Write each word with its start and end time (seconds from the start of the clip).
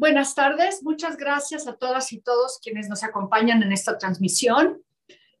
Buenas 0.00 0.34
tardes, 0.34 0.82
muchas 0.82 1.18
gracias 1.18 1.68
a 1.68 1.76
todas 1.76 2.10
y 2.14 2.22
todos 2.22 2.58
quienes 2.62 2.88
nos 2.88 3.04
acompañan 3.04 3.62
en 3.62 3.70
esta 3.70 3.98
transmisión. 3.98 4.82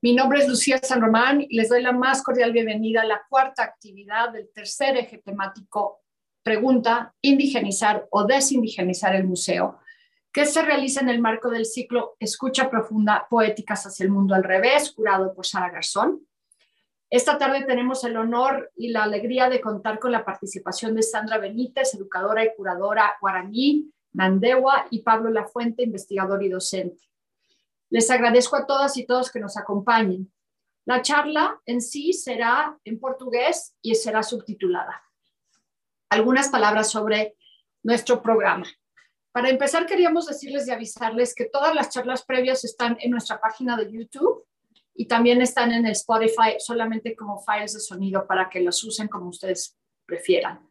Mi 0.02 0.14
nombre 0.14 0.40
es 0.40 0.48
Lucía 0.50 0.78
San 0.82 1.00
Román 1.00 1.40
y 1.40 1.56
les 1.56 1.70
doy 1.70 1.80
la 1.80 1.92
más 1.92 2.22
cordial 2.22 2.52
bienvenida 2.52 3.00
a 3.00 3.06
la 3.06 3.22
cuarta 3.30 3.62
actividad 3.62 4.32
del 4.32 4.50
tercer 4.52 4.98
eje 4.98 5.16
temático 5.16 6.02
Pregunta, 6.42 7.14
indigenizar 7.22 8.06
o 8.10 8.24
desindigenizar 8.24 9.16
el 9.16 9.24
museo, 9.24 9.78
que 10.30 10.44
se 10.44 10.60
realiza 10.60 11.00
en 11.00 11.08
el 11.08 11.22
marco 11.22 11.48
del 11.48 11.64
ciclo 11.64 12.16
Escucha 12.20 12.68
Profunda, 12.68 13.28
Poéticas 13.30 13.86
hacia 13.86 14.04
el 14.04 14.10
Mundo 14.10 14.34
al 14.34 14.44
Revés, 14.44 14.92
curado 14.92 15.32
por 15.34 15.46
Sara 15.46 15.70
Garzón. 15.70 16.20
Esta 17.08 17.38
tarde 17.38 17.64
tenemos 17.64 18.04
el 18.04 18.18
honor 18.18 18.70
y 18.76 18.90
la 18.90 19.04
alegría 19.04 19.48
de 19.48 19.62
contar 19.62 19.98
con 19.98 20.12
la 20.12 20.22
participación 20.22 20.94
de 20.94 21.02
Sandra 21.02 21.38
Benítez, 21.38 21.94
educadora 21.94 22.44
y 22.44 22.54
curadora 22.54 23.14
guaraní, 23.22 23.90
Nandewa 24.12 24.86
y 24.90 25.02
Pablo 25.02 25.30
Lafuente, 25.30 25.82
investigador 25.82 26.42
y 26.42 26.48
docente. 26.48 27.04
Les 27.90 28.10
agradezco 28.10 28.56
a 28.56 28.66
todas 28.66 28.96
y 28.96 29.06
todos 29.06 29.30
que 29.30 29.40
nos 29.40 29.56
acompañen. 29.56 30.32
La 30.84 31.02
charla 31.02 31.60
en 31.66 31.80
sí 31.80 32.12
será 32.12 32.78
en 32.84 32.98
portugués 32.98 33.76
y 33.82 33.94
será 33.94 34.22
subtitulada. 34.22 35.02
Algunas 36.08 36.48
palabras 36.48 36.90
sobre 36.90 37.36
nuestro 37.82 38.22
programa. 38.22 38.66
Para 39.32 39.48
empezar, 39.48 39.86
queríamos 39.86 40.26
decirles 40.26 40.66
y 40.66 40.72
avisarles 40.72 41.34
que 41.34 41.44
todas 41.44 41.74
las 41.74 41.90
charlas 41.90 42.24
previas 42.24 42.64
están 42.64 42.96
en 43.00 43.12
nuestra 43.12 43.40
página 43.40 43.76
de 43.76 43.90
YouTube 43.90 44.44
y 44.94 45.06
también 45.06 45.40
están 45.40 45.72
en 45.72 45.86
el 45.86 45.92
Spotify 45.92 46.56
solamente 46.58 47.14
como 47.14 47.38
files 47.38 47.74
de 47.74 47.80
sonido 47.80 48.26
para 48.26 48.50
que 48.50 48.60
los 48.60 48.82
usen 48.82 49.08
como 49.08 49.28
ustedes 49.28 49.78
prefieran. 50.04 50.69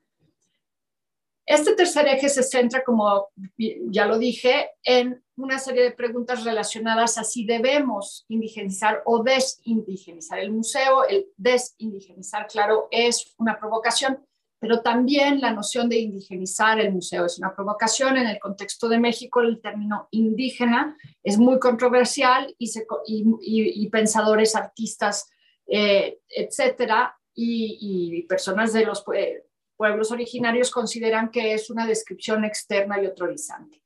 Este 1.49 1.73
tercer 1.73 2.07
eje 2.07 2.29
se 2.29 2.43
centra, 2.43 2.83
como 2.83 3.29
ya 3.57 4.05
lo 4.05 4.19
dije, 4.19 4.69
en 4.83 5.23
una 5.35 5.57
serie 5.57 5.81
de 5.81 5.91
preguntas 5.91 6.43
relacionadas 6.43 7.17
a 7.17 7.23
si 7.23 7.43
debemos 7.43 8.23
indigenizar 8.27 9.01
o 9.03 9.23
desindigenizar 9.23 10.37
el 10.37 10.51
museo. 10.51 11.05
El 11.05 11.25
desindigenizar, 11.37 12.45
claro, 12.45 12.87
es 12.91 13.33
una 13.39 13.59
provocación, 13.59 14.23
pero 14.59 14.81
también 14.81 15.41
la 15.41 15.51
noción 15.51 15.89
de 15.89 15.97
indigenizar 15.97 16.79
el 16.79 16.91
museo 16.91 17.25
es 17.25 17.39
una 17.39 17.55
provocación. 17.55 18.17
En 18.17 18.27
el 18.27 18.39
contexto 18.39 18.87
de 18.87 18.99
México, 18.99 19.41
el 19.41 19.59
término 19.59 20.07
indígena 20.11 20.95
es 21.23 21.39
muy 21.39 21.57
controversial 21.57 22.55
y, 22.59 23.89
pensadores, 23.89 24.55
artistas, 24.55 25.27
eh, 25.65 26.19
etcétera, 26.29 27.19
y, 27.33 28.21
personas 28.29 28.71
de 28.71 28.85
los 28.85 29.03
eh, 29.15 29.48
pueblos 29.79 30.11
originarios 30.11 30.71
consideran 30.71 31.31
que 31.31 31.53
es 31.53 31.69
una 31.69 31.87
descripción 31.87 32.43
externa 32.43 33.01
y 33.01 33.05
autorizante. 33.05 33.81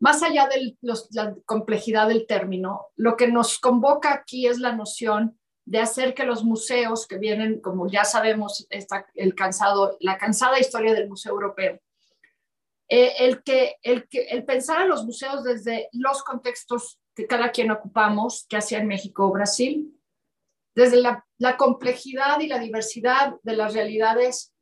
Más 0.00 0.20
allá 0.24 0.48
de 0.48 0.76
la 1.12 1.36
complejidad 1.46 2.08
del 2.08 2.26
término, 2.26 2.88
lo 2.96 3.16
que 3.16 3.28
nos 3.28 3.60
convoca 3.60 4.12
aquí 4.12 4.48
es 4.48 4.58
la 4.58 4.72
noción 4.72 5.38
de 5.64 5.78
hacer 5.78 6.12
que 6.12 6.24
los 6.24 6.42
museos 6.42 7.06
que 7.06 7.18
vienen, 7.18 7.60
como 7.60 7.88
ya 7.88 8.04
sabemos, 8.04 8.66
está 8.68 9.06
el 9.14 9.36
cansado, 9.36 9.96
la 10.00 10.18
cansada 10.18 10.58
historia 10.58 10.92
del 10.92 11.08
Museo 11.08 11.34
Europeo, 11.34 11.78
eh, 12.88 13.12
el, 13.20 13.44
que, 13.44 13.76
el, 13.82 14.08
que, 14.08 14.24
el 14.24 14.44
pensar 14.44 14.78
a 14.78 14.86
los 14.86 15.04
museos 15.04 15.44
desde 15.44 15.88
los 15.92 16.24
contextos 16.24 16.98
que 17.14 17.28
cada 17.28 17.52
quien 17.52 17.70
ocupamos, 17.70 18.44
ya 18.50 18.60
sea 18.60 18.80
en 18.80 18.88
México 18.88 19.26
o 19.26 19.32
Brasil, 19.32 19.96
desde 20.74 20.96
la, 20.96 21.24
la 21.38 21.56
complejidad 21.56 22.40
y 22.40 22.48
la 22.48 22.58
diversidad 22.58 23.36
de 23.44 23.56
las 23.56 23.72
realidades 23.72 24.52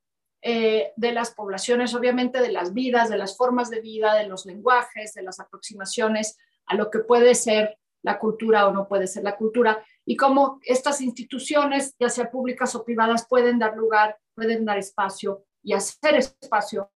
eh, 0.46 0.92
de 0.96 1.12
las 1.12 1.30
poblaciones, 1.30 1.94
obviamente 1.94 2.42
de 2.42 2.52
las 2.52 2.74
vidas, 2.74 3.08
de 3.08 3.16
las 3.16 3.34
formas 3.34 3.70
de 3.70 3.80
vida, 3.80 4.12
de 4.14 4.26
los 4.26 4.44
lenguajes, 4.44 5.14
de 5.14 5.22
las 5.22 5.40
aproximaciones 5.40 6.36
a 6.66 6.74
lo 6.74 6.90
que 6.90 6.98
puede 6.98 7.34
ser 7.34 7.78
la 8.02 8.18
cultura 8.18 8.68
o 8.68 8.70
no 8.70 8.86
puede 8.86 9.06
ser 9.06 9.24
la 9.24 9.38
cultura, 9.38 9.82
y 10.04 10.16
cómo 10.16 10.60
estas 10.62 11.00
instituciones, 11.00 11.96
ya 11.98 12.10
sea 12.10 12.30
públicas 12.30 12.74
o 12.74 12.84
privadas, 12.84 13.26
pueden 13.26 13.58
dar 13.58 13.74
lugar, 13.74 14.18
pueden 14.34 14.66
dar 14.66 14.76
espacio 14.76 15.46
y 15.62 15.72
hacer 15.72 16.16
espacio 16.16 16.92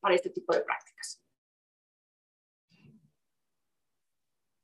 para 0.00 0.16
este 0.16 0.30
tipo 0.30 0.52
de 0.52 0.62
prácticas. 0.62 1.22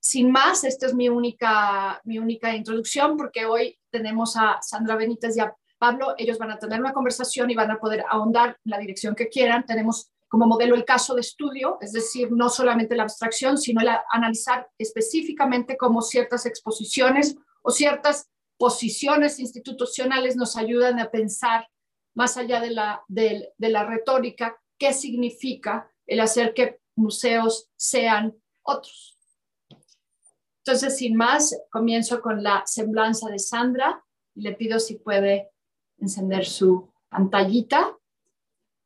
Sin 0.00 0.32
más, 0.32 0.64
esta 0.64 0.86
es 0.86 0.94
mi 0.94 1.08
única, 1.08 2.00
mi 2.02 2.18
única 2.18 2.52
introducción 2.52 3.16
porque 3.16 3.46
hoy 3.46 3.78
tenemos 3.90 4.36
a 4.36 4.58
Sandra 4.60 4.96
Benítez 4.96 5.36
y 5.36 5.40
a 5.40 5.54
Pablo, 5.78 6.14
ellos 6.18 6.38
van 6.38 6.50
a 6.50 6.58
tener 6.58 6.80
una 6.80 6.92
conversación 6.92 7.50
y 7.50 7.54
van 7.54 7.70
a 7.70 7.78
poder 7.78 8.04
ahondar 8.10 8.58
la 8.64 8.78
dirección 8.78 9.14
que 9.14 9.28
quieran. 9.28 9.64
Tenemos 9.64 10.10
como 10.28 10.46
modelo 10.46 10.74
el 10.74 10.84
caso 10.84 11.14
de 11.14 11.22
estudio, 11.22 11.78
es 11.80 11.92
decir, 11.92 12.30
no 12.32 12.48
solamente 12.48 12.96
la 12.96 13.04
abstracción, 13.04 13.56
sino 13.56 13.80
el 13.80 13.88
analizar 14.10 14.68
específicamente 14.76 15.76
cómo 15.76 16.02
ciertas 16.02 16.44
exposiciones 16.44 17.36
o 17.62 17.70
ciertas 17.70 18.28
posiciones 18.58 19.38
institucionales 19.38 20.36
nos 20.36 20.56
ayudan 20.56 20.98
a 20.98 21.10
pensar 21.10 21.66
más 22.14 22.36
allá 22.36 22.60
de 22.60 22.70
la, 22.70 23.02
de 23.08 23.52
la 23.58 23.84
retórica, 23.84 24.60
qué 24.76 24.92
significa 24.92 25.90
el 26.06 26.20
hacer 26.20 26.52
que 26.52 26.80
museos 26.96 27.70
sean 27.76 28.36
otros. 28.62 29.16
Entonces, 30.64 30.98
sin 30.98 31.16
más, 31.16 31.56
comienzo 31.70 32.20
con 32.20 32.42
la 32.42 32.62
semblanza 32.66 33.30
de 33.30 33.38
Sandra 33.38 34.04
y 34.34 34.42
le 34.42 34.52
pido 34.54 34.78
si 34.78 34.96
puede 34.96 35.50
encender 36.00 36.44
su 36.44 36.88
pantallita. 37.08 37.96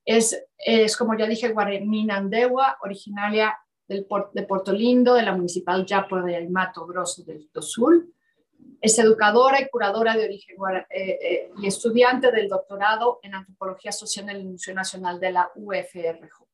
Es, 0.05 0.45
es 0.59 0.97
como 0.97 1.17
ya 1.17 1.27
dije, 1.27 1.53
Guaraní 1.53 2.11
Andewa, 2.11 2.79
originaria 2.83 3.57
del, 3.87 4.07
de 4.33 4.43
Puerto 4.43 4.73
Lindo, 4.73 5.15
de 5.15 5.23
la 5.23 5.37
Municipal 5.37 5.87
Yapo 5.87 6.21
de 6.23 6.37
Aymato 6.37 6.87
Grosso 6.87 7.23
del 7.25 7.49
Sul. 7.61 8.13
Es 8.81 8.99
educadora 8.99 9.61
y 9.61 9.69
curadora 9.69 10.17
de 10.17 10.25
origen 10.25 10.57
eh, 10.91 11.19
eh, 11.23 11.51
y 11.61 11.67
estudiante 11.67 12.31
del 12.33 12.49
doctorado 12.49 13.21
en 13.23 13.35
antropología 13.35 13.93
social 13.93 14.29
en 14.29 14.37
el 14.37 14.45
Museo 14.45 14.75
Nacional 14.75 15.21
de 15.21 15.33
la 15.33 15.51
UFRJ. 15.55 16.53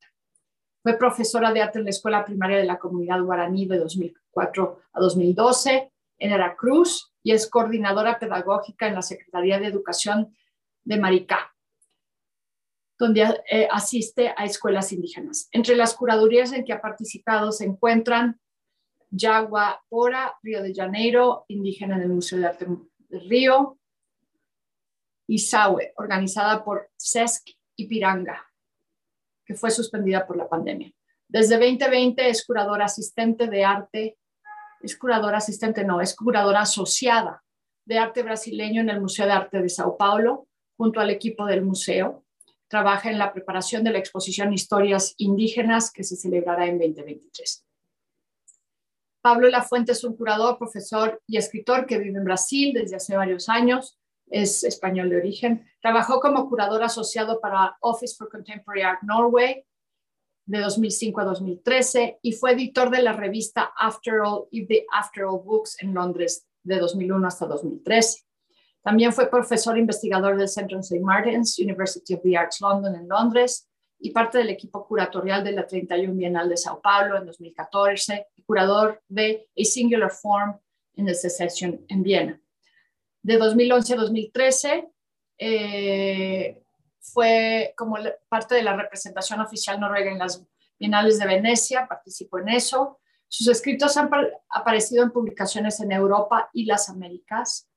Fue 0.82 0.96
profesora 0.96 1.52
de 1.52 1.60
arte 1.60 1.78
en 1.78 1.84
la 1.84 1.90
Escuela 1.90 2.24
Primaria 2.24 2.58
de 2.58 2.64
la 2.64 2.78
Comunidad 2.78 3.20
Guaraní 3.22 3.66
de 3.66 3.78
2004 3.78 4.80
a 4.92 5.00
2012 5.00 5.92
en 6.18 6.30
Veracruz 6.30 7.12
y 7.22 7.32
es 7.32 7.48
coordinadora 7.48 8.18
pedagógica 8.18 8.86
en 8.86 8.94
la 8.94 9.02
Secretaría 9.02 9.58
de 9.58 9.66
Educación 9.66 10.34
de 10.88 10.96
Maricá, 10.96 11.54
donde 12.98 13.42
eh, 13.50 13.68
asiste 13.70 14.32
a 14.34 14.46
escuelas 14.46 14.90
indígenas. 14.90 15.48
Entre 15.52 15.76
las 15.76 15.94
curadurías 15.94 16.52
en 16.52 16.64
que 16.64 16.72
ha 16.72 16.80
participado 16.80 17.52
se 17.52 17.66
encuentran 17.66 18.40
Yagua 19.10 19.84
Pora, 19.90 20.38
Río 20.42 20.62
de 20.62 20.74
Janeiro, 20.74 21.44
indígena 21.48 21.96
en 21.96 22.02
el 22.02 22.08
Museo 22.08 22.38
de 22.38 22.46
Arte 22.46 22.66
del 23.10 23.28
Río, 23.28 23.78
y 25.26 25.38
Saue, 25.40 25.92
organizada 25.96 26.64
por 26.64 26.90
CESC 26.96 27.50
y 27.76 27.86
Piranga, 27.86 28.42
que 29.44 29.54
fue 29.54 29.70
suspendida 29.70 30.26
por 30.26 30.38
la 30.38 30.48
pandemia. 30.48 30.90
Desde 31.28 31.58
2020 31.58 32.30
es 32.30 32.46
curadora 32.46 32.86
asistente 32.86 33.46
de 33.46 33.62
arte, 33.62 34.18
es 34.80 34.96
curadora 34.96 35.36
asistente, 35.36 35.84
no, 35.84 36.00
es 36.00 36.16
curadora 36.16 36.62
asociada 36.62 37.44
de 37.84 37.98
arte 37.98 38.22
brasileño 38.22 38.80
en 38.80 38.88
el 38.88 39.02
Museo 39.02 39.26
de 39.26 39.32
Arte 39.32 39.60
de 39.60 39.68
Sao 39.68 39.98
Paulo 39.98 40.47
junto 40.78 41.00
al 41.00 41.10
equipo 41.10 41.44
del 41.44 41.62
museo. 41.62 42.24
Trabaja 42.68 43.10
en 43.10 43.18
la 43.18 43.32
preparación 43.32 43.82
de 43.82 43.90
la 43.90 43.98
exposición 43.98 44.52
Historias 44.52 45.14
Indígenas 45.18 45.90
que 45.90 46.04
se 46.04 46.16
celebrará 46.16 46.66
en 46.66 46.78
2023. 46.78 47.66
Pablo 49.20 49.48
Lafuente 49.48 49.92
es 49.92 50.04
un 50.04 50.16
curador, 50.16 50.56
profesor 50.56 51.20
y 51.26 51.36
escritor 51.36 51.86
que 51.86 51.98
vive 51.98 52.18
en 52.18 52.24
Brasil 52.24 52.72
desde 52.72 52.96
hace 52.96 53.16
varios 53.16 53.48
años. 53.48 53.98
Es 54.30 54.62
español 54.62 55.10
de 55.10 55.16
origen. 55.16 55.66
Trabajó 55.82 56.20
como 56.20 56.48
curador 56.48 56.84
asociado 56.84 57.40
para 57.40 57.76
Office 57.80 58.14
for 58.16 58.30
Contemporary 58.30 58.82
Art 58.82 59.02
Norway 59.02 59.64
de 60.46 60.60
2005 60.60 61.20
a 61.20 61.24
2013 61.24 62.20
y 62.22 62.32
fue 62.32 62.52
editor 62.52 62.90
de 62.90 63.02
la 63.02 63.14
revista 63.14 63.72
After 63.76 64.20
All 64.20 64.46
y 64.50 64.66
The 64.66 64.86
After 64.92 65.24
All 65.24 65.42
Books 65.42 65.82
en 65.82 65.92
Londres 65.92 66.46
de 66.62 66.78
2001 66.78 67.26
hasta 67.26 67.46
2013. 67.46 68.27
También 68.88 69.12
fue 69.12 69.28
profesor 69.28 69.76
investigador 69.76 70.38
del 70.38 70.48
Centro 70.48 70.78
St. 70.78 70.98
Martin's, 71.02 71.58
University 71.58 72.14
of 72.14 72.22
the 72.22 72.34
Arts 72.34 72.58
London 72.62 72.94
en 72.94 73.06
Londres 73.06 73.68
y 73.98 74.12
parte 74.12 74.38
del 74.38 74.48
equipo 74.48 74.86
curatorial 74.86 75.44
de 75.44 75.52
la 75.52 75.66
31 75.66 76.14
Bienal 76.14 76.48
de 76.48 76.56
Sao 76.56 76.80
Paulo 76.80 77.18
en 77.18 77.26
2014 77.26 78.28
y 78.34 78.42
curador 78.44 79.02
de 79.06 79.46
A 79.54 79.62
Singular 79.62 80.10
Form 80.10 80.58
in 80.94 81.04
the 81.04 81.12
Secession 81.12 81.84
en 81.88 82.02
Viena. 82.02 82.40
De 83.22 83.36
2011 83.36 83.92
a 83.92 83.96
2013 83.96 84.88
eh, 85.36 86.62
fue 86.98 87.74
como 87.76 87.98
parte 88.30 88.54
de 88.54 88.62
la 88.62 88.74
representación 88.74 89.42
oficial 89.42 89.78
noruega 89.78 90.10
en 90.10 90.18
las 90.18 90.42
Bienales 90.78 91.18
de 91.18 91.26
Venecia, 91.26 91.86
participó 91.86 92.38
en 92.38 92.48
eso. 92.48 93.00
Sus 93.28 93.48
escritos 93.48 93.98
han 93.98 94.08
aparecido 94.48 95.02
en 95.02 95.10
publicaciones 95.10 95.78
en 95.80 95.92
Europa 95.92 96.48
y 96.54 96.64
las 96.64 96.88
Américas 96.88 97.67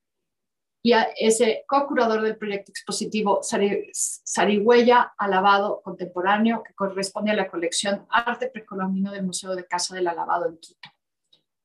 y 0.84 0.94
ese 1.16 1.64
co-curador 1.68 2.22
del 2.22 2.36
proyecto 2.36 2.72
expositivo 2.72 3.40
Sarigüeya 3.42 5.12
Alabado 5.16 5.80
Contemporáneo, 5.80 6.64
que 6.64 6.74
corresponde 6.74 7.30
a 7.30 7.36
la 7.36 7.48
colección 7.48 8.04
Arte 8.10 8.48
Precolombino 8.48 9.12
del 9.12 9.22
Museo 9.22 9.54
de 9.54 9.64
Casa 9.64 9.94
del 9.94 10.08
Alabado 10.08 10.48
en 10.48 10.58
Quito, 10.58 10.88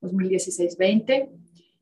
2016-20. 0.02 1.30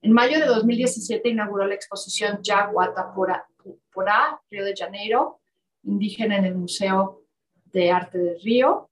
En 0.01 0.13
mayo 0.13 0.41
de 0.41 0.47
2017 0.47 1.29
inauguró 1.29 1.67
la 1.67 1.75
exposición 1.75 2.41
Yaguata 2.43 3.13
Porá, 3.13 4.41
Río 4.51 4.65
de 4.65 4.75
Janeiro, 4.75 5.41
indígena 5.83 6.39
en 6.39 6.47
el 6.47 6.55
Museo 6.55 7.23
de 7.67 7.91
Arte 7.91 8.17
del 8.17 8.41
Río. 8.41 8.89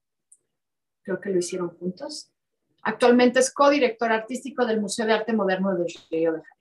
Creo 1.01 1.19
que 1.19 1.31
lo 1.31 1.39
hicieron 1.39 1.69
juntos. 1.77 2.31
Actualmente 2.83 3.39
es 3.39 3.51
codirector 3.51 4.11
artístico 4.11 4.67
del 4.67 4.81
Museo 4.81 5.07
de 5.07 5.13
Arte 5.13 5.33
Moderno 5.33 5.75
de 5.75 5.91
Río 6.11 6.33
de 6.33 6.41
Janeiro 6.43 6.54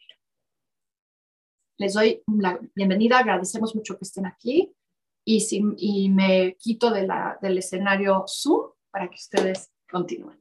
les 1.77 1.95
doy 1.95 2.23
la 2.27 2.59
bienvenida, 2.75 3.19
agradecemos 3.19 3.75
mucho 3.75 3.97
que 3.99 4.05
estén 4.05 4.27
aquí 4.27 4.75
y, 5.25 5.41
si, 5.41 5.63
y 5.79 6.09
me 6.09 6.57
quito 6.57 6.91
de 6.91 7.07
la, 7.07 7.39
del 7.41 7.59
escenario 7.59 8.25
Zoom 8.29 8.71
para 8.91 9.09
que 9.09 9.17
ustedes 9.17 9.71
continúen. 9.91 10.41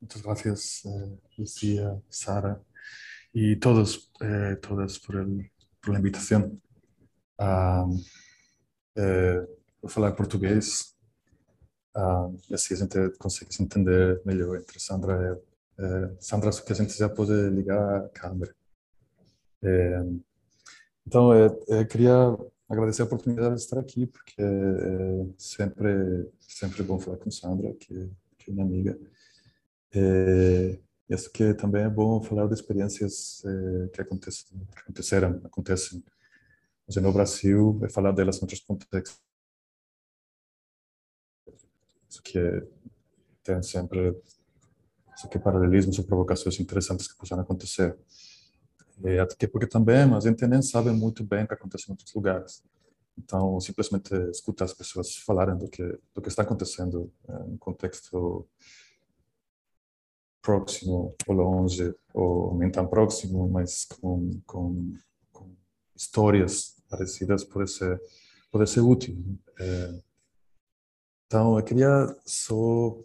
Muchas 0.00 0.22
gracias, 0.22 0.84
eh, 0.84 1.20
Lucía, 1.36 2.00
Sara 2.08 2.60
y 3.32 3.56
todos, 3.56 4.10
eh, 4.20 4.56
todas 4.60 4.98
por, 4.98 5.16
el, 5.16 5.50
por, 5.80 5.92
la 5.92 5.98
invitación. 5.98 6.60
Um, 7.38 8.04
eh, 8.94 9.46
falar 9.88 10.14
português, 10.14 10.94
um, 11.96 12.36
assim 12.52 12.74
a 12.74 12.76
gente 12.76 12.98
entender 13.60 14.22
melhor 14.24 14.56
entre 14.58 14.78
Sandra 14.78 15.14
e 15.14 15.28
eu. 15.30 15.51
É, 15.78 16.16
Sandra, 16.20 16.50
gente 16.74 16.96
já 16.96 17.08
pode 17.08 17.32
ligar 17.50 18.04
a 18.04 18.08
câmera. 18.08 18.54
É, 19.62 20.04
então, 21.06 21.32
é, 21.32 21.46
é, 21.68 21.84
queria 21.84 22.36
agradecer 22.68 23.02
a 23.02 23.04
oportunidade 23.04 23.56
de 23.56 23.60
estar 23.60 23.78
aqui, 23.78 24.06
porque 24.06 24.40
é, 24.40 24.44
é 24.44 25.26
sempre, 25.38 26.30
sempre 26.40 26.82
bom 26.82 26.98
falar 26.98 27.18
com 27.18 27.30
Sandra, 27.30 27.72
que, 27.74 28.10
que 28.38 28.50
é 28.50 28.52
minha 28.52 28.64
amiga. 28.64 28.98
É, 29.94 30.78
acho 31.12 31.30
que 31.30 31.54
também 31.54 31.82
é 31.84 31.90
bom 31.90 32.22
falar 32.22 32.46
de 32.46 32.54
experiências 32.54 33.42
é, 33.44 33.88
que, 33.88 34.04
que 34.04 34.80
aconteceram, 34.80 35.40
acontecem 35.44 36.02
no 36.96 37.12
Brasil, 37.12 37.80
e 37.84 37.88
falar 37.88 38.12
delas 38.12 38.38
em 38.38 38.42
outros 38.42 38.60
contextos. 38.60 39.20
Isso 42.08 42.22
que 42.22 42.38
tem 43.42 43.62
sempre 43.62 44.14
Só 45.16 45.28
que 45.28 45.38
paralelismos 45.38 45.98
ou 45.98 46.04
provocações 46.04 46.58
interessantes 46.58 47.06
que 47.06 47.16
possam 47.16 47.38
acontecer. 47.38 47.96
E 49.04 49.18
até 49.18 49.46
porque 49.46 49.66
também 49.66 50.02
a 50.02 50.20
gente 50.20 50.46
nem 50.46 50.62
sabe 50.62 50.90
muito 50.90 51.24
bem 51.24 51.44
o 51.44 51.48
que 51.48 51.54
acontece 51.54 51.88
em 51.88 51.92
outros 51.92 52.12
lugares. 52.14 52.62
Então, 53.18 53.60
simplesmente 53.60 54.14
escutar 54.30 54.64
as 54.64 54.72
pessoas 54.72 55.16
falarem 55.16 55.56
do 55.56 55.68
que 55.68 55.82
do 56.14 56.22
que 56.22 56.28
está 56.28 56.42
acontecendo 56.42 57.12
eh, 57.28 57.44
em 57.48 57.56
contexto 57.58 58.46
próximo 60.42 61.14
ou 61.26 61.34
longe, 61.34 61.94
ou 62.12 62.54
nem 62.58 62.70
tão 62.70 62.86
próximo, 62.86 63.48
mas 63.48 63.84
com, 63.84 64.40
com, 64.44 64.92
com 65.30 65.54
histórias 65.94 66.76
parecidas 66.90 67.44
pode 67.44 67.70
ser, 67.70 68.00
pode 68.50 68.68
ser 68.68 68.80
útil. 68.80 69.16
É, 69.58 70.00
então, 71.26 71.56
eu 71.56 71.64
queria 71.64 72.14
só 72.26 72.98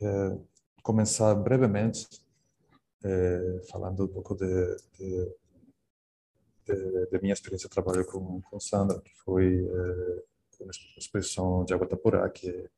é, 0.00 0.38
começar 0.88 1.34
brevemente 1.34 2.08
eh, 3.04 3.60
falando 3.70 4.04
um 4.04 4.08
pouco 4.08 4.34
de, 4.34 4.76
de, 4.98 5.34
de, 6.64 7.06
de, 7.10 7.20
minha 7.20 7.34
experiência 7.34 7.68
de 7.68 7.74
trabalho 7.74 8.06
com, 8.06 8.40
com 8.40 8.58
Sandra, 8.58 8.98
que 9.02 9.14
foi 9.18 9.66
eh, 9.66 10.22
uma 10.58 10.70
exposição 10.96 11.62
de 11.66 11.74
Água 11.74 11.86
Tapurá, 11.86 12.26
que, 12.30 12.70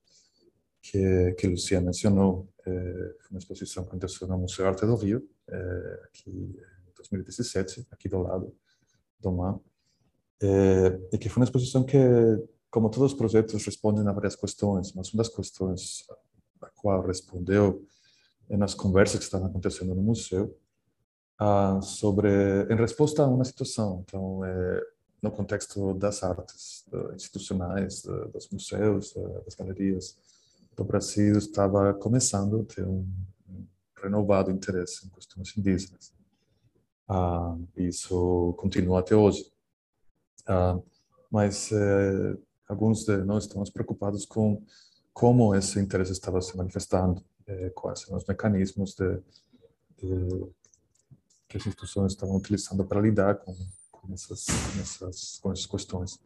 que, 0.82 1.36
que 1.38 1.46
Lucia 1.46 1.80
mencionou. 1.80 2.48
Eh, 2.66 3.14
uma 3.30 3.38
exposição 3.38 3.84
que 3.84 3.90
aconteceu 3.90 4.26
no 4.26 4.38
Museu 4.38 4.66
Arte 4.66 4.84
do 4.84 4.96
Rio, 4.96 5.24
eh, 5.46 6.00
aqui 6.06 6.30
em 6.30 6.92
2017, 6.96 7.86
aqui 7.92 8.08
do 8.08 8.22
lado 8.22 8.52
do 9.20 9.30
mar. 9.30 9.56
Eh, 10.42 11.00
e 11.12 11.16
que 11.16 11.28
foi 11.28 11.42
uma 11.42 11.44
exposição 11.44 11.84
que, 11.84 11.96
como 12.72 12.90
todos 12.90 13.12
os 13.12 13.16
projetos, 13.16 13.64
respondem 13.64 14.04
a 14.08 14.12
várias 14.12 14.34
questões, 14.34 14.92
mas 14.94 15.14
uma 15.14 15.22
das 15.22 15.32
questões 15.32 16.04
a 16.60 16.68
qual 16.70 17.06
respondeu 17.06 17.86
nas 18.56 18.75
conversas 18.75 19.19
que 19.19 19.25
estavam 19.25 19.49
acontecendo 19.49 19.94
no 19.94 20.02
museu 20.02 20.56
uh, 21.41 21.82
sobre 21.82 22.29
em 22.70 22.76
resposta 22.76 23.23
a 23.23 23.26
uma 23.26 23.44
situação. 23.44 24.05
Então 24.05 24.44
é, 24.44 24.82
no 25.23 25.31
contexto 25.31 25.94
das 25.94 26.23
artes 26.23 26.85
institucionais 27.14 28.02
dos 28.32 28.49
museus 28.50 29.14
das 29.44 29.55
galerias 29.55 30.17
do 30.76 30.85
Brasil 30.85 31.37
estava 31.37 31.93
começando 31.94 32.61
a 32.61 32.75
ter 32.75 32.87
um, 32.87 33.06
renovado 34.02 34.50
interesse 34.50 35.06
em 35.06 35.11
questões 35.11 35.56
indígenas. 35.56 36.12
Uh, 37.08 37.67
isso 37.76 38.55
continua 38.56 39.00
até 39.00 39.14
hoje. 39.14 39.52
Uh, 40.49 40.82
mas 41.31 41.70
eh, 41.70 42.37
alguns 42.67 43.05
de 43.05 43.17
nós 43.19 43.44
estamos 43.44 43.70
preocupados 43.70 44.26
com 44.26 44.61
como 45.12 45.55
esse 45.55 45.79
interesse 45.79 46.11
estava 46.11 46.41
se 46.43 46.56
manifestando. 46.56 47.23
é, 47.23 47.29
quais 47.75 48.00
são 48.00 48.17
os 48.17 48.25
mecanismos 48.25 48.94
de, 48.94 49.17
de, 49.99 50.50
que 51.49 51.56
as 51.56 51.67
instituições 51.67 52.12
estavam 52.12 52.37
utilizando 52.37 52.85
para 52.85 53.00
lidar 53.00 53.37
com, 53.37 53.55
com, 53.91 54.12
essas, 54.12 54.47
com, 54.47 54.81
essas, 54.81 55.38
com 55.38 55.52
essas 55.52 55.67
questões, 55.67 56.19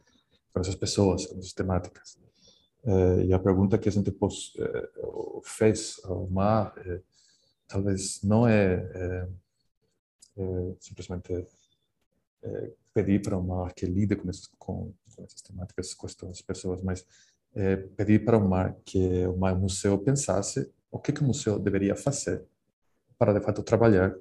com 0.53 0.59
essas 0.59 0.75
pessoas, 0.75 1.25
com 1.25 1.39
essas 1.39 1.53
temáticas. 1.53 2.17
É, 2.85 3.25
e 3.25 3.33
a 3.33 3.39
pergunta 3.39 3.79
que 3.79 3.89
a 3.89 3.91
gente 3.91 4.11
pos, 4.11 4.53
é, 4.59 4.89
fez 5.43 5.99
ao 6.03 6.27
mar 6.27 6.71
é, 6.77 7.01
talvez 7.67 8.21
não 8.21 8.47
é, 8.47 8.75
é, 8.75 9.27
é 10.37 10.75
simplesmente 10.79 11.45
pedir 12.93 13.23
para 13.23 13.35
o 13.35 13.43
mar 13.43 13.73
que 13.73 13.87
lide 13.87 14.15
com, 14.15 14.29
essas, 14.29 14.45
com, 14.59 14.93
com 15.15 15.23
essas 15.23 15.41
temáticas, 15.41 15.95
questões, 15.95 16.43
pessoas, 16.43 16.79
mas 16.83 17.03
pedir 17.97 18.23
para 18.23 18.37
o 18.37 18.47
mar 18.47 18.75
que 18.85 19.25
o 19.25 19.35
mar 19.35 19.55
museu 19.55 19.97
pensasse 19.97 20.71
o 20.95 20.99
que, 20.99 21.11
que 21.11 21.21
o 21.21 21.25
museu 21.25 21.59
deveria 21.59 21.93
fazer 21.93 22.41
para, 23.19 23.33
de 23.33 23.41
fato, 23.41 23.61
trabalhar 23.61 24.15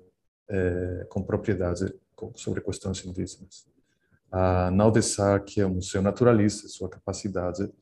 é, 0.48 1.06
com 1.08 1.22
propriedade 1.22 1.94
sobre 2.34 2.60
questões 2.60 3.04
indígenas. 3.04 3.64
Ah, 4.32 4.72
não 4.72 4.90
deixar 4.90 5.38
que 5.44 5.62
o 5.62 5.70
museu 5.70 6.02
naturalize 6.02 6.68
sua 6.68 6.88
capacidade 6.88 7.72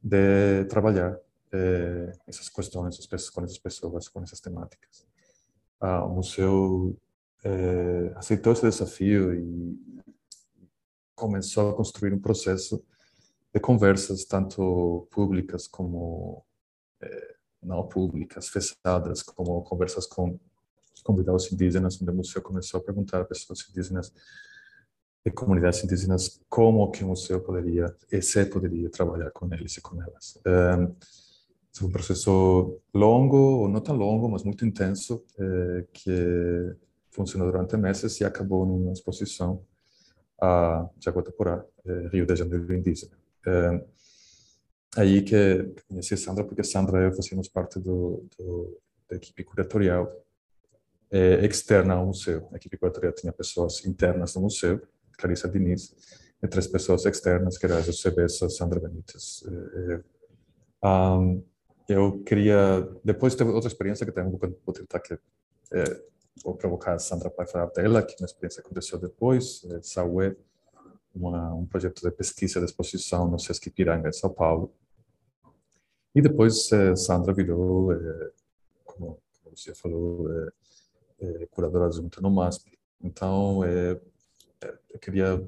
de 0.00 0.64
trabalhar 0.66 1.18
é, 1.50 2.12
essas 2.28 2.48
questões 2.48 2.96
com 3.30 3.42
essas 3.42 3.58
pessoas, 3.58 4.08
com 4.08 4.22
essas 4.22 4.38
temáticas. 4.38 5.04
Ah, 5.80 6.04
o 6.04 6.14
museu 6.14 6.96
é, 7.42 8.12
aceitou 8.14 8.52
esse 8.52 8.62
desafio 8.62 9.34
e 9.34 10.04
começou 11.16 11.70
a 11.70 11.74
construir 11.74 12.14
um 12.14 12.20
processo 12.20 12.84
de 13.52 13.58
conversas, 13.58 14.24
tanto 14.24 15.08
públicas 15.10 15.66
como 15.66 16.44
é, 17.00 17.37
não 17.62 17.86
públicas, 17.88 18.48
fechadas, 18.48 19.22
como 19.22 19.62
conversas 19.62 20.06
com 20.06 20.38
convidados 21.02 21.50
indígenas, 21.52 22.00
onde 22.00 22.10
o 22.10 22.14
museu 22.14 22.42
começou 22.42 22.80
a 22.80 22.82
perguntar 22.82 23.20
a 23.20 23.24
pessoas 23.24 23.64
indígenas 23.70 24.12
e 25.24 25.30
comunidades 25.30 25.82
indígenas 25.84 26.40
como 26.48 26.90
que 26.90 27.04
o 27.04 27.08
museu 27.08 27.40
poderia 27.40 27.94
e 28.10 28.20
se 28.20 28.44
poderia 28.46 28.90
trabalhar 28.90 29.30
com 29.30 29.52
eles 29.52 29.76
e 29.76 29.80
com 29.80 30.00
elas. 30.02 30.38
Um, 30.46 30.94
foi 31.72 31.88
um 31.88 31.92
processo 31.92 32.80
longo, 32.92 33.68
não 33.68 33.80
tão 33.80 33.94
longo, 33.94 34.28
mas 34.28 34.42
muito 34.42 34.66
intenso, 34.66 35.24
eh, 35.38 35.84
que 35.92 36.74
funcionou 37.10 37.50
durante 37.50 37.76
meses 37.76 38.20
e 38.20 38.24
acabou 38.24 38.66
numa 38.66 38.92
exposição 38.92 39.62
a 40.40 40.88
Jaguatapurá, 40.98 41.64
eh, 41.86 42.08
Rio 42.12 42.26
de 42.26 42.34
Janeiro 42.34 42.72
indígena. 42.74 43.16
Um, 43.46 43.80
aí 44.96 45.22
que 45.22 45.72
conheci 45.88 46.14
a 46.14 46.16
Sandra, 46.16 46.44
porque 46.44 46.60
a 46.60 46.64
Sandra 46.64 47.02
e 47.02 47.04
eu 47.06 47.12
fazíamos 47.14 47.48
parte 47.48 47.78
do, 47.78 48.24
do, 48.36 48.78
da 49.08 49.16
equipe 49.16 49.44
curatorial 49.44 50.10
é, 51.10 51.44
externa 51.44 51.94
ao 51.94 52.06
museu. 52.06 52.48
A 52.52 52.56
equipe 52.56 52.76
curatorial 52.76 53.12
tinha 53.12 53.32
pessoas 53.32 53.84
internas 53.84 54.34
do 54.34 54.40
museu, 54.40 54.80
Clarissa 55.16 55.48
Diniz, 55.48 55.94
e 56.42 56.46
três 56.46 56.66
pessoas 56.66 57.04
externas, 57.04 57.58
que 57.58 57.66
eram 57.66 57.78
a 57.78 57.80
José 57.80 58.10
Bessa, 58.10 58.48
Sandra 58.48 58.80
Benítez. 58.80 59.44
Um, 60.84 61.42
eu 61.88 62.22
queria, 62.22 62.86
depois 63.02 63.34
teve 63.34 63.50
outra 63.50 63.68
experiência 63.68 64.06
que 64.06 64.12
também 64.12 64.38
vou 64.64 64.74
tentar 64.74 65.00
que 65.00 65.18
é, 65.72 65.84
vou 66.44 66.54
provocar 66.54 66.94
a 66.94 66.98
Sandra 66.98 67.30
para 67.30 67.46
falar 67.46 67.66
dela, 67.66 68.02
que 68.02 68.12
é 68.12 68.16
uma 68.20 68.26
experiência 68.26 68.62
que 68.62 68.66
aconteceu 68.66 68.98
depois, 68.98 69.64
é, 69.70 69.82
Saué, 69.82 70.36
uma, 71.18 71.54
um 71.54 71.66
projeto 71.66 72.02
de 72.02 72.10
pesquisa 72.10 72.60
de 72.60 72.66
exposição 72.66 73.28
no 73.28 73.38
Sesc 73.38 73.68
Ipiranga, 73.68 74.08
em 74.08 74.12
São 74.12 74.30
Paulo. 74.30 74.72
E 76.14 76.22
depois 76.22 76.70
eh, 76.72 76.96
Sandra 76.96 77.32
virou, 77.32 77.92
eh, 77.92 78.30
como, 78.84 79.18
como 79.42 79.56
você 79.56 79.74
falou, 79.74 80.28
eh, 80.32 80.48
é, 81.20 81.46
curadora 81.50 81.86
adjunta 81.86 82.20
no 82.20 82.30
MASP. 82.30 82.78
Então, 83.02 83.64
é, 83.64 84.00
é, 84.62 84.78
eu 84.90 84.98
queria, 84.98 85.40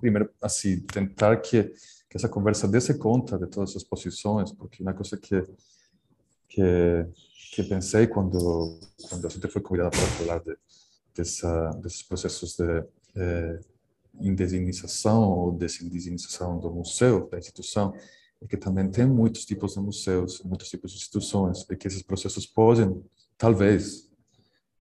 primeiro, 0.00 0.30
assim, 0.40 0.80
tentar 0.80 1.36
que, 1.38 1.64
que 1.64 2.16
essa 2.16 2.28
conversa 2.28 2.66
desse 2.66 2.98
conta 2.98 3.38
de 3.38 3.46
todas 3.46 3.76
as 3.76 3.84
posições, 3.84 4.52
porque 4.52 4.82
uma 4.82 4.94
coisa 4.94 5.16
que 5.16 5.42
que 6.48 6.62
que 7.52 7.62
pensei 7.62 8.06
quando 8.06 8.78
quando 9.08 9.26
a 9.26 9.30
gente 9.30 9.48
foi 9.48 9.62
convidada 9.62 9.90
para 9.90 10.06
falar 10.18 10.38
de, 10.40 10.56
dessa, 11.14 11.70
desses 11.82 12.02
processos 12.02 12.56
de 12.56 12.84
é, 14.18 14.26
indesignização 14.26 15.22
ou 15.22 15.52
desindigenização 15.52 16.58
do 16.58 16.70
museu, 16.70 17.28
da 17.28 17.38
instituição, 17.38 17.94
é 18.40 18.46
que 18.46 18.56
também 18.56 18.90
tem 18.90 19.06
muitos 19.06 19.44
tipos 19.44 19.74
de 19.74 19.80
museus, 19.80 20.42
muitos 20.42 20.68
tipos 20.68 20.90
de 20.90 20.98
instituições, 20.98 21.64
e 21.70 21.76
que 21.76 21.86
esses 21.86 22.02
processos 22.02 22.46
podem, 22.46 23.02
talvez, 23.38 24.10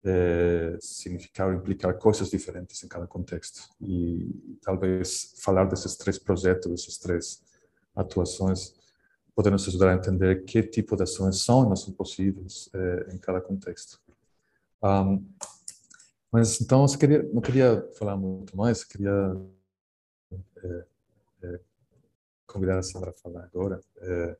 é, 0.04 0.78
significar 0.80 1.48
ou 1.48 1.54
implicar 1.54 1.98
coisas 1.98 2.30
diferentes 2.30 2.82
em 2.84 2.88
cada 2.88 3.06
contexto. 3.06 3.70
E 3.82 4.58
talvez 4.62 5.34
falar 5.40 5.66
desses 5.66 5.96
três 5.96 6.18
projetos, 6.18 6.72
dessas 6.72 6.98
três 6.98 7.44
atuações, 7.96 8.74
pode 9.36 9.50
nos 9.50 9.68
ajudar 9.68 9.92
a 9.92 9.96
entender 9.96 10.44
que 10.46 10.64
tipo 10.64 10.96
de 10.96 11.04
ações 11.04 11.42
são 11.44 11.66
e 11.66 11.70
não 11.70 11.76
são 11.76 11.94
possíveis 11.94 12.70
é, 12.74 13.14
em 13.14 13.18
cada 13.18 13.42
contexto. 13.42 14.00
Um, 14.82 15.26
mas 16.32 16.62
então, 16.62 16.86
eu 16.86 16.98
queria, 16.98 17.24
não 17.34 17.42
queria 17.42 17.88
falar 17.98 18.16
muito 18.16 18.56
mais, 18.56 18.84
queria 18.84 19.36
é, 20.32 20.86
é, 21.44 21.60
convidar 22.46 22.78
a 22.78 22.84
Sandra 22.84 23.12
a 23.12 23.14
falar 23.14 23.44
agora. 23.44 23.80
É, 23.98 24.38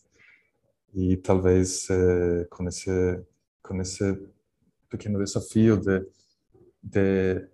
e 0.94 1.18
talvez 1.18 1.90
é, 1.90 2.46
com, 2.46 2.68
esse, 2.68 3.26
com 3.62 3.80
esse 3.82 4.28
pequeno 4.90 5.24
desafio 5.24 5.78
de, 5.78 6.06
de, 6.82 7.48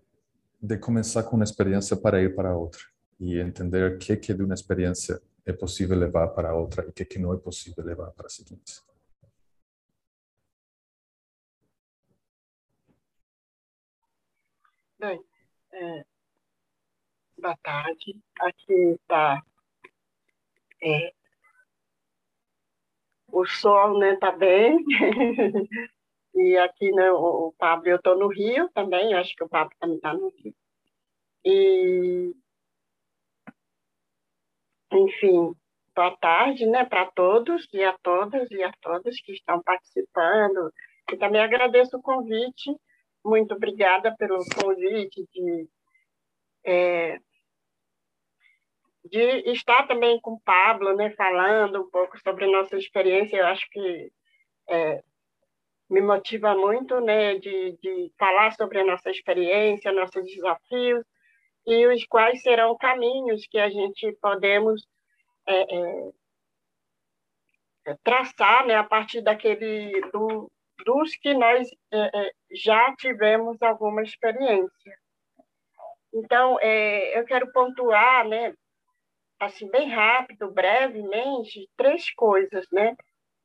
de 0.62 0.78
começar 0.78 1.24
com 1.24 1.36
uma 1.36 1.44
experiência 1.44 1.96
para 1.96 2.22
ir 2.22 2.36
para 2.36 2.56
outra 2.56 2.82
e 3.20 3.40
entender 3.40 3.94
o 3.94 3.98
que, 3.98 4.16
que 4.18 4.34
de 4.34 4.44
uma 4.44 4.54
experiência 4.54 5.22
é 5.46 5.54
possível 5.54 5.98
levar 5.98 6.30
para 6.30 6.56
outra 6.56 6.84
e 6.86 6.90
o 6.90 6.94
que, 6.94 7.06
que 7.06 7.20
não 7.20 7.34
é 7.34 7.38
possível 7.38 7.84
levar 7.84 8.12
para 8.12 8.28
a 8.28 8.30
seguinte. 8.30 8.82
Bem, 14.98 15.22
é, 15.74 16.06
boa 17.38 17.58
tarde. 17.64 18.18
Aqui 18.40 18.74
está 18.74 19.42
é, 20.82 21.14
o 23.28 23.46
sol, 23.46 24.00
né, 24.00 24.16
tá 24.18 24.32
bem. 24.32 24.78
e 26.36 26.58
aqui, 26.58 26.92
né, 26.92 27.12
o, 27.12 27.48
o 27.48 27.54
Pablo, 27.54 27.90
eu 27.90 27.98
estou 27.98 28.18
no 28.18 28.28
Rio 28.28 28.70
também, 28.74 29.12
eu 29.12 29.20
acho 29.20 29.36
que 29.36 29.44
o 29.44 29.50
Pablo 29.50 29.76
também 29.80 29.98
está 29.98 30.14
no 30.14 30.30
Rio. 30.30 30.56
E, 31.44 32.34
enfim, 34.94 35.54
boa 35.94 36.16
tarde, 36.18 36.66
né, 36.66 36.86
para 36.86 37.06
todos 37.12 37.68
e 37.74 37.84
a 37.84 37.98
todas 38.00 38.50
e 38.50 38.64
a 38.64 38.72
todas 38.82 39.20
que 39.22 39.34
estão 39.34 39.62
participando. 39.62 40.72
E 41.12 41.18
também 41.18 41.42
agradeço 41.42 41.98
o 41.98 42.02
convite 42.02 42.72
muito 43.26 43.56
obrigada 43.56 44.16
pelo 44.16 44.38
convite 44.56 45.28
de, 45.34 45.68
é, 46.64 47.20
de 49.04 49.52
estar 49.52 49.88
também 49.88 50.20
com 50.22 50.34
o 50.34 50.42
Pablo, 50.42 50.96
né, 50.96 51.10
falando 51.12 51.82
um 51.82 51.90
pouco 51.90 52.18
sobre 52.20 52.46
nossa 52.46 52.78
experiência. 52.78 53.38
Eu 53.38 53.48
acho 53.48 53.68
que 53.72 54.12
é, 54.70 55.04
me 55.90 56.02
motiva 56.02 56.56
muito 56.56 57.02
né, 57.02 57.36
de, 57.40 57.78
de 57.82 58.12
falar 58.18 58.52
sobre 58.54 58.80
a 58.80 58.86
nossa 58.86 59.10
experiência, 59.10 59.92
nossos 59.92 60.24
desafios 60.24 61.04
e 61.66 61.88
os 61.88 62.06
quais 62.06 62.42
serão 62.44 62.78
caminhos 62.78 63.48
que 63.48 63.58
a 63.58 63.70
gente 63.70 64.12
podemos 64.22 64.86
é, 65.48 65.76
é, 67.88 67.96
traçar 68.04 68.68
né, 68.68 68.76
a 68.76 68.84
partir 68.84 69.22
daquele 69.22 70.00
do, 70.12 70.52
dos 70.84 71.16
que 71.18 71.34
nós 71.34 71.70
é, 71.92 71.98
é, 72.14 72.32
já 72.52 72.96
tivemos 72.96 73.62
alguma 73.62 74.02
experiência. 74.04 74.98
Então, 76.14 76.58
é, 76.62 77.18
eu 77.18 77.26
quero 77.26 77.52
pontuar, 77.52 78.28
né, 78.28 78.54
assim, 79.40 79.70
bem 79.70 79.90
rápido, 79.90 80.52
brevemente, 80.52 81.70
três 81.78 82.14
coisas, 82.14 82.66
né? 82.72 82.96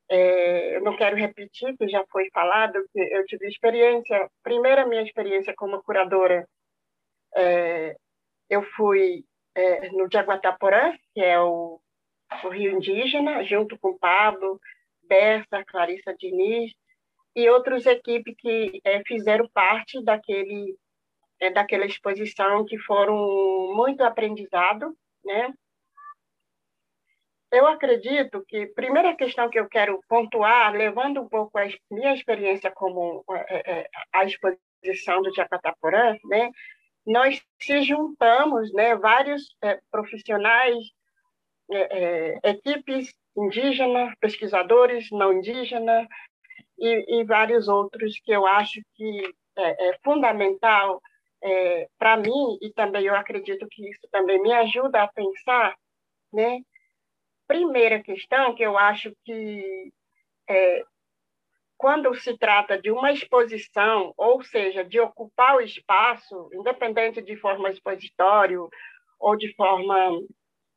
Eu 0.09 0.81
não 0.81 0.97
quero 0.97 1.15
repetir, 1.15 1.77
que 1.77 1.87
já 1.87 2.03
foi 2.11 2.29
falado, 2.33 2.85
que 2.91 2.99
eu 2.99 3.25
tive 3.25 3.47
experiência, 3.47 4.29
primeira 4.43 4.85
minha 4.85 5.03
experiência 5.03 5.53
como 5.55 5.81
curadora, 5.83 6.45
eu 8.49 8.61
fui 8.75 9.23
no 9.93 10.09
Jaguataporã, 10.11 10.93
que 11.13 11.21
é 11.21 11.39
o, 11.39 11.79
o 12.43 12.49
Rio 12.49 12.73
Indígena, 12.73 13.41
junto 13.45 13.79
com 13.79 13.97
Pablo, 13.97 14.59
Berta, 15.07 15.63
Clarissa 15.63 16.13
Diniz, 16.17 16.73
e 17.35 17.49
outras 17.49 17.85
equipes 17.85 18.35
que 18.37 18.81
é, 18.83 19.01
fizeram 19.05 19.47
parte 19.53 20.03
daquele 20.03 20.75
é, 21.39 21.49
daquela 21.49 21.85
exposição 21.85 22.65
que 22.65 22.77
foram 22.79 23.73
muito 23.73 24.01
aprendizado, 24.03 24.95
né? 25.25 25.51
Eu 27.51 27.67
acredito 27.67 28.45
que 28.47 28.67
primeira 28.67 29.15
questão 29.15 29.49
que 29.49 29.59
eu 29.59 29.67
quero 29.67 29.99
pontuar, 30.07 30.71
levando 30.71 31.21
um 31.21 31.27
pouco 31.27 31.57
a 31.57 31.67
minha 31.89 32.13
experiência 32.13 32.71
como 32.71 33.25
é, 33.49 33.89
a 34.13 34.23
exposição 34.23 35.21
do 35.21 35.33
Jacataporã, 35.33 36.15
né? 36.25 36.51
Nós 37.05 37.41
se 37.59 37.81
juntamos, 37.81 38.71
né? 38.73 38.95
Vários 38.95 39.43
profissionais, 39.89 40.77
equipes 42.43 43.13
indígenas, 43.35 44.13
pesquisadores 44.19 45.09
não 45.11 45.33
indígenas, 45.33 46.07
e, 46.81 47.21
e 47.21 47.23
vários 47.23 47.67
outros 47.67 48.19
que 48.23 48.31
eu 48.31 48.45
acho 48.45 48.81
que 48.95 49.33
é, 49.57 49.89
é 49.89 49.97
fundamental 50.03 51.01
é, 51.43 51.87
para 51.97 52.17
mim 52.17 52.57
e 52.61 52.71
também 52.73 53.05
eu 53.05 53.15
acredito 53.15 53.67
que 53.69 53.89
isso 53.89 54.07
também 54.11 54.41
me 54.41 54.51
ajuda 54.53 55.03
a 55.03 55.07
pensar, 55.07 55.75
né? 56.33 56.59
Primeira 57.47 58.01
questão 58.01 58.55
que 58.55 58.63
eu 58.63 58.77
acho 58.77 59.11
que 59.25 59.91
é, 60.49 60.83
quando 61.77 62.13
se 62.15 62.37
trata 62.37 62.79
de 62.79 62.91
uma 62.91 63.11
exposição, 63.11 64.13
ou 64.15 64.43
seja, 64.43 64.83
de 64.83 64.99
ocupar 64.99 65.55
o 65.55 65.61
espaço, 65.61 66.49
independente 66.53 67.21
de 67.21 67.35
forma 67.37 67.69
expositório 67.69 68.69
ou 69.19 69.35
de 69.35 69.53
forma 69.55 70.19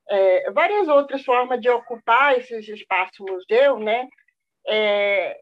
é, 0.08 0.50
várias 0.52 0.88
outras 0.88 1.23
formas 1.25 1.61
de 1.61 1.68
ocupar 1.68 2.38
esses 2.38 2.68
espaços 2.68 3.18
museu, 3.20 3.78
né? 3.78 4.08
É, 4.66 5.38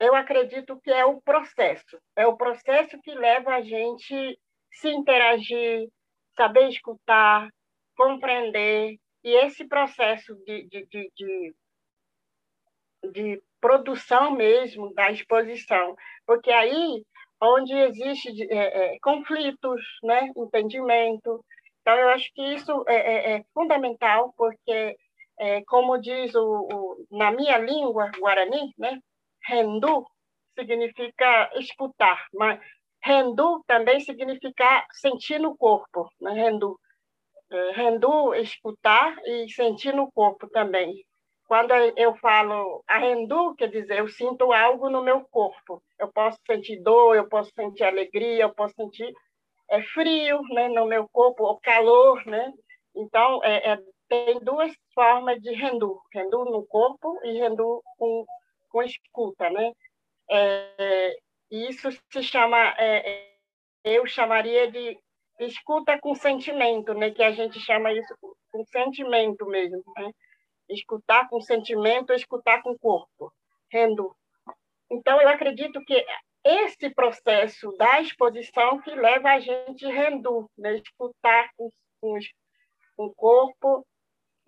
eu 0.00 0.14
acredito 0.14 0.80
que 0.80 0.90
é 0.90 1.04
o 1.04 1.20
processo. 1.20 1.98
É 2.16 2.26
o 2.26 2.36
processo 2.36 3.00
que 3.02 3.14
leva 3.14 3.54
a 3.54 3.62
gente 3.62 4.38
se 4.72 4.88
interagir, 4.88 5.88
saber 6.36 6.68
escutar, 6.68 7.48
compreender. 7.96 8.98
E 9.22 9.30
esse 9.44 9.66
processo 9.66 10.34
de, 10.44 10.68
de, 10.68 10.86
de, 10.86 11.12
de, 11.16 11.54
de 13.12 13.42
produção 13.60 14.32
mesmo 14.32 14.92
da 14.94 15.10
exposição. 15.10 15.96
Porque 16.26 16.50
aí 16.50 17.02
onde 17.40 17.74
existe 17.74 18.30
é, 18.50 18.94
é, 18.94 18.98
conflitos, 19.00 19.80
né, 20.02 20.30
entendimento. 20.36 21.44
Então, 21.80 21.94
eu 21.94 22.08
acho 22.10 22.32
que 22.34 22.42
isso 22.54 22.84
é, 22.88 22.94
é, 22.94 23.36
é 23.36 23.44
fundamental, 23.52 24.32
porque, 24.36 24.96
é, 25.38 25.62
como 25.66 25.98
diz 25.98 26.34
o, 26.34 26.68
o, 26.72 27.06
na 27.10 27.30
minha 27.30 27.58
língua 27.58 28.10
guarani, 28.18 28.72
né, 28.78 28.98
Rendu 29.46 30.06
significa 30.58 31.50
escutar, 31.56 32.26
mas 32.32 32.60
rendu 33.02 33.62
também 33.66 34.00
significa 34.00 34.86
sentir 34.92 35.38
no 35.38 35.56
corpo, 35.56 36.08
né? 36.20 36.32
rendu. 36.32 36.78
É, 37.52 37.70
rendu, 37.72 38.34
escutar 38.34 39.16
e 39.24 39.48
sentir 39.50 39.94
no 39.94 40.10
corpo 40.12 40.48
também. 40.48 40.94
Quando 41.46 41.72
eu 41.74 42.16
falo 42.16 42.82
a 42.88 42.98
rendu, 42.98 43.54
quer 43.54 43.68
dizer, 43.68 43.98
eu 43.98 44.08
sinto 44.08 44.50
algo 44.50 44.88
no 44.88 45.02
meu 45.02 45.24
corpo. 45.30 45.82
Eu 45.98 46.10
posso 46.10 46.38
sentir 46.46 46.82
dor, 46.82 47.14
eu 47.14 47.28
posso 47.28 47.50
sentir 47.54 47.84
alegria, 47.84 48.44
eu 48.44 48.54
posso 48.54 48.74
sentir 48.74 49.12
é, 49.70 49.82
frio 49.82 50.40
né, 50.50 50.68
no 50.68 50.86
meu 50.86 51.06
corpo, 51.12 51.44
ou 51.44 51.60
calor, 51.60 52.24
né? 52.26 52.50
Então, 52.96 53.44
é, 53.44 53.72
é, 53.72 53.78
tem 54.08 54.40
duas 54.40 54.72
formas 54.94 55.40
de 55.42 55.52
rendu. 55.52 56.00
Rendu 56.12 56.44
no 56.46 56.66
corpo 56.66 57.20
e 57.24 57.38
rendu 57.38 57.82
com 57.98 58.24
com 58.74 58.82
escuta, 58.82 59.48
né? 59.50 59.72
É, 60.28 61.16
isso 61.48 61.88
se 62.10 62.22
chama, 62.24 62.74
é, 62.76 63.30
eu 63.84 64.04
chamaria 64.04 64.68
de 64.68 64.98
escuta 65.38 65.96
com 66.00 66.12
sentimento, 66.16 66.92
né? 66.92 67.12
Que 67.12 67.22
a 67.22 67.30
gente 67.30 67.60
chama 67.60 67.92
isso 67.92 68.12
com 68.50 68.64
sentimento 68.64 69.46
mesmo, 69.46 69.80
né? 69.96 70.10
Escutar 70.68 71.28
com 71.28 71.40
sentimento, 71.40 72.12
escutar 72.12 72.62
com 72.62 72.76
corpo, 72.76 73.32
rendo. 73.70 74.12
Então 74.90 75.20
eu 75.22 75.28
acredito 75.28 75.80
que 75.84 76.04
esse 76.44 76.90
processo 76.90 77.70
da 77.76 78.00
exposição 78.00 78.80
que 78.80 78.90
leva 78.90 79.30
a 79.30 79.38
gente 79.38 79.86
rendu, 79.86 80.50
né? 80.58 80.76
escutar 80.76 81.48
com, 81.56 81.70
com, 82.00 82.18
com 82.96 83.04
o 83.06 83.14
corpo, 83.14 83.86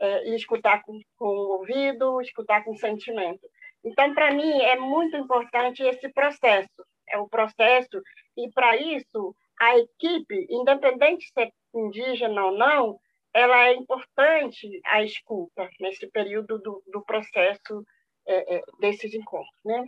é, 0.00 0.34
escutar 0.34 0.82
com, 0.82 1.00
com 1.16 1.26
o 1.26 1.58
ouvido, 1.58 2.20
escutar 2.20 2.64
com 2.64 2.72
o 2.72 2.78
sentimento. 2.78 3.46
Então, 3.86 4.12
para 4.12 4.34
mim, 4.34 4.60
é 4.62 4.76
muito 4.76 5.16
importante 5.16 5.80
esse 5.84 6.08
processo. 6.08 6.84
É 7.08 7.16
o 7.18 7.28
processo, 7.28 8.02
e 8.36 8.50
para 8.50 8.76
isso, 8.76 9.32
a 9.60 9.78
equipe, 9.78 10.44
independente 10.50 11.26
de 11.26 11.32
ser 11.32 11.52
indígena 11.72 12.46
ou 12.46 12.58
não, 12.58 12.98
ela 13.32 13.68
é 13.68 13.74
importante 13.74 14.80
a 14.86 15.04
escuta 15.04 15.70
nesse 15.78 16.08
período 16.08 16.58
do, 16.58 16.82
do 16.88 17.00
processo 17.04 17.86
é, 18.26 18.56
é, 18.56 18.62
desses 18.80 19.14
encontros, 19.14 19.60
né? 19.64 19.84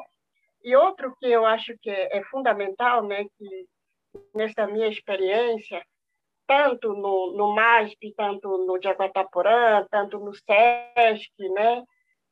E 0.62 0.76
outro 0.76 1.16
que 1.18 1.26
eu 1.26 1.44
acho 1.44 1.76
que 1.78 1.90
é, 1.90 2.18
é 2.18 2.22
fundamental, 2.24 3.02
né, 3.02 3.24
que 3.36 3.66
nessa 4.32 4.66
minha 4.66 4.86
experiência, 4.86 5.84
tanto 6.46 6.94
no, 6.94 7.32
no 7.32 7.54
MASP, 7.54 8.14
tanto 8.16 8.48
no 8.66 8.80
Jaguataporã, 8.80 9.84
tanto 9.90 10.18
no 10.18 10.32
SESC, 10.34 11.32
né, 11.54 11.82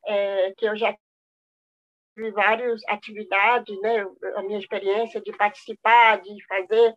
é, 0.06 0.54
que 0.56 0.66
eu 0.66 0.76
já 0.76 0.94
várias 2.32 2.82
atividades, 2.88 3.78
né, 3.80 4.06
a 4.36 4.42
minha 4.42 4.58
experiência 4.58 5.20
de 5.20 5.32
participar, 5.32 6.20
de 6.20 6.44
fazer, 6.46 6.94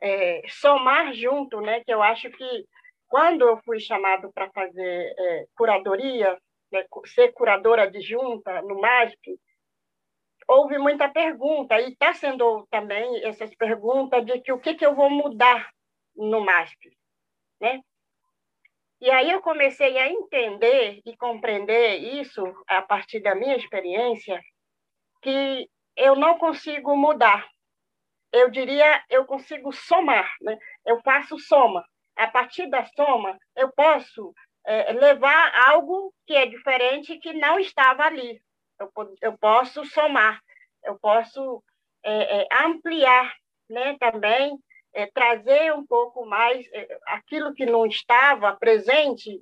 é, 0.00 0.42
somar 0.48 1.12
junto, 1.12 1.60
né, 1.60 1.82
que 1.84 1.92
eu 1.92 2.02
acho 2.02 2.30
que 2.30 2.66
quando 3.08 3.42
eu 3.46 3.58
fui 3.64 3.78
chamado 3.78 4.32
para 4.32 4.50
fazer 4.50 5.14
é, 5.16 5.46
curadoria, 5.56 6.36
né, 6.72 6.84
ser 7.06 7.32
curadora 7.32 7.84
adjunta 7.84 8.60
no 8.62 8.80
MASP, 8.80 9.38
houve 10.48 10.78
muita 10.78 11.08
pergunta, 11.08 11.80
e 11.80 11.92
está 11.92 12.14
sendo 12.14 12.66
também 12.70 13.24
essas 13.24 13.54
perguntas 13.54 14.24
de 14.24 14.40
que 14.40 14.52
o 14.52 14.58
que, 14.58 14.74
que 14.74 14.86
eu 14.86 14.94
vou 14.94 15.10
mudar 15.10 15.70
no 16.14 16.40
MASP. 16.40 16.96
Né? 17.60 17.80
E 19.00 19.10
aí 19.10 19.30
eu 19.30 19.40
comecei 19.42 19.98
a 19.98 20.08
entender 20.08 21.00
e 21.04 21.16
compreender 21.16 21.96
isso, 21.98 22.42
a 22.66 22.82
partir 22.82 23.20
da 23.20 23.34
minha 23.34 23.56
experiência, 23.56 24.40
que 25.22 25.68
eu 25.96 26.16
não 26.16 26.38
consigo 26.38 26.96
mudar. 26.96 27.46
Eu 28.32 28.50
diria, 28.50 29.02
eu 29.08 29.24
consigo 29.24 29.72
somar, 29.72 30.30
né? 30.40 30.58
eu 30.84 31.00
faço 31.02 31.38
soma. 31.38 31.84
A 32.16 32.26
partir 32.26 32.68
da 32.70 32.84
soma, 32.86 33.38
eu 33.54 33.70
posso 33.72 34.32
é, 34.66 34.92
levar 34.92 35.52
algo 35.68 36.12
que 36.26 36.34
é 36.34 36.46
diferente 36.46 37.18
que 37.18 37.34
não 37.34 37.58
estava 37.58 38.04
ali 38.04 38.40
eu, 38.78 38.90
eu 39.22 39.38
posso 39.38 39.84
somar, 39.86 40.40
eu 40.84 40.98
posso 40.98 41.62
é, 42.04 42.42
é, 42.42 42.48
ampliar 42.64 43.34
né, 43.68 43.96
também, 43.98 44.58
é, 44.96 45.06
trazer 45.06 45.74
um 45.74 45.86
pouco 45.86 46.24
mais 46.24 46.66
é, 46.72 46.98
aquilo 47.08 47.52
que 47.54 47.66
não 47.66 47.84
estava 47.84 48.56
presente, 48.56 49.40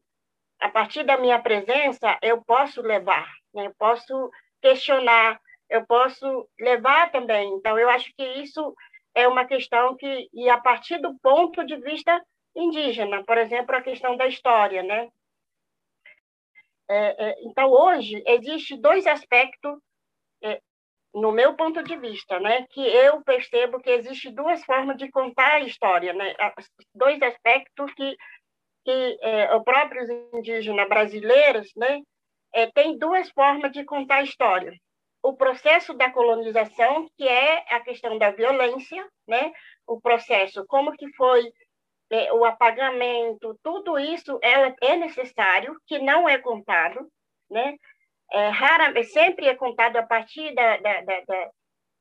a 0.60 0.68
partir 0.68 1.04
da 1.04 1.16
minha 1.16 1.40
presença, 1.40 2.18
eu 2.20 2.42
posso 2.44 2.82
levar, 2.82 3.30
né, 3.54 3.66
eu 3.66 3.74
posso 3.78 4.30
questionar, 4.60 5.40
eu 5.70 5.86
posso 5.86 6.48
levar 6.58 7.12
também. 7.12 7.48
Então, 7.54 7.78
eu 7.78 7.88
acho 7.88 8.12
que 8.16 8.24
isso 8.42 8.74
é 9.14 9.28
uma 9.28 9.44
questão 9.44 9.96
que, 9.96 10.28
e 10.32 10.50
a 10.50 10.58
partir 10.58 10.98
do 10.98 11.16
ponto 11.20 11.64
de 11.64 11.76
vista 11.76 12.20
indígena, 12.56 13.22
por 13.24 13.38
exemplo, 13.38 13.76
a 13.76 13.82
questão 13.82 14.16
da 14.16 14.26
história, 14.26 14.82
né? 14.82 15.08
É, 16.88 17.28
é, 17.28 17.34
então, 17.42 17.70
hoje, 17.70 18.22
existe 18.26 18.76
dois 18.76 19.06
aspectos, 19.06 19.78
no 21.14 21.30
meu 21.30 21.54
ponto 21.54 21.82
de 21.82 21.96
vista, 21.96 22.40
né, 22.40 22.66
que 22.70 22.80
eu 22.80 23.22
percebo 23.22 23.80
que 23.80 23.90
existe 23.90 24.30
duas 24.30 24.64
formas 24.64 24.96
de 24.96 25.08
contar 25.10 25.54
a 25.54 25.60
história, 25.60 26.12
né, 26.12 26.34
dois 26.94 27.22
aspectos 27.22 27.94
que, 27.94 28.16
que 28.84 29.18
é, 29.22 29.56
os 29.56 29.62
próprios 29.62 30.08
indígenas 30.34 30.88
brasileiros 30.88 31.70
né, 31.76 32.02
é, 32.52 32.66
têm 32.72 32.98
duas 32.98 33.30
formas 33.30 33.70
de 33.70 33.84
contar 33.84 34.16
a 34.16 34.22
história. 34.22 34.72
O 35.22 35.34
processo 35.34 35.94
da 35.94 36.10
colonização, 36.10 37.08
que 37.16 37.26
é 37.26 37.64
a 37.74 37.80
questão 37.80 38.18
da 38.18 38.30
violência, 38.30 39.06
né, 39.26 39.52
o 39.86 40.00
processo, 40.00 40.66
como 40.66 40.92
que 40.92 41.10
foi 41.14 41.50
é, 42.10 42.32
o 42.32 42.44
apagamento, 42.44 43.58
tudo 43.62 43.98
isso 43.98 44.38
é, 44.42 44.74
é 44.82 44.96
necessário, 44.96 45.80
que 45.86 45.98
não 45.98 46.28
é 46.28 46.38
contado, 46.38 47.08
né? 47.50 47.76
É, 48.32 48.48
rara, 48.48 49.02
sempre 49.04 49.46
é 49.46 49.54
contado 49.54 49.96
a 49.96 50.02
partir 50.02 50.54
da, 50.54 50.76
da, 50.78 51.00
da, 51.02 51.20
da 51.20 51.50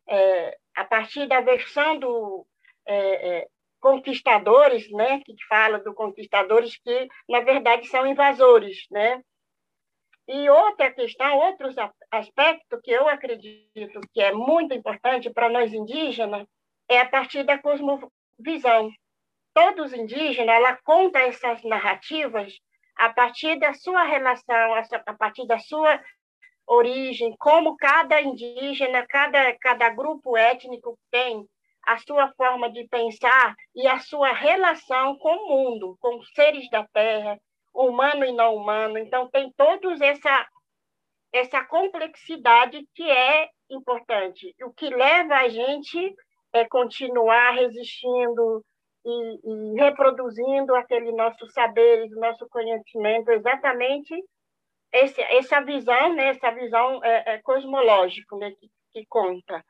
é, 0.08 0.58
a 0.76 0.84
partir 0.84 1.28
da 1.28 1.42
versão 1.42 2.00
do 2.00 2.46
é, 2.86 3.38
é, 3.38 3.48
conquistadores, 3.80 4.90
né? 4.92 5.22
Que 5.26 5.34
fala 5.48 5.80
do 5.80 5.94
conquistadores 5.94 6.78
que 6.78 7.08
na 7.30 7.42
verdade 7.42 7.88
são 7.88 8.08
invasores, 8.08 8.86
né? 8.90 9.22
E 10.28 10.50
outra 10.50 10.92
questão, 10.92 11.38
outros 11.38 11.76
aspecto 12.10 12.80
que 12.82 12.92
eu 12.92 13.10
acredito 13.10 14.00
que 14.14 14.22
é 14.22 14.32
muito 14.32 14.74
importante 14.74 15.30
para 15.30 15.50
nós 15.50 15.74
indígenas 15.74 16.48
é 16.88 17.00
a 17.00 17.10
partir 17.10 17.44
da 17.44 17.58
cosmovisão, 17.58 18.90
todos 19.54 19.94
indígenas, 19.94 20.56
ela 20.56 20.78
conta 20.84 21.20
essas 21.20 21.62
narrativas 21.64 22.58
a 23.06 23.10
partir 23.10 23.60
da 23.60 23.74
sua 23.74 24.04
relação, 24.04 24.76
a 25.06 25.14
partir 25.14 25.46
da 25.46 25.60
sua 25.60 26.02
origem, 26.66 27.36
como 27.38 27.76
cada 27.76 28.22
indígena, 28.22 29.06
cada, 29.08 29.54
cada 29.60 29.90
grupo 29.90 30.38
étnico 30.38 30.98
tem 31.12 31.46
a 31.86 31.98
sua 31.98 32.32
forma 32.38 32.72
de 32.72 32.88
pensar 32.88 33.56
e 33.76 33.86
a 33.88 34.00
sua 34.00 34.32
relação 34.32 35.18
com 35.18 35.36
o 35.36 35.50
mundo, 35.50 35.98
com 36.00 36.18
os 36.18 36.32
seres 36.34 36.70
da 36.70 36.88
terra, 36.94 37.38
humano 37.74 38.24
e 38.24 38.32
não 38.32 38.56
humano. 38.56 38.98
Então, 38.98 39.30
tem 39.30 39.52
todos 39.58 40.00
essa, 40.00 40.48
essa 41.34 41.62
complexidade 41.66 42.88
que 42.96 43.10
é 43.10 43.50
importante, 43.70 44.56
o 44.64 44.72
que 44.72 44.90
leva 44.90 45.36
a 45.36 45.50
gente 45.50 46.16
é 46.54 46.64
continuar 46.66 47.52
resistindo, 47.52 48.64
e, 49.06 49.40
e 49.44 49.80
reproduzindo 49.80 50.76
aquele 50.76 51.12
nosso 51.12 51.46
saber, 51.48 52.10
nosso 52.12 52.48
conhecimento, 52.50 53.30
exatamente 53.32 54.14
esse, 54.92 55.22
essa 55.22 55.60
visão, 55.62 56.14
né, 56.14 56.30
essa 56.30 56.52
visão 56.52 57.04
é, 57.04 57.34
é 57.34 57.42
cosmológica 57.42 58.36
né, 58.38 58.52
que, 58.52 58.70
que, 58.92 59.06
conta. 59.08 59.66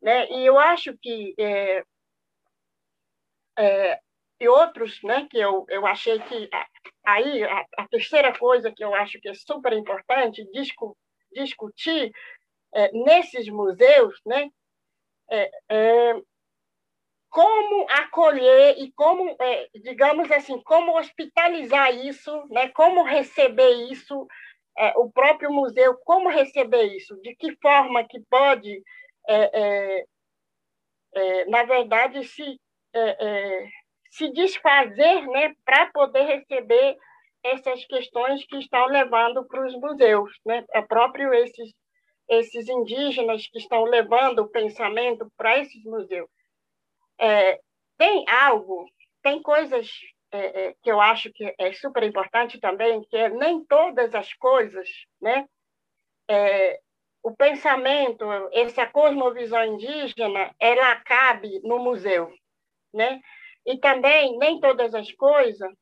Né? 0.00 0.30
E 0.30 0.46
eu 0.46 0.58
acho 0.58 0.96
que 0.98 1.34
é, 1.38 1.82
é, 3.58 4.00
e 4.40 4.46
outros, 4.46 5.02
né, 5.02 5.26
que 5.30 5.38
eu, 5.38 5.64
eu 5.68 5.86
achei 5.86 6.20
que 6.20 6.48
aí 7.04 7.42
a, 7.42 7.66
a, 7.78 7.88
terceira 7.88 8.38
coisa 8.38 8.70
que 8.70 8.84
eu 8.84 8.94
acho 8.94 9.18
que 9.20 9.28
é 9.28 9.34
super 9.34 9.72
importante 9.72 10.48
discu, 10.52 10.96
discutir 11.32 12.12
é, 12.72 12.92
nesses 12.92 13.48
museus, 13.48 14.20
né, 14.24 14.48
é, 15.30 15.50
é 15.68 16.14
como 17.30 17.86
acolher 17.90 18.76
e 18.78 18.90
como, 18.92 19.36
é, 19.40 19.68
digamos 19.82 20.30
assim, 20.30 20.60
como 20.62 20.96
hospitalizar 20.98 21.94
isso, 21.94 22.46
né? 22.50 22.68
como 22.70 23.02
receber 23.02 23.70
isso, 23.90 24.26
é, 24.76 24.92
o 24.96 25.10
próprio 25.10 25.52
museu, 25.52 25.96
como 26.04 26.28
receber 26.28 26.84
isso, 26.96 27.20
de 27.20 27.34
que 27.36 27.54
forma 27.60 28.06
que 28.08 28.20
pode, 28.30 28.82
é, 29.28 29.60
é, 29.60 30.04
é 31.14 31.44
na 31.46 31.64
verdade, 31.64 32.24
se, 32.24 32.58
é, 32.94 33.68
se 34.10 34.32
desfazer 34.32 35.26
né? 35.28 35.54
para 35.64 35.86
poder 35.92 36.22
receber 36.22 36.96
essas 37.44 37.84
questões 37.84 38.44
que 38.46 38.56
estão 38.56 38.86
levando 38.86 39.46
para 39.46 39.66
os 39.66 39.74
museus, 39.74 40.30
né? 40.46 40.64
é 40.72 40.80
próprio 40.82 41.32
esses, 41.34 41.72
esses 42.28 42.68
indígenas 42.68 43.46
que 43.46 43.58
estão 43.58 43.84
levando 43.84 44.40
o 44.40 44.48
pensamento 44.48 45.30
para 45.36 45.58
esses 45.58 45.84
museus 45.84 46.28
é, 47.20 47.60
tem 47.96 48.24
algo, 48.28 48.86
tem 49.22 49.42
coisas 49.42 49.90
é, 50.30 50.38
é, 50.68 50.74
que 50.82 50.90
eu 50.90 51.00
acho 51.00 51.32
que 51.32 51.54
é 51.58 51.72
super 51.72 52.02
importante 52.02 52.60
também, 52.60 53.02
que 53.04 53.16
é 53.16 53.28
nem 53.28 53.64
todas 53.64 54.14
as 54.14 54.32
coisas, 54.34 54.88
né? 55.20 55.46
É, 56.30 56.80
o 57.22 57.34
pensamento, 57.34 58.24
essa 58.52 58.86
cosmovisão 58.86 59.64
indígena, 59.64 60.54
ela 60.58 60.96
cabe 60.96 61.60
no 61.62 61.78
museu, 61.78 62.32
né? 62.92 63.20
E 63.66 63.78
também 63.78 64.38
nem 64.38 64.60
todas 64.60 64.94
as 64.94 65.10
coisas, 65.12 65.72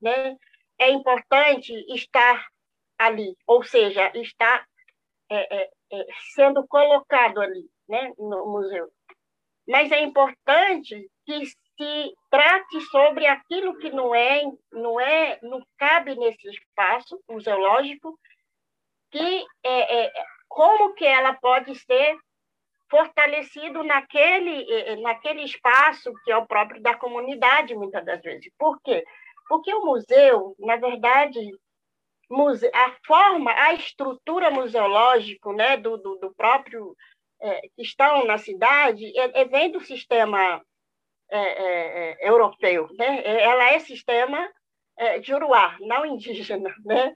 né? 0.00 0.36
É 0.78 0.90
importante 0.90 1.72
estar 1.92 2.46
ali, 2.98 3.36
ou 3.46 3.62
seja, 3.64 4.10
estar 4.14 4.64
é, 5.30 5.62
é, 5.62 5.70
é 5.92 6.06
sendo 6.34 6.66
colocado 6.68 7.40
ali, 7.40 7.68
né? 7.88 8.12
No 8.18 8.46
museu 8.46 8.90
mas 9.68 9.92
é 9.92 10.00
importante 10.00 11.08
que 11.26 11.44
se 11.46 12.14
trate 12.30 12.80
sobre 12.90 13.26
aquilo 13.26 13.76
que 13.78 13.90
não 13.90 14.14
é, 14.14 14.42
não 14.72 14.98
é, 14.98 15.38
não 15.42 15.62
cabe 15.76 16.16
nesse 16.16 16.48
espaço 16.48 17.20
museológico, 17.28 18.18
que 19.10 19.44
é, 19.62 20.06
é, 20.06 20.12
como 20.48 20.94
que 20.94 21.04
ela 21.04 21.34
pode 21.34 21.74
ser 21.76 22.16
fortalecido 22.90 23.84
naquele, 23.84 24.96
naquele 25.02 25.42
espaço 25.42 26.10
que 26.24 26.32
é 26.32 26.36
o 26.36 26.46
próprio 26.46 26.80
da 26.80 26.94
comunidade, 26.94 27.74
muitas 27.74 28.02
das 28.04 28.22
vezes. 28.22 28.50
Por 28.58 28.80
quê? 28.80 29.04
Porque 29.46 29.72
o 29.74 29.84
museu, 29.84 30.54
na 30.58 30.76
verdade, 30.76 31.38
a 32.74 32.96
forma, 33.06 33.52
a 33.52 33.74
estrutura 33.74 34.50
museológica 34.50 35.52
né, 35.52 35.76
do, 35.76 35.98
do, 35.98 36.16
do 36.16 36.34
próprio 36.34 36.96
é, 37.40 37.60
que 37.74 37.82
estão 37.82 38.24
na 38.26 38.38
cidade 38.38 39.04
é, 39.18 39.40
é 39.40 39.44
vem 39.44 39.70
do 39.70 39.80
sistema 39.80 40.62
é, 41.30 41.38
é, 41.38 42.28
europeu. 42.28 42.88
Né? 42.98 43.22
Ela 43.42 43.72
é 43.72 43.78
sistema 43.78 44.50
de 45.22 45.32
Uruá, 45.32 45.76
não 45.80 46.04
indígena. 46.04 46.74
Né? 46.84 47.14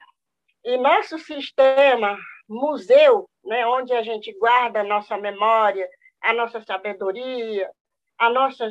E 0.65 0.77
nosso 0.77 1.19
sistema 1.19 2.17
museu, 2.49 3.29
né, 3.45 3.67
onde 3.67 3.93
a 3.93 4.03
gente 4.03 4.33
guarda 4.39 4.81
a 4.81 4.85
nossa 4.85 5.19
memória, 5.19 5.89
a 6.21 6.33
nossa 6.33 6.61
sabedoria, 6.61 7.69
a 8.17 8.31
nossa, 8.31 8.69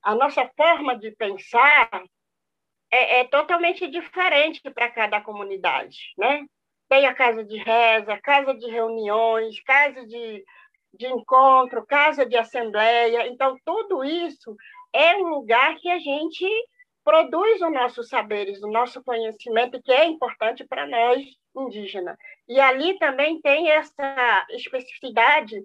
a 0.00 0.14
nossa 0.14 0.48
forma 0.56 0.96
de 0.96 1.10
pensar, 1.10 2.04
é, 2.94 3.20
é 3.20 3.24
totalmente 3.24 3.88
diferente 3.88 4.60
para 4.70 4.90
cada 4.90 5.20
comunidade, 5.20 6.12
né? 6.16 6.46
Tem 6.88 7.06
a 7.06 7.14
casa 7.14 7.44
de 7.44 7.56
reza, 7.56 8.18
casa 8.22 8.54
de 8.54 8.70
reuniões, 8.70 9.60
casa 9.62 10.06
de, 10.06 10.44
de 10.94 11.06
encontro, 11.06 11.86
casa 11.86 12.24
de 12.26 12.36
assembleia. 12.36 13.26
Então, 13.26 13.56
tudo 13.64 14.04
isso 14.04 14.54
é 14.92 15.16
um 15.16 15.28
lugar 15.28 15.76
que 15.76 15.88
a 15.90 15.98
gente 15.98 16.46
produz 17.04 17.60
os 17.60 17.72
nossos 17.72 18.08
saberes, 18.08 18.62
o 18.62 18.70
nosso 18.70 19.02
conhecimento, 19.02 19.80
que 19.82 19.92
é 19.92 20.06
importante 20.06 20.64
para 20.64 20.86
nós 20.86 21.22
indígenas. 21.56 22.16
E 22.48 22.58
ali 22.58 22.98
também 22.98 23.40
tem 23.40 23.70
essa 23.70 24.46
especificidade 24.50 25.62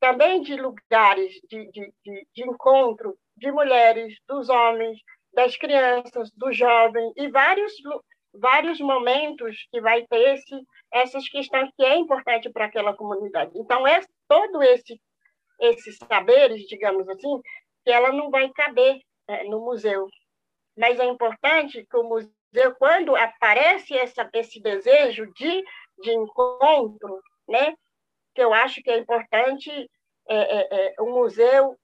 também 0.00 0.40
de 0.40 0.56
lugares 0.56 1.34
de, 1.48 1.70
de, 1.70 1.92
de, 2.04 2.26
de 2.34 2.48
encontro 2.48 3.16
de 3.36 3.52
mulheres, 3.52 4.14
dos 4.26 4.48
homens, 4.48 4.98
das 5.32 5.56
crianças, 5.56 6.30
do 6.32 6.52
jovem 6.52 7.12
e 7.16 7.28
vários 7.28 7.72
vários 8.32 8.80
momentos 8.80 9.56
que 9.70 9.80
vai 9.80 10.06
ter 10.06 10.34
esse, 10.34 10.62
essas 10.92 11.28
questões 11.28 11.70
que 11.76 11.84
é 11.84 11.96
importante 11.96 12.50
para 12.50 12.66
aquela 12.66 12.94
comunidade. 12.94 13.52
Então 13.54 13.86
é 13.86 14.00
todo 14.28 14.62
esse 14.62 15.00
esses 15.60 15.98
saberes, 16.08 16.62
digamos 16.62 17.08
assim, 17.08 17.40
que 17.84 17.90
ela 17.90 18.10
não 18.12 18.30
vai 18.30 18.48
caber 18.50 18.98
é, 19.28 19.44
no 19.44 19.60
museu. 19.60 20.08
Mas 20.76 20.98
é 20.98 21.04
importante 21.04 21.86
que 21.86 21.96
o 21.96 22.02
museu, 22.02 22.74
quando 22.78 23.14
aparece 23.14 23.94
essa, 23.96 24.28
esse 24.32 24.60
desejo 24.60 25.26
de, 25.34 25.62
de 25.98 26.12
encontro, 26.12 27.20
né, 27.46 27.74
que 28.34 28.42
eu 28.42 28.54
acho 28.54 28.82
que 28.82 28.90
é 28.90 28.98
importante 28.98 29.70
é, 30.28 30.36
é, 30.36 30.94
é 30.94 31.02
o 31.02 31.10
museu 31.10 31.76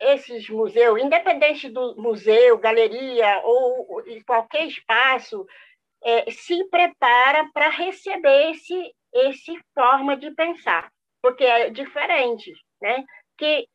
esses 0.00 0.48
museus, 0.48 1.00
independente 1.00 1.68
do 1.68 1.96
museu, 1.96 2.58
galeria 2.58 3.40
ou 3.44 4.02
qualquer 4.26 4.66
espaço, 4.66 5.46
é, 6.04 6.30
se 6.30 6.64
prepara 6.68 7.48
para 7.52 7.68
receber 7.68 8.50
esse, 8.50 8.94
esse 9.12 9.58
forma 9.74 10.16
de 10.16 10.30
pensar, 10.32 10.90
porque 11.22 11.44
é 11.44 11.70
diferente, 11.70 12.52
né? 12.80 13.04
Que 13.38 13.66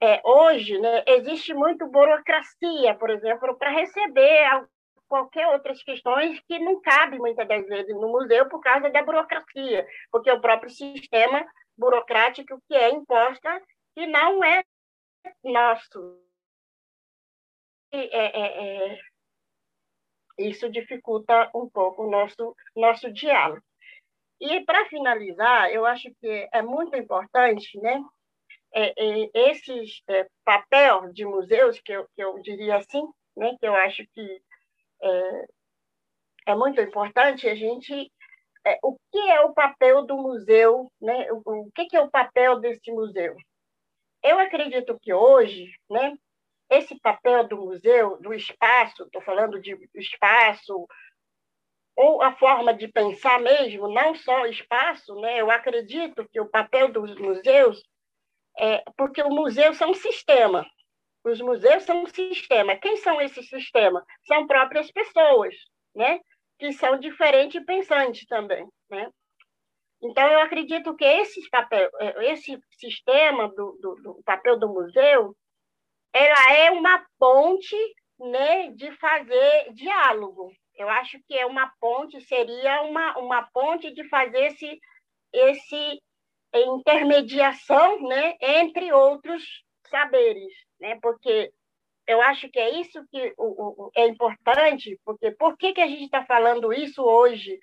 é, 0.00 0.20
hoje 0.24 0.78
né, 0.78 1.04
existe 1.06 1.54
muito 1.54 1.86
burocracia, 1.86 2.94
por 2.94 3.10
exemplo, 3.10 3.56
para 3.56 3.70
receber 3.70 4.66
qualquer 5.08 5.46
outras 5.48 5.82
questões 5.82 6.40
que 6.48 6.58
não 6.58 6.80
cabe 6.80 7.18
muitas 7.18 7.46
das 7.46 7.64
vezes 7.66 7.94
no 7.94 8.08
museu 8.08 8.48
por 8.48 8.60
causa 8.60 8.90
da 8.90 9.02
burocracia, 9.02 9.86
porque 10.10 10.30
o 10.30 10.40
próprio 10.40 10.70
sistema 10.70 11.46
burocrático 11.76 12.60
que 12.68 12.74
é 12.74 12.90
imposta 12.90 13.62
e 13.96 14.06
não 14.06 14.42
é 14.42 14.64
nosso. 15.44 16.20
É, 17.92 17.98
é, 17.98 18.92
é, 18.94 18.98
isso 20.38 20.68
dificulta 20.68 21.50
um 21.54 21.68
pouco 21.68 22.04
o 22.04 22.10
nosso, 22.10 22.54
nosso 22.74 23.12
diálogo. 23.12 23.62
E, 24.40 24.60
para 24.64 24.86
finalizar, 24.86 25.70
eu 25.70 25.86
acho 25.86 26.10
que 26.20 26.48
é 26.52 26.60
muito 26.60 26.94
importante 26.96 27.80
né, 27.80 28.02
é, 28.74 28.92
é, 28.96 29.30
esses 29.50 30.02
é, 30.08 30.26
papel 30.44 31.12
de 31.12 31.24
museus, 31.24 31.80
que 31.80 31.92
eu, 31.92 32.06
que 32.14 32.22
eu 32.22 32.38
diria 32.42 32.76
assim, 32.76 33.02
né, 33.36 33.56
que 33.58 33.66
eu 33.66 33.74
acho 33.74 34.04
que 34.12 34.42
é, 35.02 35.46
é 36.48 36.54
muito 36.54 36.80
importante 36.80 37.48
a 37.48 37.54
gente 37.54 38.12
é, 38.66 38.78
o 38.82 38.98
que 39.12 39.18
é 39.30 39.40
o 39.42 39.54
papel 39.54 40.04
do 40.04 40.16
museu, 40.16 40.90
né? 41.00 41.30
o, 41.30 41.66
o 41.66 41.70
que, 41.72 41.86
que 41.86 41.96
é 41.96 42.00
o 42.00 42.10
papel 42.10 42.58
desse 42.58 42.90
museu? 42.90 43.36
Eu 44.26 44.40
acredito 44.40 44.98
que 45.00 45.12
hoje, 45.12 45.72
né, 45.88 46.12
esse 46.68 46.98
papel 47.00 47.46
do 47.46 47.56
museu, 47.56 48.20
do 48.20 48.34
espaço, 48.34 49.04
estou 49.04 49.22
falando 49.22 49.60
de 49.60 49.78
espaço, 49.94 50.86
ou 51.94 52.20
a 52.20 52.32
forma 52.32 52.74
de 52.74 52.88
pensar 52.88 53.40
mesmo, 53.40 53.88
não 53.88 54.16
só 54.16 54.44
espaço, 54.46 55.14
né? 55.20 55.40
eu 55.40 55.50
acredito 55.50 56.28
que 56.28 56.40
o 56.40 56.48
papel 56.48 56.90
dos 56.90 57.14
museus, 57.16 57.80
é, 58.58 58.82
porque 58.96 59.22
o 59.22 59.30
museu 59.30 59.72
são 59.74 59.90
um 59.90 59.94
sistema, 59.94 60.66
os 61.24 61.40
museus 61.40 61.84
são 61.84 62.02
um 62.02 62.06
sistema. 62.06 62.76
Quem 62.76 62.96
são 62.96 63.20
esses 63.20 63.48
sistemas? 63.48 64.04
São 64.26 64.46
próprias 64.46 64.90
pessoas, 64.90 65.54
né? 65.94 66.20
que 66.58 66.72
são 66.72 66.98
diferentes 66.98 67.64
pensantes 67.64 68.26
também. 68.26 68.66
Né? 68.90 69.08
Então, 70.10 70.28
eu 70.30 70.40
acredito 70.40 70.94
que 70.94 71.04
esse, 71.04 71.48
papel, 71.50 71.90
esse 72.22 72.58
sistema 72.78 73.48
do, 73.48 73.78
do, 73.80 73.94
do 73.96 74.22
papel 74.24 74.58
do 74.58 74.68
museu, 74.68 75.36
ela 76.12 76.52
é 76.52 76.70
uma 76.70 77.04
ponte 77.18 77.76
né, 78.18 78.70
de 78.70 78.90
fazer 78.92 79.72
diálogo. 79.74 80.52
Eu 80.74 80.88
acho 80.88 81.18
que 81.26 81.36
é 81.36 81.44
uma 81.44 81.70
ponte, 81.80 82.20
seria 82.20 82.82
uma, 82.82 83.18
uma 83.18 83.42
ponte 83.52 83.92
de 83.92 84.08
fazer 84.08 84.46
esse, 84.46 84.80
esse 85.32 86.02
intermediação 86.54 88.00
né, 88.02 88.36
entre 88.40 88.92
outros 88.92 89.42
saberes, 89.90 90.52
né? 90.80 90.98
porque 91.00 91.52
eu 92.06 92.20
acho 92.22 92.48
que 92.48 92.58
é 92.58 92.80
isso 92.80 93.04
que 93.10 93.34
o, 93.36 93.86
o, 93.86 93.90
é 93.96 94.06
importante, 94.06 94.98
porque 95.04 95.30
por 95.32 95.56
que, 95.56 95.72
que 95.72 95.80
a 95.80 95.86
gente 95.86 96.04
está 96.04 96.24
falando 96.24 96.72
isso 96.72 97.02
hoje? 97.02 97.58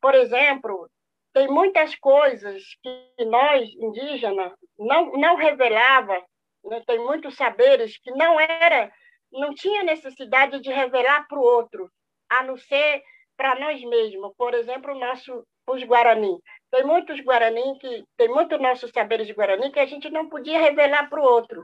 Por 0.00 0.14
exemplo, 0.14 0.90
tem 1.36 1.48
muitas 1.48 1.94
coisas 1.96 2.62
que 2.82 3.24
nós, 3.26 3.68
indígenas, 3.74 4.54
não, 4.78 5.12
não 5.12 5.36
revelava, 5.36 6.24
né? 6.64 6.82
tem 6.86 6.98
muitos 6.98 7.36
saberes 7.36 7.98
que 7.98 8.10
não 8.12 8.40
era, 8.40 8.90
não 9.30 9.54
tinha 9.54 9.82
necessidade 9.82 10.58
de 10.60 10.70
revelar 10.70 11.28
para 11.28 11.38
o 11.38 11.42
outro, 11.42 11.92
a 12.30 12.42
não 12.42 12.56
ser 12.56 13.02
para 13.36 13.54
nós 13.60 13.78
mesmos. 13.84 14.32
Por 14.38 14.54
exemplo, 14.54 14.94
o 14.94 14.98
nosso, 14.98 15.46
os 15.68 15.82
Guarani. 15.82 16.40
Tem 16.70 16.82
muitos 16.84 17.20
Guarani 17.20 17.78
que 17.80 18.02
tem 18.16 18.28
muitos 18.28 18.58
nossos 18.58 18.90
saberes 18.90 19.26
de 19.26 19.34
Guarani 19.34 19.70
que 19.70 19.80
a 19.80 19.86
gente 19.86 20.08
não 20.08 20.30
podia 20.30 20.58
revelar 20.58 21.10
para 21.10 21.20
o 21.20 21.24
outro. 21.24 21.62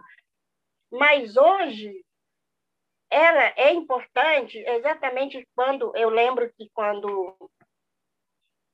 Mas 0.90 1.34
hoje 1.34 1.90
ela 3.08 3.54
é 3.56 3.72
importante 3.72 4.58
exatamente 4.58 5.48
quando 5.54 5.96
eu 5.96 6.10
lembro 6.10 6.52
que 6.58 6.68
quando 6.74 7.34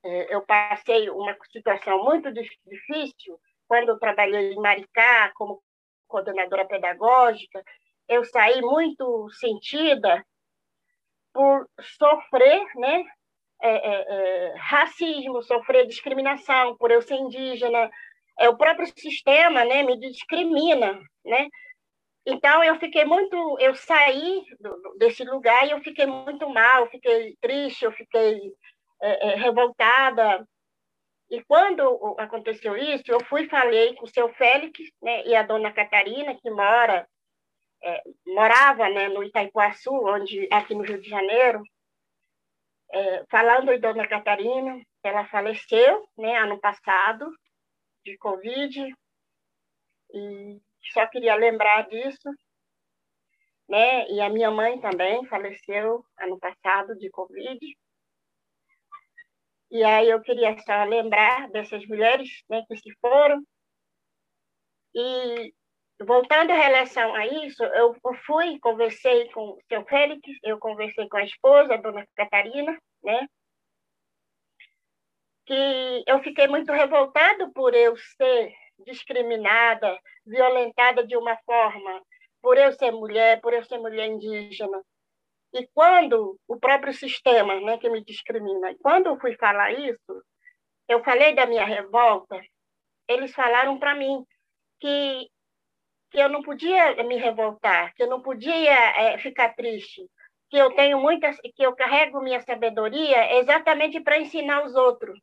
eu 0.02 0.42
passei 0.42 1.10
uma 1.10 1.36
situação 1.50 2.04
muito 2.04 2.32
difícil 2.32 3.38
quando 3.66 3.90
eu 3.90 3.98
trabalhei 3.98 4.52
em 4.52 4.60
Maricá 4.60 5.30
como 5.34 5.62
coordenadora 6.06 6.66
pedagógica. 6.66 7.62
Eu 8.08 8.24
saí 8.24 8.60
muito 8.62 9.28
sentida 9.32 10.24
por 11.32 11.68
sofrer 11.80 12.64
né, 12.76 13.04
é, 13.62 13.70
é, 13.70 14.06
é, 14.08 14.54
racismo, 14.56 15.42
sofrer 15.42 15.86
discriminação 15.86 16.76
por 16.78 16.90
eu 16.90 17.02
ser 17.02 17.16
indígena. 17.16 17.90
É, 18.38 18.48
o 18.48 18.56
próprio 18.56 18.86
sistema 18.96 19.64
né, 19.64 19.82
me 19.82 19.98
discrimina. 19.98 21.00
Né? 21.24 21.48
Então, 22.26 22.64
eu 22.64 22.78
fiquei 22.78 23.04
muito. 23.04 23.58
Eu 23.60 23.74
saí 23.74 24.42
do, 24.58 24.96
desse 24.98 25.24
lugar 25.24 25.66
e 25.66 25.72
eu 25.72 25.80
fiquei 25.80 26.06
muito 26.06 26.48
mal, 26.48 26.88
fiquei 26.88 27.36
triste, 27.40 27.84
eu 27.84 27.92
fiquei 27.92 28.40
é, 29.00 29.30
é, 29.30 29.34
revoltada. 29.36 30.46
E 31.30 31.42
quando 31.44 32.16
aconteceu 32.18 32.76
isso, 32.76 33.04
eu 33.08 33.24
fui 33.24 33.48
falei 33.48 33.94
com 33.94 34.04
o 34.04 34.08
seu 34.08 34.32
Félix 34.34 34.78
né, 35.02 35.26
e 35.26 35.34
a 35.34 35.42
dona 35.42 35.72
Catarina, 35.72 36.34
que 36.34 36.50
mora 36.50 37.06
é, 37.82 38.02
morava 38.26 38.88
né, 38.88 39.08
no 39.08 39.22
Itaipuaçu, 39.22 39.92
onde 39.92 40.48
aqui 40.50 40.74
no 40.74 40.82
Rio 40.82 41.00
de 41.00 41.08
Janeiro, 41.08 41.62
é, 42.90 43.24
falando 43.30 43.66
de 43.66 43.78
dona 43.78 44.08
Catarina, 44.08 44.80
ela 45.02 45.26
faleceu 45.26 46.08
né, 46.16 46.36
ano 46.38 46.58
passado 46.58 47.30
de 48.04 48.16
Covid, 48.18 48.92
e 50.12 50.60
só 50.92 51.06
queria 51.06 51.34
lembrar 51.34 51.86
disso. 51.88 52.30
Né? 53.68 54.08
E 54.08 54.20
a 54.20 54.30
minha 54.30 54.50
mãe 54.50 54.80
também 54.80 55.26
faleceu 55.26 56.04
ano 56.18 56.38
passado 56.38 56.96
de 56.96 57.10
Covid. 57.10 57.58
E 59.70 59.84
aí 59.84 60.08
eu 60.08 60.20
queria 60.22 60.56
só 60.60 60.84
lembrar 60.84 61.48
dessas 61.50 61.86
mulheres 61.86 62.28
né, 62.48 62.64
que 62.68 62.76
se 62.76 62.90
foram. 63.00 63.42
E 64.94 65.52
voltando 66.00 66.50
em 66.50 66.56
relação 66.56 67.14
a 67.14 67.26
isso, 67.26 67.62
eu 67.62 67.94
fui, 68.26 68.58
conversei 68.60 69.30
com 69.30 69.50
o 69.50 69.58
seu 69.68 69.84
Félix, 69.84 70.22
eu 70.42 70.58
conversei 70.58 71.08
com 71.08 71.16
a 71.18 71.24
esposa, 71.24 71.74
a 71.74 71.76
dona 71.76 72.06
Catarina, 72.16 72.78
né? 73.02 73.26
Que 75.46 76.04
eu 76.06 76.22
fiquei 76.22 76.46
muito 76.46 76.72
revoltado 76.72 77.52
por 77.52 77.74
eu 77.74 77.96
ser 77.96 78.54
discriminada, 78.86 79.98
violentada 80.26 81.06
de 81.06 81.16
uma 81.16 81.36
forma, 81.44 82.02
por 82.40 82.56
eu 82.56 82.72
ser 82.72 82.90
mulher, 82.92 83.40
por 83.40 83.52
eu 83.52 83.64
ser 83.64 83.78
mulher 83.78 84.06
indígena. 84.06 84.82
E 85.58 85.66
quando 85.74 86.38
o 86.46 86.56
próprio 86.56 86.92
sistema, 86.94 87.60
né, 87.60 87.78
que 87.78 87.90
me 87.90 88.04
discrimina, 88.04 88.76
quando 88.80 89.06
eu 89.06 89.18
fui 89.18 89.34
falar 89.36 89.72
isso, 89.72 90.24
eu 90.88 91.02
falei 91.02 91.34
da 91.34 91.46
minha 91.46 91.64
revolta, 91.64 92.40
eles 93.08 93.32
falaram 93.34 93.78
para 93.78 93.94
mim 93.94 94.24
que 94.80 95.28
que 96.10 96.18
eu 96.18 96.28
não 96.30 96.42
podia 96.42 96.94
me 97.04 97.16
revoltar, 97.16 97.92
que 97.94 98.02
eu 98.02 98.08
não 98.08 98.22
podia 98.22 98.72
é, 98.72 99.18
ficar 99.18 99.54
triste, 99.54 100.08
que 100.48 100.56
eu 100.56 100.74
tenho 100.74 100.98
muitas, 100.98 101.36
que 101.36 101.62
eu 101.62 101.76
carrego 101.76 102.22
minha 102.22 102.40
sabedoria 102.40 103.38
exatamente 103.38 104.00
para 104.00 104.18
ensinar 104.18 104.64
os 104.64 104.74
outros. 104.74 105.20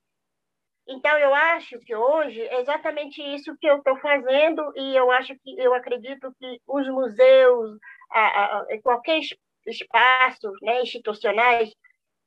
Então 0.87 1.17
eu 1.17 1.33
acho 1.33 1.79
que 1.79 1.95
hoje 1.95 2.39
é 2.39 2.61
exatamente 2.61 3.19
isso 3.19 3.57
que 3.59 3.65
eu 3.67 3.77
estou 3.77 3.97
fazendo 3.97 4.61
e 4.75 4.95
eu 4.95 5.09
acho 5.09 5.33
que 5.39 5.57
eu 5.57 5.73
acredito 5.73 6.31
que 6.39 6.61
os 6.67 6.87
museus, 6.89 7.79
a, 8.11 8.57
a, 8.57 8.81
qualquer 8.83 9.19
espaço, 9.67 10.51
né, 10.61 10.81
institucionais 10.81 11.73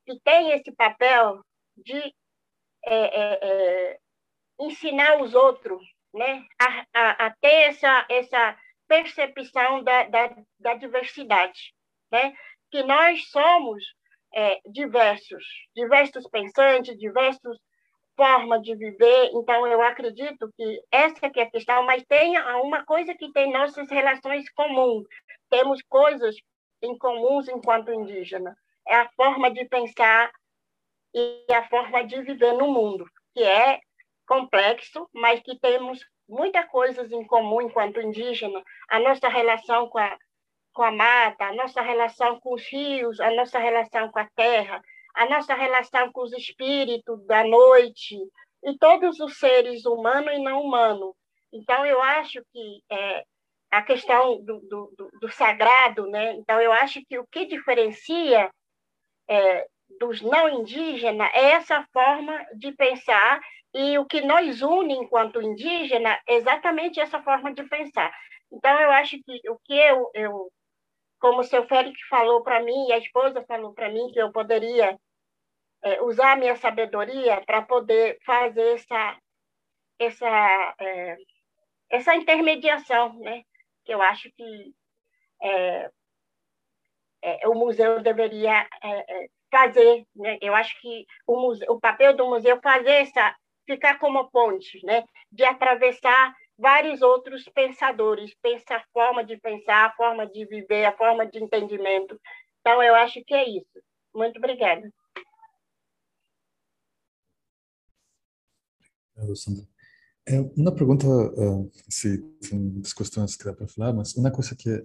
que 0.06 0.18
tem 0.24 0.52
esse 0.52 0.72
papel 0.72 1.40
de 1.76 2.14
é, 2.86 2.94
é, 2.94 3.38
é 3.42 3.98
ensinar 4.60 5.20
os 5.20 5.34
outros 5.34 5.82
né, 6.12 6.44
a, 6.60 6.86
a, 6.94 7.26
a 7.26 7.30
ter 7.40 7.68
essa, 7.68 8.06
essa 8.08 8.56
percepção 8.88 9.84
da, 9.84 10.04
da, 10.04 10.36
da 10.58 10.74
diversidade, 10.74 11.74
né? 12.10 12.34
que 12.70 12.82
nós 12.82 13.28
somos 13.30 13.84
é, 14.34 14.58
diversos, 14.66 15.44
diversos 15.74 16.26
pensantes, 16.28 16.98
diversas 16.98 17.56
formas 18.16 18.62
de 18.62 18.74
viver. 18.74 19.30
Então, 19.32 19.66
eu 19.66 19.80
acredito 19.82 20.50
que 20.56 20.82
essa 20.90 21.30
que 21.30 21.40
é 21.40 21.44
a 21.44 21.50
questão, 21.50 21.84
mas 21.84 22.04
tem 22.06 22.38
uma 22.62 22.84
coisa 22.84 23.14
que 23.14 23.30
tem 23.32 23.52
nossas 23.52 23.88
relações 23.90 24.50
comuns. 24.50 25.06
Temos 25.48 25.80
coisas 25.88 26.34
em 26.82 26.96
comuns 26.96 27.48
enquanto 27.48 27.92
indígena. 27.92 28.56
É 28.86 28.96
a 28.96 29.08
forma 29.16 29.50
de 29.50 29.64
pensar 29.66 30.30
e 31.14 31.46
a 31.52 31.68
forma 31.68 32.04
de 32.04 32.22
viver 32.22 32.52
no 32.52 32.68
mundo, 32.68 33.06
que 33.34 33.42
é 33.42 33.80
complexo, 34.26 35.08
mas 35.12 35.40
que 35.40 35.58
temos 35.58 36.00
muitas 36.28 36.66
coisas 36.66 37.10
em 37.10 37.24
comum 37.26 37.62
enquanto 37.62 38.00
indígena. 38.00 38.62
A 38.88 39.00
nossa 39.00 39.28
relação 39.28 39.88
com 39.88 39.98
a, 39.98 40.16
com 40.72 40.82
a 40.82 40.90
mata, 40.90 41.46
a 41.46 41.54
nossa 41.54 41.80
relação 41.80 42.38
com 42.40 42.54
os 42.54 42.62
rios, 42.70 43.20
a 43.20 43.30
nossa 43.32 43.58
relação 43.58 44.10
com 44.10 44.18
a 44.18 44.28
terra, 44.36 44.82
a 45.14 45.26
nossa 45.28 45.54
relação 45.54 46.12
com 46.12 46.22
os 46.22 46.32
espíritos 46.32 47.24
da 47.26 47.42
noite 47.44 48.16
e 48.62 48.76
todos 48.78 49.18
os 49.20 49.38
seres 49.38 49.84
humanos 49.84 50.32
e 50.34 50.38
não 50.38 50.62
humanos. 50.62 51.14
Então, 51.52 51.84
eu 51.86 52.02
acho 52.02 52.42
que 52.52 52.82
é, 52.90 53.24
a 53.70 53.82
questão 53.82 54.42
do, 54.44 54.60
do, 54.60 55.10
do, 55.20 55.30
sagrado, 55.30 56.06
né? 56.08 56.32
Então, 56.34 56.60
eu 56.60 56.72
acho 56.72 57.04
que 57.06 57.18
o 57.18 57.26
que 57.26 57.46
diferencia 57.46 58.50
é, 59.28 59.66
dos 60.00 60.22
não 60.22 60.48
indígenas 60.48 61.30
é 61.34 61.50
essa 61.52 61.86
forma 61.92 62.46
de 62.56 62.72
pensar 62.72 63.40
e 63.74 63.98
o 63.98 64.06
que 64.06 64.20
nos 64.22 64.62
une 64.62 64.94
enquanto 64.94 65.42
indígena 65.42 66.18
é 66.26 66.34
exatamente 66.34 67.00
essa 67.00 67.22
forma 67.22 67.52
de 67.52 67.62
pensar. 67.64 68.10
Então, 68.50 68.80
eu 68.80 68.90
acho 68.92 69.16
que 69.22 69.50
o 69.50 69.58
que 69.64 69.74
eu, 69.74 70.10
eu 70.14 70.52
como 71.20 71.40
o 71.40 71.44
seu 71.44 71.66
Félix 71.66 72.00
falou 72.08 72.42
para 72.42 72.62
mim, 72.62 72.88
e 72.88 72.92
a 72.92 72.98
esposa 72.98 73.44
falou 73.46 73.74
para 73.74 73.90
mim, 73.90 74.10
que 74.12 74.20
eu 74.20 74.32
poderia 74.32 74.98
é, 75.82 76.02
usar 76.02 76.32
a 76.32 76.36
minha 76.36 76.56
sabedoria 76.56 77.42
para 77.44 77.62
poder 77.62 78.18
fazer 78.24 78.74
essa, 78.74 79.18
essa, 79.98 80.74
é, 80.80 81.16
essa 81.90 82.14
intermediação, 82.14 83.18
né? 83.20 83.42
Que 83.88 83.94
eu 83.94 84.02
acho 84.02 84.30
que 84.32 84.74
é, 85.42 85.90
é 87.22 87.48
o 87.48 87.54
museu 87.54 88.02
deveria 88.02 88.68
é, 88.82 89.24
é, 89.24 89.28
fazer. 89.50 90.06
Né? 90.14 90.38
Eu 90.42 90.54
acho 90.54 90.78
que 90.78 91.06
o, 91.26 91.40
museu, 91.40 91.72
o 91.72 91.80
papel 91.80 92.14
do 92.14 92.26
museu 92.26 92.56
é 92.56 92.60
fazer 92.60 92.90
essa 92.90 93.34
ficar 93.66 93.98
como 93.98 94.30
ponte, 94.30 94.84
né? 94.84 95.04
de 95.32 95.42
atravessar 95.42 96.34
vários 96.58 97.00
outros 97.00 97.44
pensadores, 97.44 98.34
pensa 98.42 98.76
a 98.76 98.84
forma 98.92 99.24
de 99.24 99.38
pensar, 99.38 99.86
a 99.86 99.94
forma 99.94 100.26
de 100.26 100.44
viver, 100.44 100.84
a 100.84 100.96
forma 100.96 101.26
de 101.26 101.42
entendimento. 101.42 102.20
Então, 102.60 102.82
eu 102.82 102.94
acho 102.94 103.24
que 103.24 103.32
é 103.32 103.48
isso. 103.48 103.82
Muito 104.14 104.36
obrigada. 104.36 104.90
Sandra. 109.34 109.77
É 110.30 110.40
uma 110.54 110.70
pergunta, 110.70 111.06
uh, 111.06 111.70
se 111.88 112.18
tem 112.18 112.58
muitas 112.58 112.92
questões 112.92 113.34
que 113.34 113.46
dá 113.46 113.52
para 113.54 113.66
falar, 113.66 113.94
mas 113.94 114.14
uma 114.14 114.30
coisa 114.30 114.54
que 114.54 114.84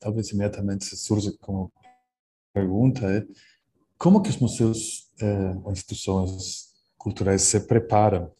talvez 0.00 0.30
imediatamente 0.30 0.96
surge 0.96 1.36
como 1.42 1.70
pergunta 2.54 3.04
é 3.04 3.26
como 3.98 4.22
que 4.22 4.30
os 4.30 4.38
museus, 4.38 5.10
uh, 5.20 5.70
instituições 5.70 6.72
culturais 6.96 7.42
se 7.42 7.60
preparam 7.60 8.32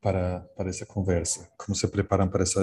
para, 0.00 0.40
para 0.56 0.70
essa 0.70 0.84
conversa, 0.84 1.48
como 1.56 1.76
se 1.76 1.86
preparam 1.86 2.28
para 2.28 2.42
esse 2.42 2.58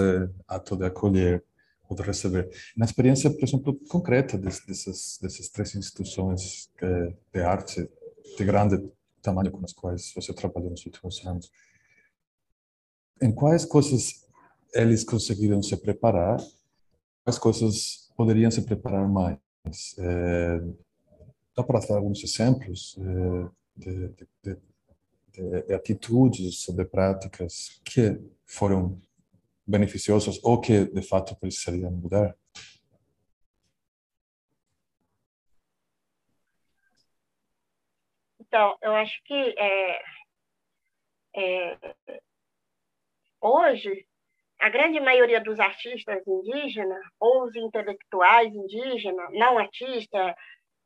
ato 0.46 0.76
de 0.76 0.84
acolher 0.84 1.42
ou 1.88 1.96
de 1.96 2.02
receber. 2.02 2.50
Na 2.76 2.84
experiência, 2.84 3.30
por 3.30 3.42
exemplo, 3.42 3.80
concreta 3.88 4.36
dessas, 4.36 5.18
dessas 5.22 5.48
três 5.48 5.74
instituições 5.74 6.70
eh, 6.82 7.14
de 7.32 7.40
arte 7.40 7.88
de 8.36 8.44
grande 8.44 8.86
tamanho 9.22 9.50
com 9.50 9.64
as 9.64 9.72
quais 9.72 10.12
você 10.14 10.34
trabalhou 10.34 10.70
nos 10.70 10.84
últimos 10.84 11.24
anos, 11.24 11.50
em 13.20 13.32
quais 13.32 13.64
coisas 13.64 14.26
eles 14.74 15.04
conseguiram 15.04 15.62
se 15.62 15.76
preparar, 15.76 16.38
quais 17.24 17.38
coisas 17.38 18.12
poderiam 18.16 18.50
se 18.50 18.62
preparar 18.62 19.08
mais. 19.08 19.38
É, 19.98 20.60
dá 21.56 21.62
para 21.62 21.80
dar 21.80 21.96
alguns 21.96 22.22
exemplos 22.22 22.96
é, 22.98 23.48
de, 23.76 24.08
de, 24.08 24.28
de, 24.42 25.62
de 25.62 25.74
atitudes, 25.74 26.66
de 26.66 26.84
práticas 26.84 27.80
que 27.84 28.20
foram 28.46 29.00
beneficiosas 29.66 30.40
ou 30.42 30.60
que 30.60 30.86
de 30.86 31.02
fato 31.02 31.36
precisariam 31.36 31.90
mudar? 31.90 32.36
Então, 38.40 38.78
eu 38.80 38.94
acho 38.94 39.22
que 39.24 39.34
é, 39.34 40.02
é, 41.36 41.78
hoje 43.40 44.06
a 44.60 44.68
grande 44.68 44.98
maioria 45.00 45.40
dos 45.40 45.60
artistas 45.60 46.26
indígenas 46.26 47.04
ou 47.20 47.44
os 47.44 47.54
intelectuais 47.54 48.52
indígenas, 48.52 49.30
não 49.32 49.58
artista, 49.58 50.34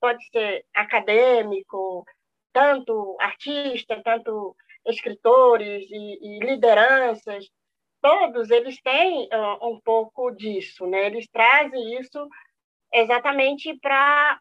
pode 0.01 0.23
ser 0.29 0.65
acadêmico, 0.75 2.05
tanto 2.53 3.17
artistas, 3.21 4.03
tanto 4.03 4.55
escritores 4.87 5.87
e, 5.91 6.19
e, 6.21 6.39
lideranças, 6.41 7.49
todos 8.01 8.51
eles 8.51 8.81
têm 8.83 9.29
uh, 9.33 9.69
um 9.71 9.81
pouco 9.81 10.33
disso, 10.33 10.87
né? 10.87 11.07
Eles 11.07 11.29
trazem 11.29 11.99
isso 11.99 12.29
exatamente 12.93 13.79
para 13.81 14.41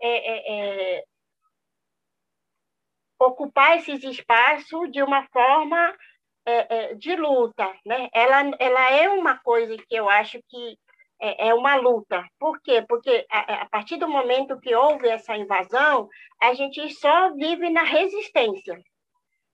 é, 0.00 0.08
é, 0.08 0.98
é, 0.98 1.04
ocupar 3.18 3.76
esses 3.78 4.02
espaços 4.04 4.90
de 4.92 5.02
uma 5.02 5.26
forma 5.28 5.94
é, 6.46 6.76
é, 6.76 6.94
de 6.94 7.16
luta, 7.16 7.70
né? 7.84 8.08
Ela, 8.12 8.50
ela 8.58 8.90
é 8.92 9.08
uma 9.08 9.36
coisa 9.38 9.76
que 9.76 9.94
eu 9.94 10.08
acho 10.08 10.38
que 10.48 10.78
é, 11.20 11.48
é, 11.48 11.54
uma 11.54 11.76
luta. 11.76 12.24
Por 12.38 12.60
quê? 12.62 12.84
Porque 12.88 13.26
a, 13.30 13.62
a, 13.62 13.68
partir 13.68 13.96
do 13.96 14.08
momento 14.08 14.60
que 14.60 14.74
houve 14.74 15.08
essa 15.08 15.36
invasão, 15.36 16.08
a 16.40 16.54
gente 16.54 16.88
só 16.94 17.32
vive 17.34 17.68
na 17.70 17.82
resistência. 17.82 18.78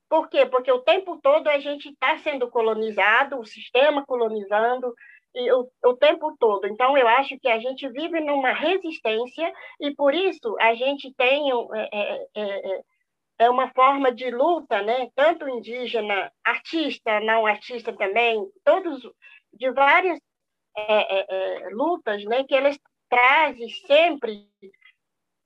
Por 0.09 0.29
quê? 0.29 0.45
Porque 0.45 0.71
o 0.71 0.83
tempo 0.83 1.19
todo 1.23 1.49
a 1.49 1.59
gente 1.59 1.89
está 1.89 2.19
sendo 2.19 2.51
colonizado, 2.51 3.39
o 3.39 3.47
sistema 3.47 4.05
colonizando, 4.05 4.93
e 5.35 5.51
o, 5.53 5.67
o 5.87 5.97
tempo 5.97 6.37
todo. 6.39 6.67
Então, 6.67 6.97
eu 6.99 7.09
acho 7.09 7.39
que 7.39 7.49
a 7.49 7.59
gente 7.59 7.89
vive 7.89 8.21
numa 8.21 8.53
resistência 8.53 9.51
e, 9.81 9.95
por 9.95 10.13
isso, 10.15 10.55
a 10.61 10.75
gente 10.75 11.13
tem 11.15 11.51
é, 11.51 12.83
é, 13.43 13.51
uma 13.51 13.69
forma 13.73 14.13
de 14.13 14.31
luta, 14.31 14.83
né? 14.83 15.11
tanto 15.15 15.49
indígena, 15.49 16.33
artista, 16.45 17.21
não 17.21 17.47
artista 17.47 17.93
também, 17.93 18.49
todos 18.65 19.03
de 19.53 19.71
várias 19.73 20.19
é, 20.77 20.85
é, 20.85 21.27
é, 21.29 21.69
lutas, 21.71 22.25
né, 22.25 22.45
que 22.45 22.55
eles 22.55 22.79
trazem 23.11 23.69
sempre 23.87 24.49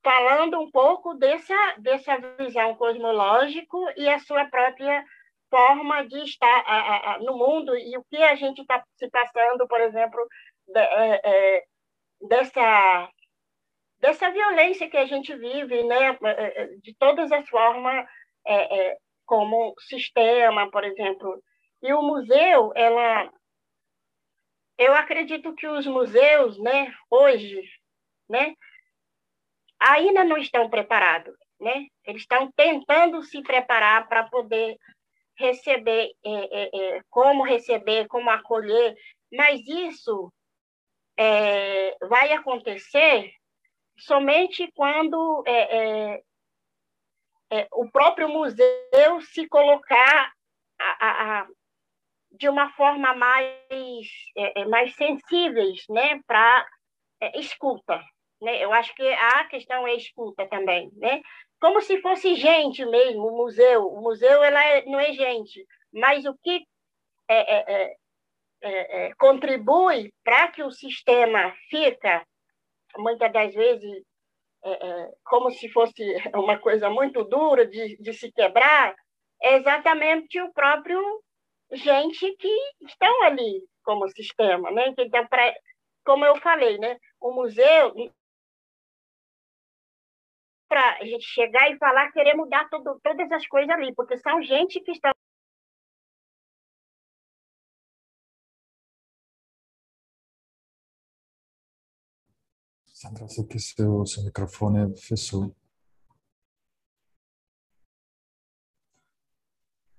falando 0.05 0.61
um 0.61 0.71
pouco 0.71 1.15
dessa, 1.15 1.75
dessa 1.79 2.17
visão 2.39 2.77
cosmológica 2.77 3.77
e 3.97 4.09
a 4.09 4.21
sua 4.21 4.45
própria 4.45 5.05
forma 5.51 6.07
de 6.07 6.23
estar 6.23 6.63
a, 6.65 7.15
a, 7.15 7.19
no 7.19 7.37
mundo 7.37 7.77
e 7.77 7.97
o 7.97 8.05
que 8.05 8.23
a 8.23 8.37
gente 8.37 8.61
está 8.61 8.85
se 8.97 9.09
passando, 9.11 9.67
por 9.67 9.81
exemplo, 9.81 10.25
de, 10.69 10.81
é, 10.81 11.21
é, 11.25 11.65
dessa 12.29 13.11
dessa 13.99 14.31
violência 14.31 14.89
que 14.89 14.97
a 14.97 15.07
gente 15.07 15.35
vive, 15.37 15.83
né, 15.85 16.19
é, 16.23 16.63
é, 16.63 16.67
de 16.83 16.95
todas 16.95 17.33
as 17.33 17.49
formas, 17.49 18.07
é, 18.47 18.79
é, 18.79 18.97
como 19.25 19.75
sistema, 19.81 20.71
por 20.71 20.85
exemplo. 20.85 21.43
E 21.83 21.93
o 21.93 22.03
museu, 22.03 22.73
ela, 22.75 23.31
eu 24.79 24.95
acredito 24.95 25.55
que 25.55 25.67
os 25.67 25.87
museus, 25.87 26.59
né, 26.59 26.93
hoje, 27.11 27.63
né, 28.29 28.55
ainda 29.79 30.25
não 30.25 30.37
estão 30.39 30.71
preparados, 30.71 31.37
né? 31.61 31.87
Eles 32.05 32.23
estão 32.23 32.51
tentando 32.53 33.23
se 33.23 33.43
preparar 33.43 34.09
para 34.09 34.25
poder 34.25 34.77
receber, 35.39 36.13
é, 36.25 36.97
é, 36.97 37.01
como 37.11 37.45
receber, 37.45 38.07
como 38.09 38.31
acolher, 38.31 38.97
mas 39.31 39.61
isso 39.67 40.33
vai 42.09 42.33
acontecer 42.33 43.33
somente 43.99 44.71
quando 44.75 45.43
é, 45.47 46.23
é, 47.51 47.69
o 47.73 47.91
próprio 47.91 48.29
museu 48.29 49.21
se 49.33 49.49
colocar 49.49 50.33
a, 50.79 51.07
a, 51.07 51.41
a, 51.41 51.47
de 52.33 52.49
uma 52.49 52.71
forma 52.73 53.15
mais, 53.15 54.09
mais 54.69 54.95
sensíveis 54.95 55.85
né, 55.89 56.21
para 56.27 56.67
escuta. 57.35 58.03
Né? 58.43 58.63
Eu 58.63 58.73
acho 58.73 58.95
que 58.95 59.09
a 59.09 59.45
questão 59.45 59.87
é 59.87 59.95
escuta 59.95 60.47
também. 60.49 60.91
Né? 60.97 61.23
como 61.61 61.81
se 61.81 62.01
fosse 62.01 62.35
gente 62.35 62.85
mesmo, 62.85 63.27
o 63.27 63.37
museu. 63.37 63.87
O 63.87 64.01
museu 64.03 64.43
ela 64.43 64.63
é, 64.65 64.85
não 64.85 65.01
é 65.01 65.13
gente, 65.13 65.67
mas 65.93 66.25
o 66.25 66.35
que 66.43 66.67
é, 67.29 67.57
é, 67.57 67.65
é, 67.69 67.97
é, 68.63 69.07
é 69.07 69.15
contribui 69.15 70.13
para 70.23 70.49
que 70.49 70.63
o 70.63 70.71
sistema 70.71 71.55
fica, 71.71 72.27
muitas 72.99 73.33
das 73.33 73.55
vezes, 73.55 74.03
como 75.25 75.51
se 75.51 75.69
fosse 75.71 76.03
uma 76.35 76.59
coisa 76.59 76.91
muito 76.91 77.25
dura 77.25 77.67
de, 77.67 77.97
de 77.99 78.13
se 78.13 78.31
quebrar, 78.33 78.95
é 79.43 79.57
exatamente 79.57 80.41
o 80.41 80.53
próprio 80.53 81.01
gente 81.73 82.31
que 82.37 82.57
estão 82.83 83.23
ali 83.25 83.63
como 83.85 84.09
sistema. 84.09 84.71
Né? 84.71 84.95
Então, 84.99 85.27
pra, 85.27 85.53
como 86.05 86.25
eu 86.25 86.37
falei, 86.37 86.79
né? 86.79 86.97
o 87.21 87.33
museu 87.33 87.93
para 90.69 90.99
a 90.99 91.05
gente 91.05 91.25
chegar 91.25 91.71
e 91.71 91.79
falar, 91.79 92.11
querer 92.13 92.35
mudar 92.35 92.69
tudo, 92.69 92.99
todas 93.03 93.31
as 93.31 93.47
coisas 93.47 93.71
ali, 93.71 93.95
porque 93.95 94.17
são 94.19 94.43
gente 94.43 94.81
que 94.81 94.91
está. 94.91 95.13
Sandra, 102.97 103.29
sei 103.29 103.45
que 103.45 103.59
seu, 103.59 104.07
seu 104.07 104.25
microfone 104.25 104.97
fechou. 104.97 105.55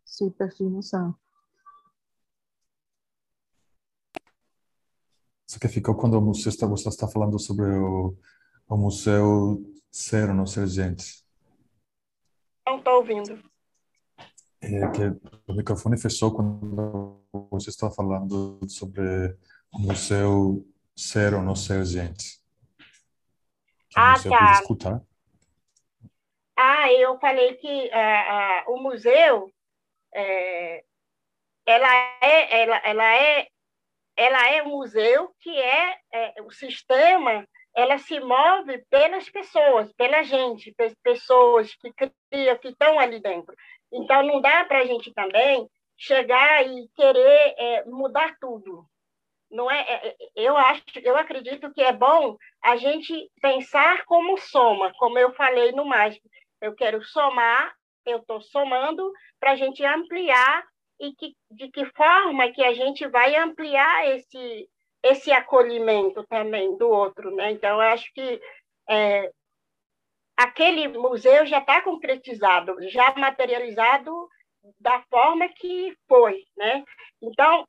Sim, 0.03 0.31
perfino 0.31 0.81
Você 5.45 5.59
que 5.59 5.67
ficou 5.67 5.95
quando 5.95 6.19
você 6.19 6.49
está, 6.49 6.65
você 6.65 6.89
está 6.89 7.07
falando 7.07 7.37
sobre 7.37 7.65
o, 7.65 8.17
o 8.67 8.75
museu 8.75 9.63
ser 9.91 10.29
ou 10.29 10.35
não 10.35 10.47
ser 10.47 10.67
gente? 10.67 11.23
Não 12.65 12.79
estou 12.79 12.95
ouvindo. 12.95 13.47
É 14.59 14.89
que 14.89 15.03
o 15.47 15.53
microfone 15.53 15.99
fechou 15.99 16.33
quando 16.33 17.21
você 17.51 17.69
estava 17.69 17.93
falando 17.93 18.59
sobre 18.67 19.37
o 19.71 19.79
museu 19.81 20.67
ser 20.95 21.35
ou 21.35 21.43
não 21.43 21.55
ser 21.55 21.85
gente. 21.85 22.36
Ah, 23.95 24.15
tá. 24.21 24.51
escutar. 24.53 25.01
Ah, 26.55 26.91
eu 26.91 27.19
falei 27.19 27.55
que 27.55 27.67
uh, 27.67 28.69
uh, 28.69 28.73
o 28.73 28.81
museu 28.81 29.51
é, 30.13 30.83
ela 31.65 31.93
é 32.21 32.61
ela, 32.61 32.77
ela 32.77 33.15
é 33.15 33.47
ela 34.15 34.49
é 34.49 34.63
um 34.63 34.69
museu 34.69 35.31
que 35.39 35.55
é, 35.55 35.99
é 36.11 36.41
o 36.41 36.51
sistema 36.51 37.47
ela 37.77 37.99
se 37.99 38.19
move 38.19 38.79
pelas 38.89 39.29
pessoas, 39.29 39.93
pela 39.93 40.23
gente, 40.23 40.75
pessoas 41.03 41.75
que 41.75 41.93
criam, 42.31 42.57
que 42.57 42.69
estão 42.69 42.97
ali 42.97 43.19
dentro. 43.19 43.55
Então, 43.93 44.23
não 44.23 44.41
dá 44.41 44.65
para 44.65 44.79
a 44.79 44.85
gente 44.85 45.13
também 45.13 45.69
chegar 45.95 46.65
e 46.65 46.89
querer 46.95 47.53
é, 47.55 47.85
mudar 47.85 48.35
tudo. 48.41 48.83
Não 49.49 49.71
é, 49.71 49.79
é, 49.79 50.15
eu 50.35 50.57
acho, 50.57 50.83
eu 51.03 51.15
acredito 51.15 51.71
que 51.73 51.81
é 51.81 51.93
bom 51.93 52.37
a 52.63 52.75
gente 52.75 53.29
pensar 53.41 54.03
como 54.05 54.37
soma, 54.37 54.91
como 54.97 55.17
eu 55.17 55.33
falei 55.33 55.71
no 55.71 55.85
mágico. 55.85 56.27
Eu 56.61 56.75
quero 56.75 57.03
somar, 57.03 57.73
eu 58.05 58.17
estou 58.19 58.41
somando 58.41 59.11
para 59.39 59.51
a 59.51 59.55
gente 59.55 59.83
ampliar 59.85 60.63
e 60.99 61.13
que, 61.13 61.33
de 61.51 61.69
que 61.69 61.85
forma 61.95 62.51
que 62.51 62.63
a 62.63 62.73
gente 62.73 63.07
vai 63.07 63.35
ampliar 63.35 64.07
esse 64.07 64.69
esse 65.03 65.31
acolhimento 65.31 66.25
também 66.27 66.75
do 66.77 66.89
outro, 66.89 67.33
né? 67.35 67.51
Então, 67.51 67.75
eu 67.75 67.81
acho 67.81 68.11
que 68.13 68.41
é, 68.89 69.31
aquele 70.35 70.87
museu 70.87 71.45
já 71.45 71.59
está 71.59 71.81
concretizado, 71.81 72.75
já 72.89 73.13
materializado 73.15 74.11
da 74.79 75.01
forma 75.03 75.47
que 75.49 75.95
foi, 76.07 76.43
né? 76.57 76.83
Então, 77.21 77.65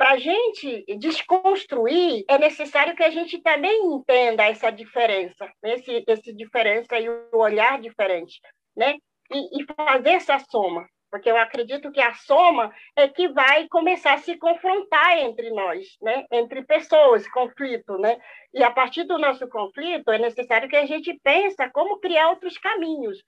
para 0.00 0.12
a 0.12 0.16
gente 0.16 0.82
desconstruir, 0.96 2.24
é 2.26 2.38
necessário 2.38 2.96
que 2.96 3.02
a 3.02 3.10
gente 3.10 3.38
também 3.42 3.84
entenda 3.84 4.44
essa 4.44 4.70
diferença, 4.70 5.46
esse, 5.62 6.02
esse 6.08 6.32
diferença 6.32 6.98
e 6.98 7.06
o 7.06 7.36
olhar 7.36 7.78
diferente, 7.78 8.40
né? 8.74 8.96
E, 9.30 9.60
e 9.60 9.66
fazer 9.74 10.12
essa 10.12 10.38
soma, 10.38 10.88
porque 11.10 11.30
eu 11.30 11.36
acredito 11.36 11.92
que 11.92 12.00
a 12.00 12.14
soma 12.14 12.74
é 12.96 13.08
que 13.08 13.28
vai 13.28 13.68
começar 13.68 14.14
a 14.14 14.18
se 14.18 14.38
confrontar 14.38 15.18
entre 15.18 15.50
nós, 15.50 15.98
né? 16.00 16.24
entre 16.32 16.64
pessoas, 16.64 17.28
conflito. 17.28 17.98
Né? 17.98 18.18
E 18.54 18.64
a 18.64 18.70
partir 18.70 19.04
do 19.04 19.18
nosso 19.18 19.46
conflito, 19.50 20.10
é 20.10 20.18
necessário 20.18 20.66
que 20.66 20.76
a 20.76 20.86
gente 20.86 21.12
pense 21.22 21.56
como 21.74 22.00
criar 22.00 22.30
outros 22.30 22.56
caminhos 22.56 23.22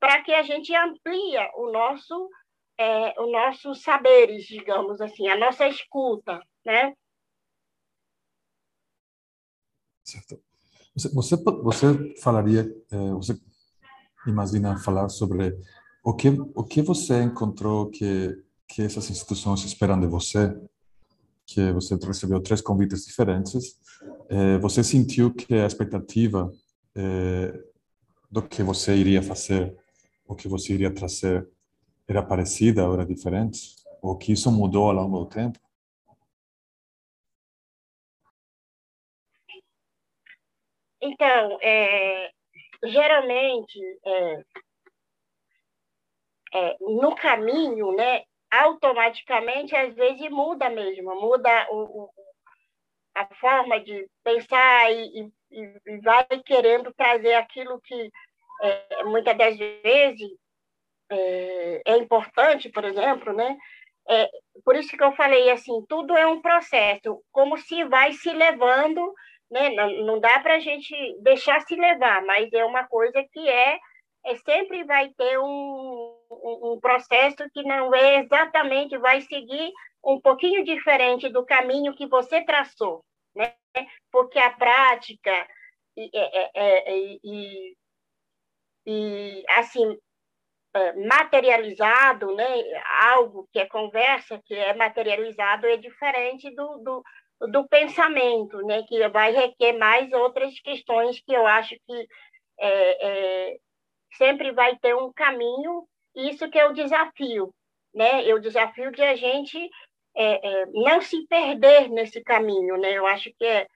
para 0.00 0.22
que 0.22 0.32
a 0.32 0.42
gente 0.42 0.74
amplie 0.74 1.36
o 1.56 1.70
nosso, 1.70 2.30
é, 2.78 3.20
o 3.20 3.30
nossos 3.30 3.82
saberes, 3.82 4.44
digamos 4.44 5.00
assim, 5.00 5.28
a 5.28 5.36
nossa 5.36 5.66
escuta. 5.66 6.40
Né? 6.64 6.94
Certo. 10.02 10.40
Você, 10.94 11.08
você, 11.08 11.36
você 11.36 12.14
falaria, 12.20 12.62
é, 12.90 13.10
você 13.12 13.38
imagina 14.26 14.78
falar 14.78 15.08
sobre 15.08 15.58
o 16.02 16.14
que 16.14 16.28
o 16.28 16.64
que 16.64 16.82
você 16.82 17.22
encontrou 17.22 17.90
que 17.90 18.44
que 18.66 18.82
essas 18.82 19.10
instituições 19.10 19.64
esperam 19.64 20.00
de 20.00 20.06
você? 20.06 20.56
Que 21.46 21.72
você 21.72 21.96
recebeu 21.96 22.40
três 22.40 22.60
convites 22.60 23.04
diferentes. 23.04 23.78
Eh, 24.28 24.58
você 24.58 24.82
sentiu 24.82 25.32
que 25.32 25.54
a 25.54 25.66
expectativa 25.66 26.52
eh, 26.94 27.52
do 28.30 28.42
que 28.42 28.62
você 28.62 28.96
iria 28.96 29.22
fazer, 29.22 29.76
o 30.26 30.34
que 30.34 30.48
você 30.48 30.72
iria 30.72 30.92
trazer, 30.92 31.46
era 32.08 32.22
parecida 32.22 32.86
ou 32.86 32.94
era 32.94 33.06
diferente? 33.06 33.76
Ou 34.02 34.16
que 34.16 34.32
isso 34.32 34.50
mudou 34.50 34.88
ao 34.88 34.92
longo 34.92 35.20
do 35.20 35.26
tempo? 35.26 35.58
Então, 41.00 41.58
é, 41.60 42.30
geralmente, 42.84 43.78
é, 44.06 44.44
é, 46.54 46.76
no 46.80 47.14
caminho, 47.14 47.92
né, 47.92 48.22
automaticamente, 48.50 49.74
às 49.76 49.94
vezes 49.94 50.30
muda 50.30 50.70
mesmo, 50.70 51.14
muda 51.20 51.50
o, 51.70 52.04
o 52.04 52.10
a 53.14 53.26
forma 53.36 53.78
de 53.80 54.08
pensar 54.24 54.90
e, 54.92 55.30
e, 55.50 55.80
e, 55.86 56.00
vai 56.00 56.26
querendo 56.44 56.92
trazer 56.94 57.34
aquilo 57.34 57.80
que 57.80 58.10
é, 58.62 59.04
muitas 59.04 59.36
das 59.38 59.56
vezes 59.56 60.30
é, 61.14 61.82
é, 61.86 61.96
importante, 61.96 62.68
por 62.68 62.84
exemplo, 62.84 63.32
né? 63.32 63.56
É, 64.08 64.28
por 64.64 64.76
isso 64.76 64.96
que 64.96 65.02
eu 65.02 65.12
falei 65.12 65.50
assim, 65.50 65.84
tudo 65.88 66.16
é 66.16 66.26
um 66.26 66.40
processo, 66.42 67.22
como 67.32 67.56
se 67.56 67.84
vai 67.84 68.12
se 68.12 68.30
levando, 68.32 69.12
né? 69.50 69.70
Não, 69.70 69.90
não 70.04 70.20
dá 70.20 70.40
para 70.40 70.56
a 70.56 70.60
gente 70.60 70.94
deixar 71.22 71.60
se 71.62 71.74
levar, 71.74 72.22
mas 72.24 72.52
é 72.52 72.64
uma 72.64 72.84
coisa 72.86 73.24
que 73.32 73.48
é 73.48 73.78
é, 74.26 74.36
sempre 74.36 74.84
vai 74.84 75.10
ter 75.10 75.38
um, 75.38 76.16
um, 76.30 76.72
um, 76.72 76.80
processo 76.80 77.48
que 77.52 77.62
não 77.62 77.94
é 77.94 78.20
exatamente, 78.20 78.96
vai 78.96 79.20
seguir 79.20 79.70
um 80.02 80.18
pouquinho 80.20 80.64
diferente 80.64 81.28
do 81.28 81.44
caminho 81.44 81.94
que 81.94 82.06
você 82.06 82.42
traçou, 82.42 83.04
né? 83.34 83.54
Porque 84.10 84.38
a 84.38 84.50
prática 84.50 85.46
e, 85.96 86.10
é, 86.14 86.50
é, 86.54 86.92
é, 86.92 87.18
e, 87.22 87.76
e 88.86 89.44
assim 89.50 89.92
é, 89.92 89.96
materializado, 91.08 92.34
né? 92.34 92.44
Algo 93.02 93.48
que 93.52 93.58
é 93.60 93.66
conversa, 93.66 94.40
que 94.44 94.54
é 94.54 94.74
materializado, 94.74 95.66
é 95.66 95.76
diferente 95.76 96.52
do, 96.54 96.78
do, 96.78 97.02
do 97.50 97.68
pensamento, 97.68 98.58
né? 98.62 98.82
Que 98.88 99.08
vai 99.08 99.32
requer 99.32 99.72
mais 99.72 100.12
outras 100.12 100.58
questões 100.60 101.20
que 101.20 101.32
eu 101.32 101.46
acho 101.46 101.76
que 101.86 102.08
é, 102.58 103.06
é, 103.08 103.56
sempre 104.16 104.52
vai 104.52 104.76
ter 104.76 104.94
um 104.94 105.12
caminho. 105.12 105.86
Isso 106.14 106.48
que 106.50 106.58
é 106.58 106.66
o 106.66 106.74
desafio, 106.74 107.54
né? 107.94 108.28
É 108.28 108.34
o 108.34 108.40
desafio 108.40 108.90
de 108.90 109.02
a 109.02 109.14
gente 109.14 109.58
é, 110.16 110.62
é, 110.62 110.66
não 110.66 111.00
se 111.00 111.26
perder 111.26 111.88
nesse 111.88 112.22
caminho, 112.22 112.76
né? 112.78 112.92
Eu 112.92 113.06
acho 113.06 113.30
que 113.38 113.44
é 113.44 113.66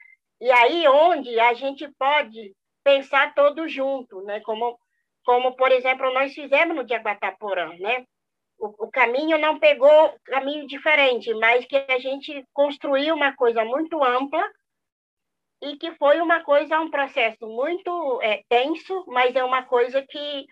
e 0.40 0.50
aí 0.50 0.86
onde 0.86 1.38
a 1.40 1.52
gente 1.54 1.88
pode 1.98 2.54
pensar 2.84 3.34
todos 3.34 3.72
junto, 3.72 4.22
né? 4.22 4.40
Como 4.40 4.78
como 5.28 5.54
por 5.56 5.70
exemplo 5.70 6.10
nós 6.14 6.32
fizemos 6.32 6.74
no 6.74 6.88
Jaguataporã, 6.88 7.76
né? 7.78 8.06
O, 8.58 8.86
o, 8.86 8.90
caminho 8.90 9.36
não 9.36 9.58
pegou 9.58 10.18
caminho 10.24 10.66
diferente, 10.66 11.34
mas 11.34 11.66
que 11.66 11.76
a 11.76 11.98
gente 11.98 12.42
construiu 12.54 13.14
uma 13.14 13.36
coisa 13.36 13.62
muito 13.62 14.02
ampla 14.02 14.42
e 15.60 15.76
que 15.76 15.92
foi 15.96 16.22
uma 16.22 16.42
coisa, 16.42 16.80
um 16.80 16.90
processo 16.90 17.46
muito 17.46 18.22
é, 18.22 18.42
tenso, 18.48 19.04
mas 19.06 19.36
é 19.36 19.44
uma 19.44 19.62
coisa 19.64 20.00
que, 20.00 20.46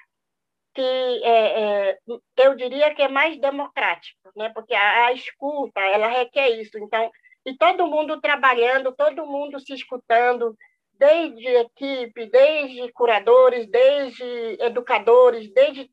que 0.74 1.22
é, 1.24 1.60
é, 1.62 1.98
eu 2.36 2.54
diria 2.54 2.94
que 2.94 3.00
é 3.00 3.08
mais 3.08 3.40
democrático, 3.40 4.30
né? 4.36 4.50
porque 4.50 4.74
a, 4.74 5.06
a, 5.06 5.12
escuta, 5.14 5.80
ela 5.80 6.08
requer 6.08 6.50
isso. 6.50 6.78
Então, 6.78 7.10
e 7.46 7.56
todo 7.56 7.86
mundo 7.86 8.20
trabalhando, 8.20 8.94
todo 8.94 9.24
mundo 9.24 9.58
se 9.58 9.72
escutando, 9.72 10.54
desde 10.98 11.46
equipe, 11.46 12.26
desde 12.26 12.92
curadores, 12.92 13.66
desde 13.68 14.56
educadores, 14.60 15.52
desde 15.52 15.90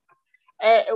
é, 0.62 0.90
é, 0.90 0.96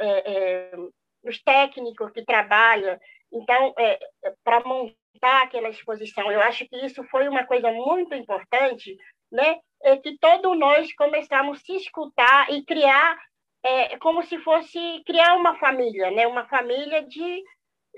é, 0.00 0.76
os 1.24 1.42
técnicos 1.42 2.10
que 2.12 2.24
trabalham. 2.24 2.98
Então, 3.32 3.74
é, 3.78 3.98
para 4.44 4.60
montar 4.60 5.42
aquela 5.42 5.68
exposição, 5.68 6.30
eu 6.30 6.40
acho 6.40 6.66
que 6.68 6.76
isso 6.84 7.02
foi 7.04 7.28
uma 7.28 7.44
coisa 7.44 7.70
muito 7.72 8.14
importante, 8.14 8.96
né? 9.30 9.58
É 9.82 9.96
que 9.96 10.16
todos 10.18 10.56
nós 10.58 10.94
começamos 10.94 11.58
a 11.58 11.60
se 11.62 11.76
escutar 11.76 12.50
e 12.50 12.64
criar 12.64 13.18
é, 13.62 13.98
como 13.98 14.22
se 14.22 14.38
fosse 14.38 15.02
criar 15.04 15.34
uma 15.36 15.58
família, 15.58 16.10
né? 16.10 16.26
Uma 16.26 16.46
família 16.46 17.02
de, 17.02 17.42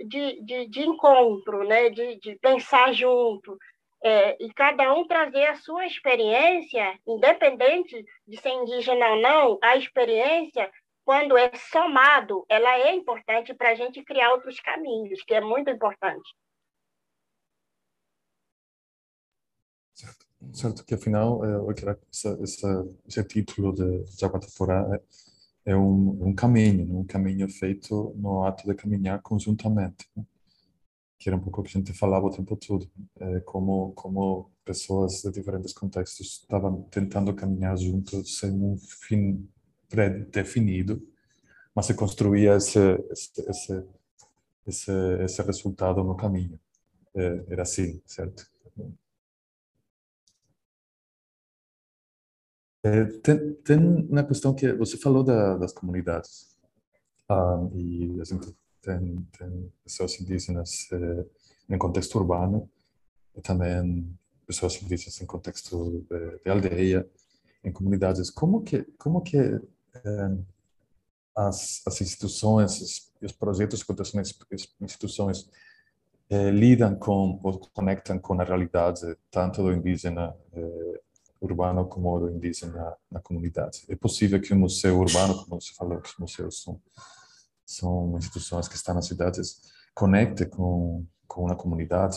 de, 0.07 0.41
de, 0.43 0.67
de 0.69 0.81
encontro, 0.83 1.65
né? 1.65 1.91
De, 1.91 2.19
de 2.21 2.37
pensar 2.37 2.93
junto, 2.93 3.59
é, 4.03 4.43
e 4.43 4.53
cada 4.53 4.93
um 4.95 5.07
trazer 5.07 5.47
a 5.47 5.57
sua 5.57 5.87
experiência, 5.87 6.99
independente 7.07 8.05
de 8.27 8.37
ser 8.37 8.51
indígena 8.51 9.09
ou 9.11 9.21
não, 9.21 9.59
a 9.63 9.77
experiência, 9.77 10.71
quando 11.05 11.37
é 11.37 11.51
somado, 11.55 12.45
ela 12.49 12.79
é 12.79 12.95
importante 12.95 13.55
para 13.55 13.71
a 13.71 13.75
gente 13.75 14.03
criar 14.03 14.33
outros 14.33 14.59
caminhos, 14.61 15.23
que 15.23 15.35
é 15.35 15.41
muito 15.41 15.71
importante. 15.71 16.29
Certo, 19.95 20.27
certo 20.53 20.85
que 20.85 20.95
afinal, 20.95 21.45
é, 21.45 21.73
essa, 22.11 22.39
essa, 22.43 22.89
esse 23.07 23.25
título 23.25 23.73
de 23.73 24.05
Jaguatafora 24.19 25.01
é, 25.65 25.73
é 25.73 25.77
um, 25.77 26.29
um 26.29 26.35
caminho, 26.35 26.99
um 26.99 27.07
caminho 27.07 27.49
feito 27.49 28.13
no 28.17 28.45
ato 28.45 28.67
de 28.67 28.75
caminhar 28.75 29.23
conjuntamente. 29.23 30.09
Né? 30.15 30.25
Que 31.27 31.31
era 31.31 31.37
um 31.37 31.41
pouco 31.41 31.61
o 31.61 31.65
que 31.65 31.77
a 31.77 31.81
gente 31.81 31.93
falava 31.93 32.27
o 32.27 32.31
tempo 32.31 32.57
todo, 32.57 32.89
é, 33.19 33.41
como 33.41 33.93
como 33.95 34.49
pessoas 34.65 35.23
de 35.23 35.33
diferentes 35.33 35.73
contextos 35.73 36.41
estavam 36.43 36.83
tentando 36.85 37.35
caminhar 37.35 37.77
juntos 37.77 38.39
sem 38.39 38.53
um 38.53 38.79
fim 38.79 39.49
pré-definido, 39.89 41.03
mas 41.75 41.87
se 41.87 41.95
construía 41.95 42.55
esse 42.57 42.79
esse, 43.11 43.51
esse 43.51 43.85
esse 44.67 44.93
esse 45.25 45.43
resultado 45.43 46.05
no 46.05 46.17
caminho. 46.17 46.61
É, 47.15 47.45
era 47.49 47.63
assim, 47.63 48.01
certo? 48.07 48.49
É, 52.85 53.05
tem, 53.21 53.55
tem 53.65 53.79
uma 53.79 54.23
questão 54.25 54.55
que 54.55 54.73
você 54.75 54.97
falou 54.97 55.25
da, 55.25 55.57
das 55.57 55.73
comunidades 55.73 56.57
ah, 57.29 57.69
e 57.75 58.21
a 58.21 58.25
gente 58.25 58.55
tem, 58.87 59.27
tem 59.37 59.73
pessoas 59.83 60.21
indígenas 60.21 60.89
eh, 60.93 61.25
em 61.69 61.77
contexto 61.77 62.17
urbano 62.17 62.71
e 63.35 63.41
também 63.41 64.17
pessoas 64.47 64.81
indígenas 64.81 65.21
em 65.21 65.27
contexto 65.27 66.07
de, 66.09 66.39
de 66.45 66.51
aldeia, 66.51 67.09
em 67.65 67.73
comunidades. 67.73 68.31
Como 68.31 68.63
que 68.63 68.83
como 68.97 69.21
que 69.23 69.37
eh, 69.39 70.37
as, 71.35 71.83
as 71.87 72.01
instituições 72.01 73.11
os 73.21 73.33
projetos 73.33 73.83
que 73.83 73.91
acontecem 73.91 74.19
nas 74.19 74.35
instituições 74.81 75.51
eh, 76.31 76.51
lidam 76.51 76.95
com 76.95 77.41
ou 77.43 77.59
conectam 77.75 78.19
com 78.19 78.41
a 78.41 78.45
realidade 78.45 79.17
tanto 79.31 79.63
do 79.63 79.73
indígena 79.73 80.35
eh, 80.53 81.01
urbano 81.41 81.87
como 81.87 82.19
do 82.21 82.31
indígena 82.31 82.95
na 83.11 83.21
comunidade. 83.21 83.85
É 83.89 83.97
possível 83.97 84.41
que 84.41 84.53
o 84.53 84.57
museu 84.57 84.99
urbano, 84.99 85.35
como 85.45 85.61
você 85.61 85.73
falou, 85.75 86.01
que 86.01 86.09
os 86.09 86.19
museus 86.19 86.63
são 86.63 86.81
são 87.67 88.17
instituições 88.17 88.69
que 88.69 88.77
estão 88.77 88.95
nas 88.95 89.07
cidades, 89.07 89.61
conecte 89.93 90.49
com, 90.49 91.05
com 91.27 91.49
a 91.51 91.57
comunidade? 91.57 92.17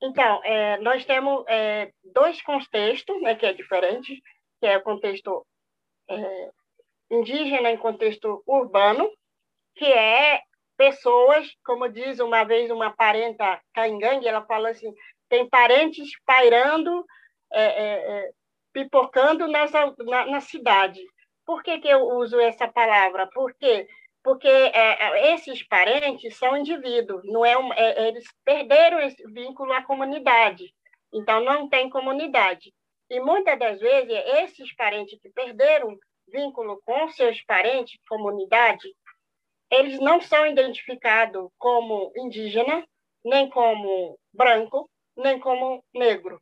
Então, 0.00 0.40
é, 0.44 0.78
nós 0.78 1.04
temos 1.04 1.44
é, 1.48 1.90
dois 2.04 2.40
contextos, 2.42 3.20
né, 3.22 3.34
que 3.34 3.46
é 3.46 3.52
diferente, 3.52 4.22
que 4.60 4.66
é 4.66 4.76
o 4.76 4.82
contexto 4.82 5.46
é, 6.08 6.50
indígena 7.10 7.72
e 7.72 7.78
contexto 7.78 8.42
urbano, 8.46 9.10
que 9.74 9.86
é 9.86 10.42
pessoas, 10.76 11.48
como 11.64 11.88
diz 11.88 12.20
uma 12.20 12.44
vez 12.44 12.70
uma 12.70 12.90
parenta 12.90 13.60
caingangue, 13.72 14.28
ela 14.28 14.44
falou 14.44 14.66
assim, 14.66 14.92
tem 15.28 15.48
parentes 15.48 16.10
pairando, 16.24 17.04
é, 17.52 17.64
é, 17.64 18.30
pipocando 18.72 19.48
na, 19.48 19.66
na 20.26 20.40
cidade. 20.40 21.00
Por 21.46 21.62
que, 21.62 21.78
que 21.78 21.88
eu 21.88 22.00
uso 22.00 22.38
essa 22.40 22.68
palavra? 22.68 23.28
Porque 23.32 23.86
porque 24.24 24.48
é, 24.48 24.70
é, 24.72 25.34
esses 25.34 25.62
parentes 25.68 26.34
são 26.38 26.56
indivíduos, 26.56 27.22
não 27.26 27.44
é, 27.44 27.58
um, 27.58 27.70
é, 27.74 28.08
eles 28.08 28.24
perderam 28.42 28.98
esse 29.00 29.22
vínculo 29.30 29.70
à 29.74 29.82
comunidade, 29.82 30.72
então 31.12 31.44
não 31.44 31.68
tem 31.68 31.90
comunidade. 31.90 32.72
E 33.10 33.20
muitas 33.20 33.58
das 33.58 33.78
vezes 33.78 34.10
esses 34.38 34.74
parentes 34.74 35.20
que 35.20 35.28
perderam 35.28 35.94
vínculo 36.26 36.80
com 36.86 37.06
seus 37.10 37.42
parentes, 37.42 38.00
comunidade, 38.08 38.88
eles 39.70 40.00
não 40.00 40.22
são 40.22 40.46
identificados 40.46 41.50
como 41.58 42.10
indígena, 42.16 42.82
nem 43.22 43.50
como 43.50 44.18
branco, 44.32 44.88
nem 45.16 45.38
como 45.38 45.84
negro. 45.94 46.40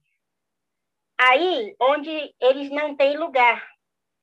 Aí, 1.18 1.74
onde 1.80 2.32
eles 2.40 2.70
não 2.70 2.96
têm 2.96 3.16
lugar, 3.16 3.71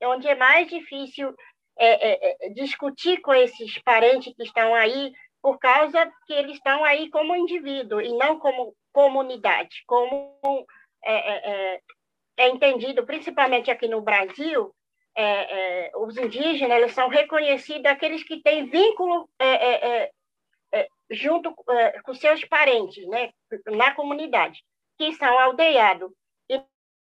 onde 0.04 0.28
é 0.28 0.36
mais 0.36 0.68
difícil 0.68 1.34
é, 1.78 2.12
é, 2.12 2.48
é, 2.48 2.50
discutir 2.50 3.22
com 3.22 3.34
esses 3.34 3.78
parentes 3.84 4.34
que 4.36 4.44
estão 4.44 4.76
aí, 4.76 5.14
por 5.42 5.58
causa 5.58 6.12
que 6.28 6.34
eles 6.34 6.58
estão 6.58 6.84
aí 6.84 7.10
como 7.10 7.36
indivíduo 7.36 8.02
e 8.02 8.12
não 8.18 8.38
como 8.38 8.76
comunidade, 8.92 9.84
como 9.88 10.38
é, 11.04 11.14
é, 11.14 11.52
é, 11.52 11.82
é 12.38 12.50
entendido, 12.50 13.06
principalmente 13.06 13.72
aqui 13.72 13.88
no 13.88 14.02
Brasil, 14.02 14.74
os 15.98 16.18
indígenas 16.18 16.78
eles 16.78 16.94
são 16.94 17.10
reconhecidos 17.10 17.86
aqueles 17.86 18.24
que 18.24 18.42
têm 18.42 18.70
vínculo 18.70 19.30
junto 21.12 21.54
com 22.04 22.14
seus 22.14 22.44
parentes, 22.46 23.06
né, 23.08 23.32
na 23.68 23.94
comunidade, 23.94 24.64
que 24.98 25.14
são 25.14 25.38
aldeados. 25.40 26.12
E, 26.50 26.62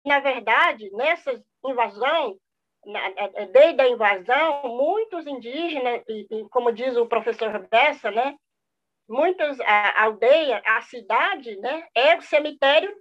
na 0.06 0.20
verdade, 0.20 0.90
nessa 0.92 1.42
invasão, 1.66 2.32
é, 2.32 2.51
desde 3.52 3.82
a 3.82 3.88
invasão, 3.88 4.64
muitos 4.76 5.28
indígenas, 5.28 6.02
e, 6.08 6.46
como 6.50 6.72
diz 6.72 6.96
o 6.98 7.06
professor 7.06 7.68
Bessa, 7.68 8.10
né, 8.12 8.36
muitas 9.08 9.60
a 9.62 10.04
aldeia, 10.04 10.62
a 10.66 10.82
cidade, 10.82 11.56
né, 11.58 11.86
é 11.94 12.16
o 12.18 12.22
cemitério 12.22 12.92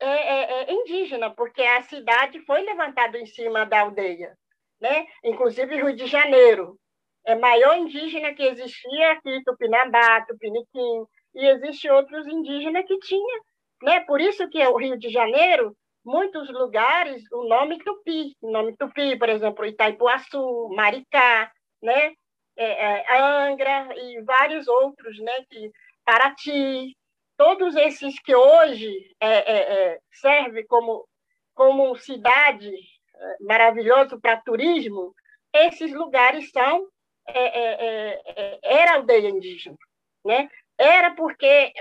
é, 0.00 0.06
é, 0.06 0.62
é 0.62 0.72
indígena, 0.72 1.30
porque 1.30 1.62
a 1.62 1.82
cidade 1.82 2.40
foi 2.40 2.62
levantada 2.62 3.18
em 3.18 3.26
cima 3.26 3.66
da 3.66 3.80
aldeia, 3.80 4.36
né? 4.80 5.06
Inclusive 5.24 5.74
Rio 5.74 5.94
de 5.94 6.06
Janeiro 6.06 6.78
é 7.26 7.34
maior 7.34 7.76
indígena 7.76 8.32
que 8.32 8.44
existia 8.44 9.12
aqui, 9.12 9.42
Tupinambá, 9.44 10.24
Tupiniquim, 10.24 11.04
e 11.34 11.46
existe 11.46 11.90
outros 11.90 12.26
indígenas 12.26 12.84
que 12.86 12.98
tinha, 13.00 13.40
né? 13.82 14.00
Por 14.00 14.20
isso 14.20 14.48
que 14.48 14.64
o 14.66 14.76
Rio 14.76 14.96
de 14.98 15.08
Janeiro 15.08 15.76
muitos 16.08 16.48
lugares 16.48 17.22
o 17.30 17.44
nome 17.44 17.78
tupi, 17.84 18.34
o 18.40 18.50
nome 18.50 18.74
tupi, 18.78 19.16
por 19.18 19.28
exemplo, 19.28 19.66
Itaipuaçu, 19.66 20.68
Maricá, 20.74 21.52
né? 21.82 22.14
É, 22.56 23.02
é, 23.02 23.20
Angra 23.20 23.88
e 23.94 24.22
vários 24.22 24.66
outros, 24.66 25.18
né? 25.20 25.44
Que, 25.50 25.70
Paraty, 26.06 26.96
todos 27.36 27.76
esses 27.76 28.18
que 28.20 28.34
hoje 28.34 28.90
é, 29.20 29.28
é, 29.28 29.58
é 29.92 29.98
servem 30.10 30.66
como, 30.66 31.06
como 31.54 31.94
cidade 31.96 32.70
é, 32.70 33.36
maravilhoso 33.40 34.18
para 34.18 34.40
turismo, 34.40 35.14
esses 35.52 35.92
lugares 35.92 36.50
são 36.50 36.88
é, 37.28 38.58
era 38.62 38.94
aldeia 38.94 39.28
indígena, 39.28 39.76
né? 40.24 40.48
Era 40.78 41.14
porque 41.14 41.74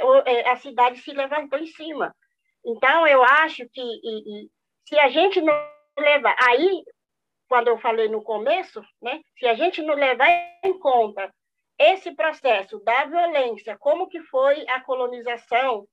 a 0.46 0.56
cidade 0.58 1.00
se 1.00 1.12
levantou 1.14 1.60
em 1.60 1.68
cima. 1.68 2.14
Então 2.68 3.08
eu 3.08 3.24
acho 3.24 3.68
que 3.70 3.82
e, 3.82 4.44
e, 4.44 4.50
se 4.86 5.00
a 5.00 5.08
gente 5.08 5.42
não 5.42 5.54
levar 5.98 6.36
aí 6.38 6.84
quando 7.48 7.70
eu 7.70 7.78
falei 7.78 8.10
no 8.10 8.22
começo, 8.22 8.82
né? 9.02 9.22
Se 9.40 9.48
a 9.48 9.54
gente 9.54 9.82
não 9.82 9.96
levar 9.96 10.28
em 10.64 10.78
conta 10.78 11.34
esse 11.80 12.12
processo 12.12 12.80
da 12.80 13.06
violência, 13.06 13.78
como 13.78 14.10
que 14.10 14.20
foi 14.24 14.68
a 14.68 14.82
colonização 14.82 15.88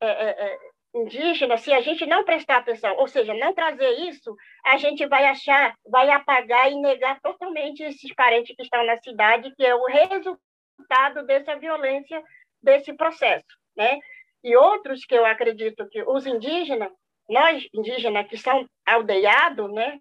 é, 0.00 0.08
é, 0.08 0.58
indígena, 0.94 1.58
se 1.58 1.72
a 1.72 1.80
gente 1.80 2.06
não 2.06 2.24
prestar 2.24 2.58
atenção, 2.58 2.96
ou 2.96 3.08
seja, 3.08 3.34
não 3.34 3.52
trazer 3.52 3.90
isso, 4.08 4.34
a 4.64 4.78
gente 4.78 5.04
vai 5.06 5.26
achar, 5.26 5.74
vai 5.86 6.08
apagar 6.10 6.70
e 6.70 6.76
negar 6.76 7.20
totalmente 7.20 7.82
esses 7.82 8.14
parentes 8.14 8.54
que 8.56 8.62
estão 8.62 8.84
na 8.86 8.96
cidade, 8.98 9.54
que 9.54 9.66
é 9.66 9.74
o 9.74 9.84
resultado 9.84 11.26
dessa 11.26 11.56
violência, 11.56 12.22
desse 12.62 12.94
processo, 12.94 13.44
né? 13.76 13.98
E 14.46 14.54
outros 14.54 15.04
que 15.04 15.16
eu 15.16 15.26
acredito 15.26 15.88
que 15.88 16.00
os 16.04 16.24
indígenas, 16.24 16.92
nós 17.28 17.66
indígenas 17.74 18.28
que 18.28 18.38
são 18.38 18.64
aldeados, 18.86 19.72
né? 19.72 19.98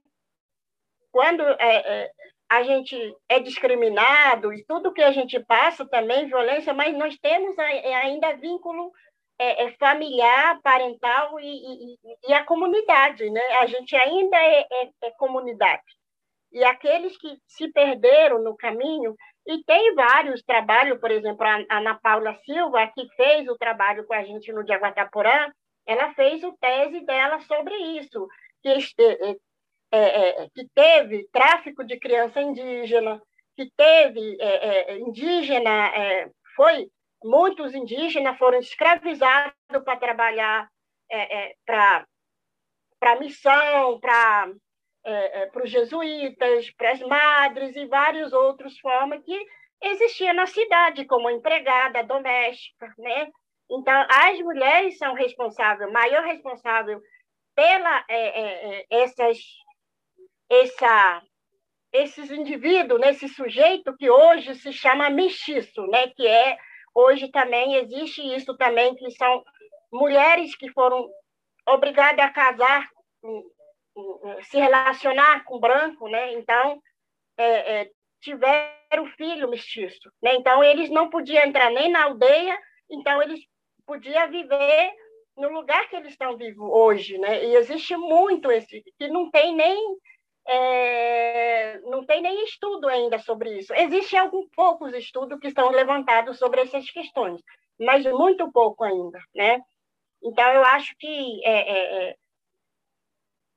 Quando 1.12 1.41
é, 1.41 1.58
é, 1.60 2.12
a 2.48 2.62
gente 2.62 2.96
é 3.28 3.39
discriminado 3.39 4.54
e 4.54 4.64
tudo 4.66 4.93
que 4.93 5.02
a 5.02 5.12
gente 5.12 5.39
passa 5.46 5.84
também 5.88 6.28
violência, 6.28 6.76
mas 6.76 6.96
nós 6.96 7.18
temos 7.18 7.58
ainda 7.58 8.38
vínculo 8.38 8.91
é, 9.39 9.64
é 9.64 9.72
familiar, 9.80 10.62
parental 10.62 11.39
e, 11.39 11.48
e, 11.48 11.98
e, 12.28 12.34
a 12.34 12.46
comunidade, 12.46 13.28
né? 13.32 13.41
A 13.62 13.66
gente 13.66 13.96
ainda 13.96 14.38
é, 14.38 14.60
é, 14.62 14.89
é, 15.06 15.12
comunidade. 15.18 15.82
E 16.52 16.64
aqueles 16.64 17.18
que 17.18 17.36
se 17.48 17.68
perderam 17.72 18.43
no 18.43 18.56
caminho, 18.56 19.16
e 19.48 19.64
tem 19.64 19.93
vários 19.96 20.41
trabalhos, 20.43 21.00
por 21.00 21.12
exemplo, 21.12 21.46
a 21.46 21.78
Ana 21.78 21.96
Paula 21.96 22.38
Silva, 22.46 22.88
que 22.88 23.08
fez 23.16 23.48
o 23.48 23.58
trabalho 23.58 24.06
com 24.06 24.14
a 24.14 24.24
gente 24.24 24.52
no 24.52 24.64
Diaguataporã, 24.64 25.52
ela 25.86 26.14
fez 26.14 26.43
o 26.43 26.52
tese 26.54 27.02
dela 27.02 27.39
sobre 27.41 27.76
isso, 28.00 28.28
que, 28.64 28.70
é, 29.91 30.43
é, 30.43 30.50
que 30.50 30.68
teve 30.74 31.28
tráfico 31.32 31.84
de 31.84 32.00
criança 32.00 32.41
indígena, 32.41 33.22
que 33.56 33.70
teve 33.78 34.38
indígena, 35.06 35.91
foi 36.56 36.89
muitos 37.24 37.74
indígenas 37.74 38.38
foram 38.38 38.60
escravizados 38.60 39.54
para 39.84 39.98
trabalhar 39.98 40.70
é, 41.12 41.38
é, 41.38 41.56
para 41.66 43.20
missão, 43.20 44.00
para 44.00 44.52
é, 45.06 45.43
é, 45.43 45.51
os 45.53 45.70
jesuítas, 45.70 46.70
para 46.72 46.91
as 46.91 46.99
madres 47.01 47.76
e 47.76 47.86
várias 47.86 48.34
outras 48.34 48.78
formas 48.80 49.24
que 49.24 49.45
existiam 49.82 50.34
na 50.34 50.45
cidade, 50.45 51.06
como 51.06 51.30
empregada 51.30 52.03
doméstica, 52.03 52.93
né? 52.97 53.28
Então, 53.70 54.06
as 54.10 54.39
mulheres 54.41 54.97
são 54.97 55.14
responsáveis, 55.14 55.91
maior 55.91 56.24
responsável 56.24 56.99
pela 57.56 58.06
é, 58.10 58.80
é, 58.80 58.86
essas, 58.89 59.38
essa, 60.49 61.22
esses 61.93 62.30
indivíduos, 62.32 62.99
né? 62.99 63.14
sujeito 63.14 63.95
que 63.97 64.10
hoje 64.10 64.56
se 64.56 64.74
chama 64.74 65.10
mestiço, 65.10 65.86
né? 65.88 66.08
Que 66.10 66.28
é 66.28 66.58
Hoje 66.95 67.28
também 67.28 67.76
existe 67.76 68.22
isso 68.34 68.56
também, 68.56 68.95
que 68.95 69.12
são 69.12 69.43
mulheres 69.91 70.56
que 70.56 70.72
foram 70.72 71.06
obrigadas 71.68 72.26
a 72.26 72.30
casar, 72.30 72.88
se 74.43 74.58
relacionar 74.58 75.43
com 75.46 75.60
branco, 75.60 76.08
né? 76.08 76.34
Então, 76.34 76.82
é, 77.38 77.82
é, 77.82 77.91
tiveram 78.22 79.06
filho 79.18 79.50
mestiço, 79.50 80.12
né? 80.22 80.36
Então, 80.36 80.64
eles 80.64 80.89
não 80.89 81.10
podiam 81.10 81.43
entrar 81.43 81.70
nem 81.72 81.91
na 81.91 82.04
aldeia, 82.04 82.58
então 82.89 83.22
eles 83.22 83.39
podiam 83.86 84.30
viver 84.30 84.93
no 85.38 85.50
lugar 85.50 85.88
que 85.89 85.96
eles 85.96 86.12
estão 86.12 86.38
vivos 86.38 86.68
hoje, 86.70 87.18
né? 87.18 87.43
E 87.46 87.56
existe 87.56 87.96
muito 87.96 88.52
esse, 88.52 88.84
que 88.98 89.08
não 89.08 89.30
tem 89.30 89.56
nem 89.56 89.98
é, 90.48 91.80
não 91.82 92.06
tem 92.06 92.22
nem 92.22 92.43
estudo 92.43 92.88
ainda 92.88 93.18
sobre 93.20 93.58
isso. 93.58 93.74
Existem 93.74 94.20
alguns 94.20 94.48
poucos 94.56 94.93
estudos 94.93 95.39
que 95.39 95.48
estão 95.48 95.70
levantados 95.72 96.38
sobre 96.38 96.62
essas 96.62 96.89
questões, 96.91 97.41
mas 97.80 98.06
muito 98.06 98.52
pouco 98.52 98.84
ainda, 98.84 99.20
né? 99.34 99.60
Então, 100.24 100.48
eu 100.54 100.64
acho 100.64 100.96
que 100.98 101.41
é, 101.46 101.72
é, 101.72 102.10
é 102.10 102.16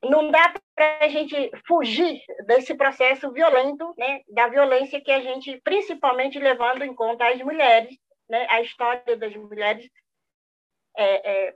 não 0.02 0.30
dá 0.30 0.54
para 0.74 0.98
a 1.04 1.08
gente 1.08 1.50
fugir 1.66 2.22
desse 2.46 2.74
processo 2.74 3.32
violento, 3.32 3.94
né? 3.96 4.20
da 4.28 4.48
violência 4.48 5.00
que 5.00 5.10
a 5.10 5.20
gente, 5.20 5.60
principalmente 5.62 6.38
levando 6.38 6.82
em 6.82 6.94
conta 6.94 7.28
as 7.28 7.40
mulheres, 7.40 7.96
né? 8.28 8.46
a 8.48 8.60
história 8.62 9.16
das 9.16 9.34
mulheres, 9.34 9.88
é, 10.96 11.48
é, 11.48 11.54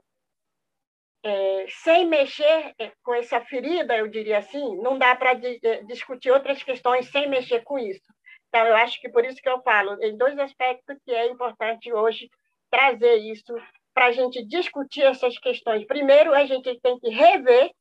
é, 1.25 1.65
sem 1.69 2.05
mexer 2.05 2.73
é, 2.77 2.91
com 3.01 3.13
essa 3.13 3.39
ferida, 3.45 3.95
eu 3.97 4.07
diria 4.07 4.39
assim, 4.39 4.77
não 4.81 4.97
dá 4.97 5.15
para 5.15 5.31
é, 5.31 5.83
discutir 5.83 6.31
outras 6.31 6.61
questões 6.61 7.09
sem 7.09 7.29
mexer 7.29 7.63
com 7.63 7.79
isso. 7.79 8.13
Então, 8.49 8.67
eu 8.67 8.75
acho 8.75 8.99
que 9.01 9.09
por 9.09 9.25
isso 9.25 9.41
que 9.41 9.49
eu 9.49 9.61
falo, 9.63 9.97
em 10.03 10.17
dois 10.17 10.37
aspectos 10.37 10.97
que 11.05 11.11
é 11.11 11.27
importante 11.27 11.91
hoje 11.91 12.29
trazer 12.69 13.15
isso 13.17 13.53
para 13.93 14.07
a 14.07 14.11
gente 14.11 14.43
discutir 14.45 15.03
essas 15.03 15.37
questões. 15.37 15.85
Primeiro, 15.85 16.33
a 16.33 16.45
gente 16.45 16.79
tem 16.81 16.99
que 16.99 17.09
rever 17.09 17.71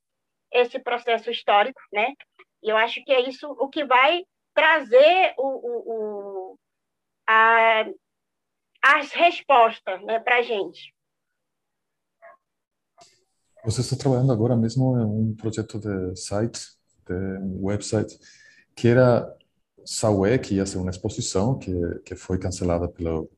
esse 0.52 0.78
processo 0.78 1.30
histórico, 1.30 1.80
né? 1.92 2.12
E 2.62 2.68
eu 2.68 2.76
acho 2.76 3.02
que 3.04 3.12
é 3.12 3.20
isso 3.28 3.48
o 3.58 3.68
que 3.68 3.84
vai 3.84 4.24
trazer 4.54 5.34
o, 5.38 5.46
o, 5.46 6.52
o 6.52 6.58
a, 7.28 7.84
as 8.82 9.10
respostas 9.12 10.02
né, 10.02 10.20
para 10.20 10.38
a 10.38 10.42
gente. 10.42 10.94
Você 13.64 13.80
está 13.80 13.96
trabalhando 13.96 14.32
agora 14.32 14.56
mesmo 14.56 14.98
em 14.98 15.04
um 15.04 15.36
projeto 15.36 15.78
de 15.78 16.16
site, 16.16 16.60
de 17.06 17.14
website, 17.60 18.18
que 18.74 18.88
era 18.88 19.36
Saué, 19.84 20.36
que 20.36 20.56
ia 20.56 20.66
ser 20.66 20.78
uma 20.78 20.90
exposição 20.90 21.58
que, 21.58 21.72
que 22.04 22.16
foi 22.16 22.38
cancelada 22.38 22.88
pelo 22.88 23.30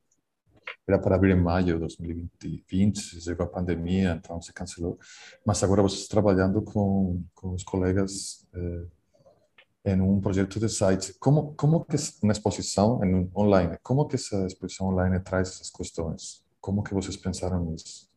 era 0.86 0.98
para 0.98 1.16
abrir 1.16 1.32
em 1.32 1.40
maio 1.40 1.64
de 1.64 1.78
2020, 1.78 3.20
chegou 3.20 3.46
a 3.46 3.48
pandemia, 3.48 4.20
então 4.22 4.40
se 4.40 4.52
cancelou. 4.52 4.98
Mas 5.44 5.62
agora 5.62 5.82
você 5.82 5.96
está 5.96 6.14
trabalhando 6.14 6.62
com, 6.62 7.22
com 7.34 7.52
os 7.52 7.64
colegas 7.64 8.46
eh, 8.54 9.92
em 9.92 10.00
um 10.00 10.20
projeto 10.20 10.58
de 10.58 10.68
site. 10.68 11.14
Como 11.18 11.54
como 11.54 11.84
que 11.84 11.96
uma 12.22 12.32
exposição 12.32 13.02
em 13.04 13.30
online? 13.36 13.78
Como 13.82 14.06
que 14.06 14.16
essa 14.16 14.46
exposição 14.46 14.88
online 14.88 15.20
traz 15.20 15.48
essas 15.48 15.70
questões? 15.70 16.44
Como 16.60 16.82
que 16.82 16.94
vocês 16.94 17.16
pensaram 17.16 17.64
nisso? 17.64 18.08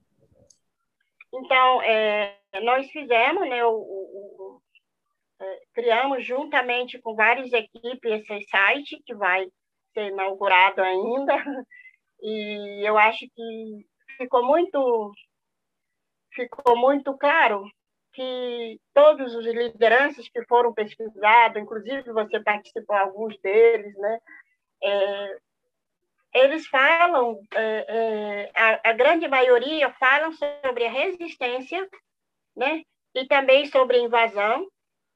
Então, 1.33 1.81
é, 1.83 2.37
nós 2.63 2.89
fizemos, 2.89 3.47
né, 3.49 3.63
o, 3.65 3.71
o, 3.71 4.35
o 4.39 4.61
é, 5.39 5.59
criamos 5.73 6.25
juntamente 6.25 6.99
com 6.99 7.15
várias 7.15 7.51
equipes 7.53 8.11
esse 8.11 8.49
site, 8.49 9.01
que 9.05 9.13
vai 9.13 9.45
ser 9.93 10.07
inaugurado 10.07 10.81
ainda, 10.81 11.35
e 12.21 12.87
eu 12.87 12.97
acho 12.97 13.19
que 13.19 13.85
ficou 14.17 14.45
muito, 14.45 15.11
ficou 16.33 16.77
muito 16.77 17.17
claro 17.17 17.63
que 18.13 18.79
todos 18.93 19.35
os 19.35 19.45
lideranças 19.45 20.27
que 20.29 20.43
foram 20.45 20.73
pesquisados, 20.73 21.61
inclusive 21.61 22.11
você 22.11 22.39
participou 22.39 22.95
alguns 22.95 23.39
deles, 23.39 23.95
né, 23.95 24.19
é, 24.83 25.37
eles 26.33 26.67
falam, 26.67 27.39
é, 27.53 27.85
é, 27.87 28.51
a, 28.55 28.89
a, 28.89 28.93
grande 28.93 29.27
maioria 29.27 29.91
falam 29.93 30.31
sobre 30.33 30.85
a 30.85 30.89
resistência, 30.89 31.87
né? 32.55 32.83
E 33.15 33.25
também 33.25 33.65
sobre 33.65 33.97
a 33.97 34.01
invasão, 34.01 34.67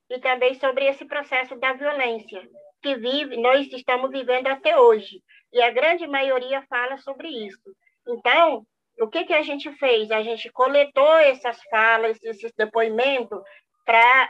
e 0.10 0.20
também 0.20 0.56
sobre 0.56 0.86
esse 0.86 1.06
processo 1.06 1.56
da 1.58 1.74
violência 1.74 2.42
que 2.82 2.96
vive, 2.96 3.38
nós 3.38 3.68
estamos 3.72 4.10
vivendo 4.10 4.48
até 4.48 4.80
hoje. 4.80 5.22
E 5.54 5.62
a 5.62 5.72
grande 5.72 6.08
maioria 6.08 6.66
fala 6.70 6.98
sobre 6.98 7.28
isso. 7.28 7.76
Então, 8.08 8.66
o 9.00 9.08
que, 9.08 9.26
que 9.26 9.34
a 9.34 9.42
gente 9.42 9.72
fez? 9.74 10.12
A 10.12 10.22
gente 10.22 10.50
coletou 10.52 11.18
essas 11.18 11.62
falas, 11.70 12.22
esses 12.24 12.52
depoimentos, 12.58 13.42
para 13.86 14.30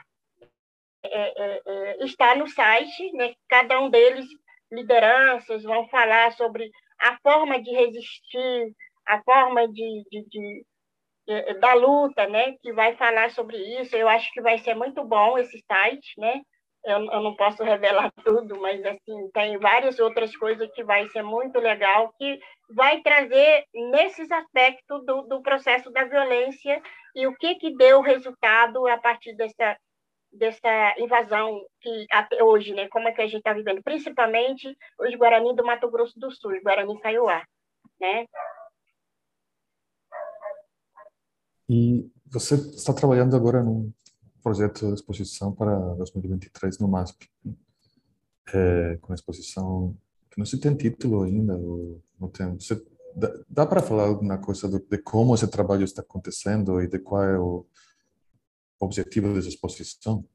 é, 1.03 1.43
é, 1.43 1.61
é, 1.65 2.05
estar 2.05 2.35
no 2.35 2.47
site, 2.47 3.11
né? 3.13 3.33
cada 3.49 3.79
um 3.79 3.89
deles 3.89 4.25
lideranças 4.71 5.63
vão 5.63 5.87
falar 5.89 6.31
sobre 6.33 6.69
a 6.99 7.17
forma 7.19 7.61
de 7.61 7.71
resistir, 7.71 8.75
a 9.05 9.21
forma 9.23 9.67
de, 9.67 10.03
de, 10.09 10.25
de, 10.29 10.65
de, 11.27 11.53
da 11.59 11.73
luta, 11.73 12.27
né? 12.27 12.53
Que 12.61 12.71
vai 12.71 12.95
falar 12.95 13.31
sobre 13.31 13.57
isso. 13.81 13.95
Eu 13.95 14.07
acho 14.07 14.31
que 14.31 14.41
vai 14.41 14.59
ser 14.59 14.75
muito 14.75 15.03
bom 15.03 15.37
esse 15.37 15.61
site, 15.67 16.13
né? 16.17 16.41
Eu, 16.83 16.97
eu 17.11 17.21
não 17.21 17.35
posso 17.35 17.63
revelar 17.63 18.11
tudo, 18.25 18.59
mas 18.59 18.83
assim 18.85 19.29
tem 19.33 19.57
várias 19.57 19.99
outras 19.99 20.35
coisas 20.35 20.69
que 20.73 20.83
vai 20.83 21.07
ser 21.09 21.21
muito 21.21 21.59
legal, 21.59 22.11
que 22.17 22.39
vai 22.69 23.01
trazer 23.01 23.65
nesses 23.73 24.31
aspectos 24.31 25.05
do, 25.05 25.21
do 25.23 25.41
processo 25.41 25.91
da 25.91 26.05
violência 26.05 26.81
e 27.15 27.27
o 27.27 27.35
que 27.35 27.55
que 27.55 27.75
deu 27.75 28.01
resultado 28.01 28.87
a 28.87 28.97
partir 28.97 29.35
dessa 29.35 29.77
dessa 30.31 30.95
invasão 30.97 31.61
que 31.81 32.05
até 32.09 32.41
hoje, 32.41 32.73
né? 32.73 32.87
Como 32.87 33.07
é 33.07 33.11
que 33.11 33.21
a 33.21 33.25
gente 33.25 33.39
está 33.39 33.53
vivendo, 33.53 33.83
principalmente 33.83 34.75
os 34.97 35.13
Guarani 35.15 35.53
do 35.53 35.65
Mato 35.65 35.91
Grosso 35.91 36.17
do 36.17 36.31
Sul, 36.31 36.53
os 36.53 36.63
Guarani 36.63 36.97
Kaiowá, 37.01 37.43
né? 37.99 38.25
E 41.69 42.09
você 42.25 42.55
está 42.55 42.93
trabalhando 42.93 43.35
agora 43.35 43.61
num 43.61 43.91
projeto 44.41 44.87
de 44.87 44.93
exposição 44.93 45.53
para 45.53 45.75
2023 45.95 46.79
no 46.79 46.87
MASP, 46.87 47.29
é, 48.53 48.97
com 49.01 49.13
exposição 49.13 49.95
que 50.29 50.39
não 50.39 50.45
se 50.45 50.57
tem 50.57 50.75
título 50.75 51.23
ainda, 51.23 51.57
não 52.19 52.29
tem. 52.29 52.55
Você, 52.55 52.81
dá, 53.15 53.33
dá 53.49 53.65
para 53.65 53.81
falar 53.81 54.03
alguma 54.03 54.37
coisa 54.37 54.67
do, 54.67 54.79
de 54.79 54.97
como 54.97 55.35
esse 55.35 55.47
trabalho 55.47 55.83
está 55.83 56.01
acontecendo 56.01 56.81
e 56.81 56.87
de 56.87 56.99
qual 56.99 57.23
é 57.23 57.39
o 57.39 57.65
objetivo 58.79 59.33
dessa 59.33 59.49
exposição? 59.49 60.25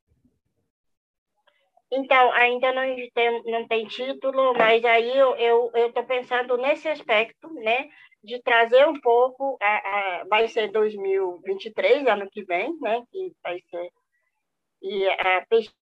Então, 1.91 2.32
ainda 2.32 2.72
não 2.72 2.82
tem, 3.14 3.43
não 3.45 3.66
tem 3.68 3.87
título, 3.87 4.53
mas 4.55 4.84
aí 4.84 5.16
eu 5.16 5.70
estou 5.74 6.05
pensando 6.05 6.57
nesse 6.57 6.89
aspecto, 6.89 7.53
né, 7.55 7.89
de 8.24 8.43
trazer 8.43 8.87
um 8.89 9.01
pouco, 9.01 9.57
a, 9.62 10.20
a, 10.22 10.24
vai 10.24 10.49
ser 10.49 10.72
2023, 10.72 12.07
ano 12.09 12.28
que 12.28 12.43
vem, 12.45 12.76
né, 12.80 13.03
que 13.11 13.32
vai 13.43 13.61
ser, 13.70 13.91
e 14.82 15.09
a 15.09 15.47
pesquisa 15.47 15.74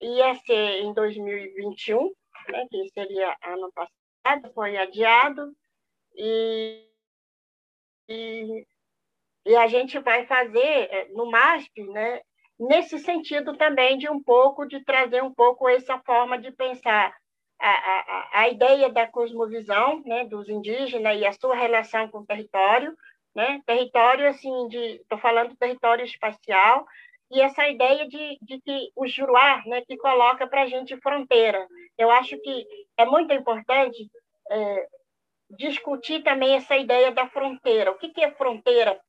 ia 0.00 0.34
ser 0.46 0.82
em 0.82 0.92
2021, 0.92 2.10
né, 2.48 2.66
que 2.70 2.88
seria 2.90 3.36
ano 3.44 3.70
passado, 3.72 4.52
foi 4.52 4.76
adiado, 4.76 5.54
e, 6.16 6.88
e, 8.08 8.66
e 9.46 9.56
a 9.56 9.66
gente 9.68 9.98
vai 10.00 10.26
fazer 10.26 10.58
eh, 10.90 11.08
no 11.12 11.30
MASP, 11.30 11.84
né, 11.84 12.20
nesse 12.60 12.98
sentido 12.98 13.56
também 13.56 13.96
de 13.96 14.08
um 14.08 14.22
pouco, 14.22 14.66
de 14.66 14.84
trazer 14.84 15.22
um 15.22 15.32
pouco 15.32 15.66
essa 15.66 15.98
forma 16.00 16.38
de 16.38 16.52
pensar 16.52 17.16
a, 17.58 17.70
a, 17.70 18.28
a 18.42 18.48
ideia 18.48 18.90
da 18.90 19.06
cosmovisão 19.06 20.02
né, 20.04 20.26
dos 20.26 20.46
indígenas 20.48 21.18
e 21.18 21.24
a 21.24 21.32
sua 21.32 21.56
relação 21.56 22.08
com 22.08 22.18
o 22.18 22.26
território, 22.26 22.94
né? 23.34 23.60
território, 23.66 24.28
assim, 24.28 24.68
de 24.68 24.96
estou 24.96 25.18
falando 25.18 25.56
território 25.56 26.04
espacial, 26.04 26.86
e 27.30 27.40
essa 27.40 27.66
ideia 27.68 28.06
de, 28.08 28.38
de 28.42 28.60
que 28.60 28.90
o 28.96 29.06
Juruá, 29.06 29.62
né, 29.64 29.82
que 29.86 29.96
coloca 29.96 30.46
para 30.46 30.62
a 30.62 30.66
gente 30.66 30.96
fronteira. 31.00 31.64
Eu 31.96 32.10
acho 32.10 32.36
que 32.40 32.66
é 32.98 33.06
muito 33.06 33.32
importante 33.32 34.10
é, 34.50 34.86
discutir 35.50 36.24
também 36.24 36.56
essa 36.56 36.76
ideia 36.76 37.12
da 37.12 37.28
fronteira. 37.28 37.92
O 37.92 37.98
que, 37.98 38.08
que 38.08 38.22
é 38.22 38.32
fronteira 38.32 39.00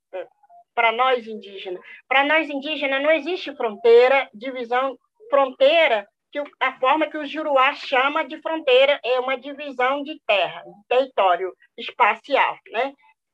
para 0.73 0.91
nós 0.91 1.25
indígenas. 1.27 1.81
Para 2.07 2.23
nós 2.23 2.49
indígenas 2.49 3.01
não 3.01 3.11
existe 3.11 3.55
fronteira, 3.55 4.29
divisão, 4.33 4.97
fronteira, 5.29 6.07
que 6.31 6.41
a 6.59 6.79
forma 6.79 7.07
que 7.07 7.17
o 7.17 7.25
Juruá 7.25 7.73
chama 7.73 8.23
de 8.23 8.41
fronteira 8.41 8.99
é 9.03 9.19
uma 9.19 9.37
divisão 9.37 10.01
de 10.01 10.19
terra, 10.25 10.63
de 10.63 10.87
território 10.87 11.53
espacial, 11.77 12.57
né? 12.71 12.93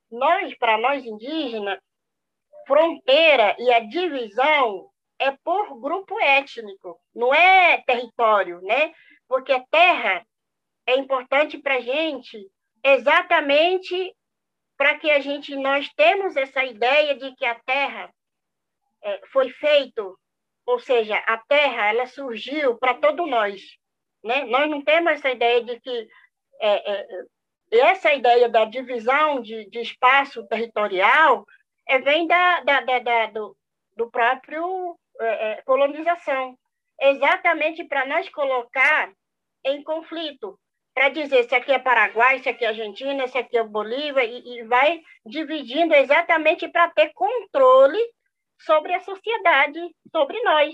Nós, 0.10 0.58
para 0.58 0.78
nós 0.78 1.06
indígenas, 1.06 1.80
fronteira 2.66 3.56
e 3.60 3.72
a 3.72 3.80
divisão 3.80 4.90
é 5.20 5.32
por 5.44 5.80
grupo 5.80 6.20
étnico, 6.20 7.00
não 7.14 7.34
é 7.34 7.82
território, 7.86 8.62
né? 8.62 8.92
Porque 9.28 9.60
terra 9.70 10.26
é 10.88 10.96
importante 10.96 11.58
para 11.58 11.76
a 11.76 11.82
gente 11.82 12.50
exatamente 12.84 14.16
para 14.78 14.98
que 14.98 15.10
a 15.10 15.20
gente 15.20 15.56
nós 15.56 15.90
temos 15.96 16.36
essa 16.36 16.64
ideia 16.64 17.16
de 17.16 17.36
que 17.36 17.46
a 17.46 17.56
Terra 17.56 18.14
é, 19.04 19.22
foi 19.28 19.50
feito, 19.50 20.18
ou 20.66 20.80
seja, 20.80 21.18
a 21.18 21.38
Terra 21.38 21.88
ela 21.90 22.06
surgiu 22.06 22.78
para 22.78 22.94
todos 22.94 23.28
nós, 23.30 23.62
né? 24.24 24.46
Nós 24.46 24.70
não 24.70 24.82
temos 24.82 25.14
essa 25.14 25.32
ideia 25.32 25.64
de 25.64 25.80
que 25.80 26.08
é, 26.60 26.92
é, 26.92 27.08
essa 27.72 28.14
ideia 28.14 28.50
da 28.50 28.66
divisão 28.66 29.42
de, 29.42 29.70
de 29.70 29.80
espaço 29.80 30.46
territorial 30.48 31.46
é, 31.88 32.00
vem 32.00 32.28
da, 32.28 32.62
da, 32.62 32.82
da, 32.82 33.00
da 33.00 33.26
do, 33.28 33.58
do, 33.96 34.12
próprio 34.12 34.98
é, 35.20 35.52
é, 35.52 35.62
colonização, 35.64 36.58
exatamente 37.00 37.84
para 37.86 38.06
nós 38.06 38.30
colocar 38.30 39.12
em 39.66 39.84
conflito, 39.84 40.60
para 40.98 41.10
dizer 41.10 41.44
se 41.44 41.54
aqui 41.54 41.72
é 41.72 41.78
Paraguai, 41.78 42.40
se 42.40 42.50
aqui 42.50 42.66
é 42.66 42.70
Argentina, 42.70 43.28
se 43.28 43.38
aqui 43.38 43.56
é 43.56 43.64
Bolívia, 43.64 44.24
e, 44.24 44.58
e 44.58 44.64
vai 44.64 45.00
dividindo 45.24 45.94
exatamente 45.94 46.68
para 46.70 46.90
ter 46.90 47.14
controle 47.14 48.00
sobre 48.60 48.96
a 48.96 49.00
sociedade, 49.02 49.80
sobre 50.12 50.42
nós. 50.42 50.74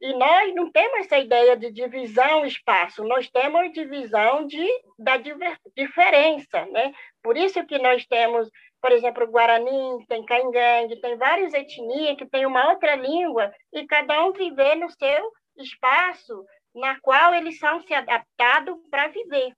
E 0.00 0.14
nós 0.14 0.54
não 0.54 0.72
temos 0.72 1.00
essa 1.00 1.18
ideia 1.18 1.58
de 1.58 1.70
divisão 1.70 2.46
espaço, 2.46 3.04
nós 3.04 3.28
temos 3.28 3.70
divisão 3.70 4.46
de, 4.46 4.66
da 4.98 5.18
diver, 5.18 5.58
diferença. 5.76 6.64
Né? 6.64 6.94
Por 7.22 7.36
isso 7.36 7.62
que 7.66 7.78
nós 7.78 8.06
temos, 8.06 8.48
por 8.80 8.92
exemplo, 8.92 9.24
o 9.24 9.30
Guarani, 9.30 10.06
tem 10.08 10.24
Caingangue, 10.24 11.02
tem 11.02 11.18
várias 11.18 11.52
etnias 11.52 12.16
que 12.16 12.24
têm 12.24 12.46
uma 12.46 12.70
outra 12.70 12.96
língua, 12.96 13.52
e 13.74 13.86
cada 13.86 14.24
um 14.24 14.32
viver 14.32 14.76
no 14.76 14.88
seu 14.88 15.32
espaço, 15.58 16.46
na 16.78 16.98
qual 17.00 17.34
eles 17.34 17.58
são 17.58 17.80
se 17.80 17.94
adaptados 17.94 18.76
para 18.90 19.08
viver. 19.08 19.52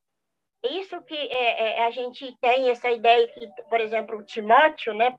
Isso 0.63 1.01
que 1.03 1.17
é, 1.17 1.79
é, 1.79 1.87
a 1.87 1.91
gente 1.91 2.37
tem 2.41 2.69
essa 2.71 2.91
ideia 2.91 3.27
que, 3.29 3.47
por 3.69 3.81
exemplo, 3.81 4.19
o 4.19 4.25
Timóteo, 4.25 4.93
né, 4.93 5.15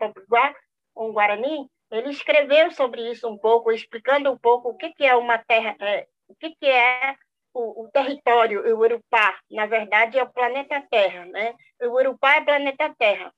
um 0.95 1.11
Guarani, 1.11 1.67
ele 1.89 2.09
escreveu 2.09 2.71
sobre 2.71 3.09
isso 3.11 3.27
um 3.27 3.37
pouco, 3.37 3.71
explicando 3.71 4.31
um 4.31 4.37
pouco 4.37 4.69
o 4.69 4.77
que, 4.77 4.93
que 4.93 5.05
é 5.05 5.15
uma 5.15 5.37
terra, 5.39 5.75
é, 5.81 6.07
o 6.27 6.35
que, 6.35 6.51
que 6.55 6.67
é 6.67 7.15
o, 7.53 7.83
o, 7.83 7.91
território, 7.91 8.61
o 8.61 8.79
Urupá, 8.79 9.37
na 9.49 9.65
verdade, 9.65 10.17
é 10.17 10.23
o 10.23 10.31
planeta 10.31 10.81
Terra, 10.89 11.25
né? 11.25 11.53
O 11.81 11.87
Urupá 11.87 12.35
é 12.35 12.39
o 12.39 12.45
planeta 12.45 12.95
Terra. 12.97 13.33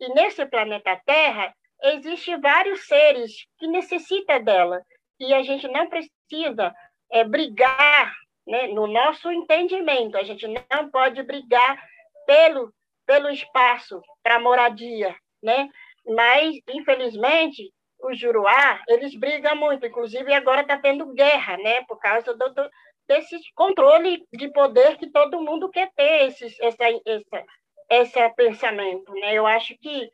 E 0.00 0.08
nesse 0.14 0.44
planeta 0.46 1.00
Terra, 1.06 1.54
existem 1.82 2.40
vários 2.40 2.86
seres 2.86 3.46
que 3.58 3.68
necessitam 3.68 4.42
dela. 4.42 4.82
E 5.20 5.32
a 5.32 5.42
gente 5.42 5.68
não 5.68 5.88
precisa 5.88 6.74
é, 7.12 7.24
brigar 7.24 8.14
né, 8.46 8.68
no 8.68 8.86
nosso 8.86 9.30
entendimento. 9.30 10.16
A 10.16 10.22
gente 10.22 10.46
não 10.48 10.90
pode 10.90 11.22
brigar 11.22 11.82
pelo, 12.26 12.72
pelo 13.06 13.28
espaço 13.28 14.00
para 14.22 14.40
moradia, 14.40 15.14
né? 15.42 15.68
Mas, 16.06 16.56
infelizmente, 16.68 17.72
o 18.00 18.12
Juruá, 18.14 18.82
eles 18.88 19.14
brigam 19.14 19.54
muito. 19.56 19.86
Inclusive, 19.86 20.32
agora 20.32 20.62
está 20.62 20.78
tendo 20.78 21.12
guerra, 21.12 21.56
né? 21.58 21.84
Por 21.84 21.98
causa 21.98 22.34
do, 22.34 22.52
do, 22.52 22.70
desse 23.06 23.38
controle 23.54 24.26
de 24.32 24.48
poder 24.48 24.96
que 24.96 25.10
todo 25.10 25.42
mundo 25.42 25.68
quer 25.70 25.90
ter, 25.94 26.26
esses, 26.26 26.58
essa, 26.60 26.84
essa, 27.06 27.44
esse 27.90 28.28
pensamento, 28.30 29.12
né? 29.14 29.34
Eu 29.34 29.46
acho 29.46 29.76
que 29.78 30.10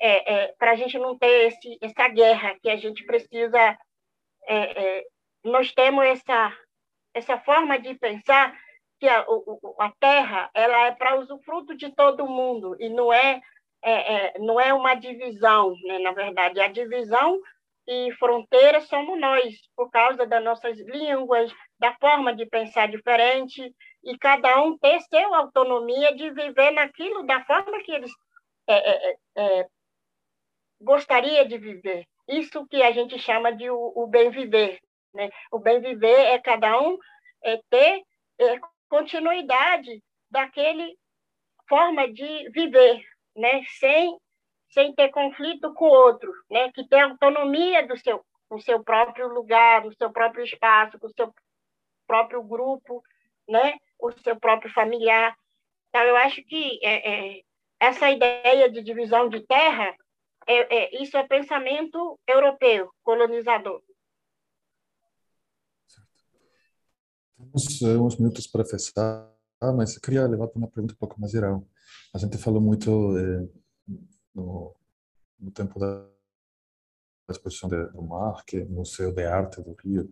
é, 0.00 0.32
é, 0.32 0.54
para 0.58 0.72
a 0.72 0.76
gente 0.76 0.98
não 0.98 1.16
ter 1.16 1.48
esse, 1.48 1.78
essa 1.80 2.08
guerra 2.08 2.56
que 2.60 2.68
a 2.68 2.76
gente 2.76 3.04
precisa 3.04 3.58
é, 4.48 4.98
é 4.98 5.04
nós 5.44 5.72
temos 5.72 6.04
essa 6.04 6.56
essa 7.14 7.38
forma 7.38 7.78
de 7.78 7.94
pensar 7.94 8.56
que 8.98 9.08
a, 9.08 9.26
a 9.80 9.92
terra 10.00 10.50
ela 10.54 10.86
é 10.86 10.92
para 10.92 11.18
usufruto 11.18 11.74
de 11.76 11.90
todo 11.94 12.26
mundo 12.26 12.76
e 12.80 12.88
não 12.88 13.12
é, 13.12 13.40
é, 13.82 14.14
é 14.14 14.38
não 14.38 14.58
é 14.60 14.72
uma 14.72 14.94
divisão, 14.94 15.74
né? 15.82 15.98
na 15.98 16.12
verdade, 16.12 16.60
a 16.60 16.68
divisão 16.68 17.38
e 17.86 18.12
fronteira 18.12 18.80
somos 18.80 19.20
nós, 19.20 19.54
por 19.74 19.90
causa 19.90 20.24
das 20.24 20.42
nossas 20.42 20.78
línguas, 20.78 21.52
da 21.78 21.92
forma 21.94 22.34
de 22.34 22.46
pensar 22.46 22.88
diferente, 22.88 23.74
e 24.04 24.18
cada 24.18 24.62
um 24.62 24.78
ter 24.78 25.00
sua 25.00 25.38
autonomia 25.38 26.14
de 26.14 26.30
viver 26.30 26.70
naquilo 26.70 27.24
da 27.24 27.44
forma 27.44 27.82
que 27.82 27.92
eles 27.92 28.12
é, 28.68 28.74
é, 28.74 29.10
é, 29.10 29.60
é 29.60 29.66
gostaria 30.80 31.44
de 31.44 31.58
viver. 31.58 32.06
Isso 32.28 32.66
que 32.66 32.82
a 32.82 32.92
gente 32.92 33.18
chama 33.18 33.52
de 33.52 33.68
o, 33.70 33.92
o 33.96 34.06
bem 34.06 34.30
viver. 34.30 34.78
Né? 35.14 35.30
O 35.50 35.58
bem 35.58 35.80
viver 35.80 36.18
é 36.18 36.38
cada 36.38 36.80
um 36.80 36.98
é, 37.42 37.60
ter 37.68 38.02
é, 38.38 38.60
continuidade 38.88 40.02
daquele 40.30 40.96
forma 41.68 42.10
de 42.12 42.50
viver, 42.50 43.02
né? 43.36 43.62
sem, 43.78 44.16
sem 44.70 44.94
ter 44.94 45.10
conflito 45.10 45.72
com 45.74 45.86
o 45.86 45.92
outro, 45.92 46.32
né? 46.50 46.70
que 46.72 46.86
tem 46.88 47.00
autonomia 47.00 47.86
do 47.86 47.96
seu, 47.98 48.24
do 48.50 48.60
seu 48.60 48.82
próprio 48.82 49.28
lugar, 49.28 49.82
do 49.82 49.94
seu 49.94 50.10
próprio 50.10 50.44
espaço, 50.44 50.98
com 50.98 51.06
o 51.06 51.12
seu 51.14 51.32
próprio 52.06 52.42
grupo, 52.42 53.02
né? 53.48 53.74
o 53.98 54.10
seu 54.12 54.38
próprio 54.38 54.72
familiar. 54.72 55.34
Então, 55.88 56.02
eu 56.02 56.16
acho 56.16 56.42
que 56.44 56.78
é, 56.82 57.36
é, 57.36 57.42
essa 57.80 58.10
ideia 58.10 58.70
de 58.70 58.82
divisão 58.82 59.28
de 59.28 59.40
terra, 59.46 59.94
é, 60.46 60.76
é 60.76 61.02
isso 61.02 61.16
é 61.16 61.26
pensamento 61.26 62.18
europeu, 62.26 62.90
colonizador. 63.02 63.82
Temos 67.42 67.82
eh, 67.82 67.96
uns 67.98 68.16
minutos 68.16 68.46
para 68.46 68.64
fechar, 68.64 69.28
mas 69.74 69.94
eu 69.94 70.00
queria 70.00 70.26
levar 70.26 70.48
para 70.48 70.58
uma 70.58 70.68
pergunta 70.68 70.94
um 70.94 70.96
pouco 70.96 71.20
mais 71.20 71.32
geral. 71.32 71.66
A 72.14 72.18
gente 72.18 72.38
falou 72.38 72.60
muito 72.60 73.16
eh, 73.18 73.48
no, 74.34 74.74
no 75.40 75.50
tempo 75.50 75.78
da 75.78 76.06
exposição 77.30 77.68
do 77.68 78.02
Mar, 78.02 78.44
que 78.44 78.58
é 78.58 78.64
Museu 78.64 79.12
de 79.12 79.24
Arte 79.24 79.60
do 79.60 79.74
Rio, 79.82 80.10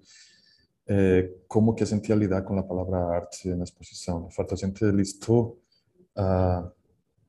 é, 0.89 1.33
como 1.47 1.75
que 1.75 1.83
a 1.83 1.87
gente 1.87 2.09
ia 2.09 2.17
lidar 2.17 2.43
com 2.43 2.59
a 2.59 2.63
palavra 2.63 2.99
arte 2.99 3.55
na 3.55 3.65
exposição. 3.65 4.27
De 4.27 4.35
fato, 4.35 4.55
a 4.55 4.57
gente 4.57 4.85
listou 4.91 5.63
uh, 6.19 6.71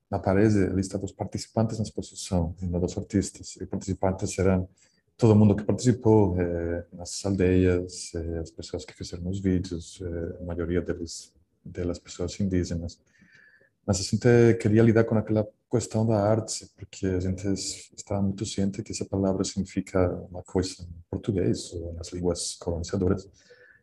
na 0.09 0.17
parede 0.19 0.63
a 0.63 0.73
lista 0.73 0.97
dos 0.97 1.11
participantes 1.11 1.77
na 1.77 1.83
exposição, 1.83 2.55
e 2.59 2.65
dos 2.65 2.97
artistas. 2.97 3.55
E 3.57 3.65
participantes 3.67 4.37
eram 4.39 4.67
todo 5.21 5.35
mundo 5.35 5.55
que 5.55 5.63
participou, 5.63 6.35
eh, 6.41 6.83
nas 6.91 7.23
aldeias, 7.23 8.11
eh, 8.15 8.39
as 8.39 8.49
pessoas 8.49 8.83
que 8.83 8.91
fizeram 8.91 9.29
os 9.29 9.39
vídeos, 9.39 10.01
eh, 10.01 10.37
a 10.41 10.43
maioria 10.43 10.81
deles, 10.81 11.31
delas 11.63 11.99
pessoas 11.99 12.39
indígenas. 12.39 12.99
Mas 13.85 13.99
a 13.99 14.03
gente 14.03 14.57
queria 14.59 14.81
lidar 14.81 15.03
com 15.03 15.15
aquela 15.15 15.47
questão 15.69 16.07
da 16.07 16.19
arte, 16.19 16.67
porque 16.75 17.05
a 17.05 17.19
gente 17.19 17.47
está 17.49 18.19
muito 18.19 18.47
ciente 18.47 18.81
que 18.81 18.91
essa 18.91 19.05
palavra 19.05 19.43
significa 19.43 20.09
uma 20.31 20.41
coisa 20.41 20.81
em 20.81 21.03
português 21.07 21.71
ou 21.73 21.93
nas 21.93 22.07
línguas 22.09 22.55
colonizadoras, 22.55 23.29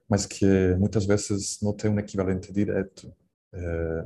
mas 0.09 0.27
que 0.27 0.45
muitas 0.77 1.07
vezes 1.07 1.61
não 1.63 1.73
tem 1.73 1.89
um 1.89 2.01
equivalente 2.01 2.53
direto 2.53 3.13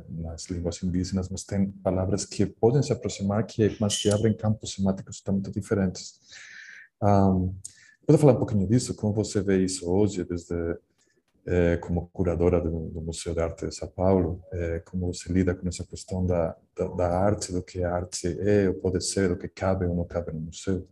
nas 0.08 0.46
línguas 0.46 0.82
indígenas, 0.82 1.28
mas 1.28 1.44
tem 1.44 1.70
palavras 1.82 2.24
que 2.24 2.46
podem 2.46 2.82
se 2.82 2.92
aproximar, 2.92 3.44
que, 3.44 3.76
mas 3.80 4.00
que 4.00 4.10
abrem 4.10 4.36
campos 4.36 4.74
semânticos 4.74 5.20
totalmente 5.20 5.50
diferentes. 5.50 6.20
Um, 7.02 7.54
falar 8.16 8.34
um 8.34 8.38
pouquinho 8.38 8.66
disso? 8.68 8.94
Como 8.94 9.12
você 9.12 9.42
vê 9.42 9.64
isso 9.64 9.90
hoje, 9.90 10.24
desde 10.24 10.54
é, 11.44 11.76
como 11.78 12.08
curadora 12.10 12.60
do, 12.60 12.88
do, 12.90 13.00
Museu 13.00 13.34
de 13.34 13.40
Arte 13.40 13.66
de 13.66 13.74
São 13.74 13.88
Paulo? 13.88 14.40
É, 14.52 14.78
como 14.80 15.12
você 15.12 15.32
lida 15.32 15.54
com 15.54 15.66
essa 15.66 15.84
questão 15.84 16.24
da, 16.24 16.56
da, 16.76 16.86
da, 16.86 17.18
arte, 17.18 17.52
do 17.52 17.62
que 17.62 17.82
a 17.82 17.92
arte 17.92 18.28
é 18.40 18.68
ou 18.68 18.74
pode 18.74 19.04
ser, 19.04 19.28
do 19.28 19.38
que 19.38 19.48
cabe 19.48 19.86
ou 19.86 19.94
não 19.94 20.06
cabe 20.06 20.32
no 20.32 20.40
museu? 20.40 20.86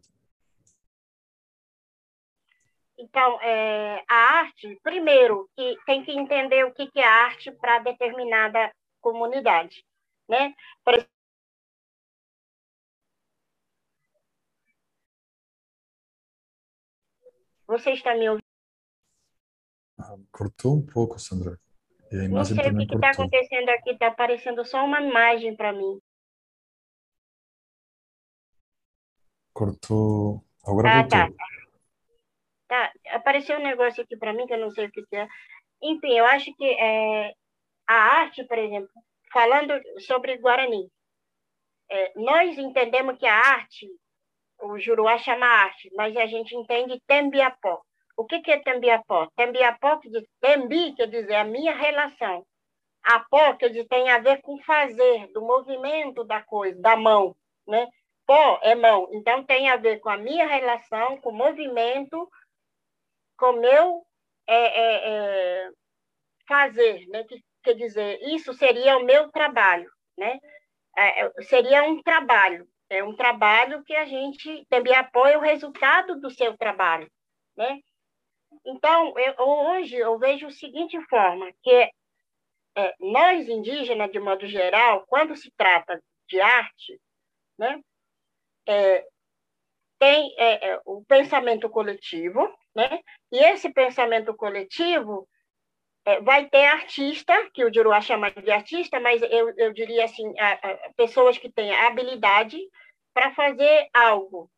Então, 2.98 3.40
é, 3.40 4.02
a 4.08 4.14
arte, 4.40 4.78
primeiro, 4.82 5.48
que 5.56 5.76
tem 5.86 6.04
que 6.04 6.12
entender 6.12 6.64
o 6.64 6.74
que 6.74 6.90
é 6.96 7.04
arte 7.04 7.50
para 7.52 7.78
determinada 7.78 8.70
comunidade. 9.00 9.84
Né? 10.28 10.52
Por 10.84 10.94
Você 17.70 17.92
está 17.92 18.16
me 18.16 18.28
ouvindo? 18.28 18.42
Ah, 19.96 20.16
cortou 20.32 20.74
um 20.74 20.84
pouco, 20.84 21.20
Sandra. 21.20 21.56
E 22.10 22.16
a 22.16 22.24
imagem 22.24 22.30
Não 22.30 22.44
sei 22.44 22.72
o 22.72 22.76
que 22.76 22.94
está 22.96 23.10
acontecendo 23.10 23.68
aqui, 23.68 23.90
está 23.90 24.08
aparecendo 24.08 24.64
só 24.64 24.84
uma 24.84 25.00
imagem 25.00 25.54
para 25.54 25.72
mim. 25.72 26.00
Cortou. 29.52 30.44
Agora 30.66 30.90
ah, 30.90 31.02
voltou. 31.02 31.36
Tá. 32.66 32.88
tá. 32.88 32.92
Apareceu 33.10 33.56
um 33.56 33.62
negócio 33.62 34.02
aqui 34.02 34.16
para 34.16 34.32
mim 34.32 34.48
que 34.48 34.54
eu 34.54 34.58
não 34.58 34.72
sei 34.72 34.86
o 34.86 34.90
que 34.90 35.04
é. 35.14 35.28
Enfim, 35.80 36.18
eu 36.18 36.24
acho 36.26 36.52
que 36.56 36.64
é, 36.64 37.32
a 37.86 37.94
arte, 37.94 38.42
por 38.48 38.58
exemplo, 38.58 38.90
falando 39.32 39.80
sobre 40.00 40.38
Guarani, 40.38 40.90
é, 41.88 42.18
nós 42.18 42.58
entendemos 42.58 43.16
que 43.16 43.26
a 43.26 43.36
arte 43.36 43.86
o 44.62 44.78
Juruá 44.78 45.18
chama 45.18 45.46
arte, 45.46 45.90
mas 45.94 46.16
a 46.16 46.26
gente 46.26 46.54
entende 46.54 47.00
tembiapó. 47.06 47.80
O 48.16 48.24
que, 48.26 48.40
que 48.40 48.52
é 48.52 48.58
tembiapó? 48.58 49.28
Tembiapó, 49.36 49.98
quer 49.98 50.08
dizer, 50.08 50.28
tembi 50.40 50.94
quer 50.94 51.06
dizer 51.06 51.34
a 51.34 51.44
minha 51.44 51.74
relação. 51.74 52.44
Apó 53.02 53.54
quer 53.54 53.68
dizer, 53.68 53.86
tem 53.88 54.10
a 54.10 54.18
ver 54.18 54.42
com 54.42 54.58
fazer, 54.62 55.28
do 55.32 55.40
movimento 55.40 56.22
da 56.24 56.42
coisa, 56.42 56.78
da 56.80 56.96
mão. 56.96 57.34
Né? 57.66 57.88
Pó 58.26 58.60
é 58.62 58.74
mão. 58.74 59.08
Então, 59.12 59.44
tem 59.44 59.70
a 59.70 59.76
ver 59.76 60.00
com 60.00 60.10
a 60.10 60.16
minha 60.16 60.46
relação, 60.46 61.16
com 61.18 61.30
o 61.30 61.34
movimento, 61.34 62.30
com 63.38 63.52
o 63.52 63.60
meu 63.60 64.06
é, 64.46 64.54
é, 64.56 65.10
é, 65.12 65.70
fazer. 66.46 67.06
Né? 67.08 67.24
Que, 67.24 67.42
quer 67.62 67.74
dizer, 67.74 68.18
isso 68.22 68.52
seria 68.52 68.98
o 68.98 69.04
meu 69.04 69.30
trabalho. 69.30 69.90
Né? 70.18 70.38
É, 70.96 71.24
é, 71.24 71.32
seria 71.42 71.84
um 71.84 72.02
trabalho. 72.02 72.68
É 72.90 73.04
um 73.04 73.14
trabalho 73.14 73.84
que 73.84 73.94
a 73.94 74.04
gente 74.04 74.66
também 74.68 74.94
apoia 74.94 75.38
o 75.38 75.42
resultado 75.42 76.20
do 76.20 76.28
seu 76.28 76.56
trabalho, 76.58 77.08
né? 77.56 77.78
Então, 78.66 79.16
eu, 79.16 79.34
hoje 79.38 79.96
eu 79.96 80.18
vejo 80.18 80.48
o 80.48 80.52
seguinte 80.52 81.00
forma, 81.08 81.50
que 81.62 81.88
é, 82.76 82.94
nós 82.98 83.48
indígenas, 83.48 84.10
de 84.10 84.18
modo 84.18 84.44
geral, 84.46 85.06
quando 85.06 85.36
se 85.36 85.52
trata 85.56 86.02
de 86.28 86.40
arte, 86.40 87.00
né, 87.56 87.80
é, 88.66 89.06
tem 89.98 90.34
é, 90.36 90.70
é 90.70 90.80
o 90.84 91.04
pensamento 91.04 91.68
coletivo, 91.68 92.40
né? 92.74 93.00
E 93.30 93.38
esse 93.38 93.72
pensamento 93.72 94.34
coletivo 94.34 95.28
é, 95.28 95.29
vai 96.22 96.48
ter 96.48 96.64
artista, 96.66 97.34
que 97.52 97.64
o 97.64 97.72
Juruá 97.72 98.00
chama 98.00 98.30
de 98.30 98.50
artista, 98.50 98.98
mas 98.98 99.22
eu, 99.22 99.52
eu 99.56 99.72
diria 99.72 100.04
assim, 100.04 100.32
a, 100.38 100.52
a, 100.52 100.92
pessoas 100.96 101.38
que 101.38 101.50
têm 101.50 101.74
habilidade 101.74 102.58
para 103.12 103.32
fazer 103.32 103.88
algo. 103.92 104.50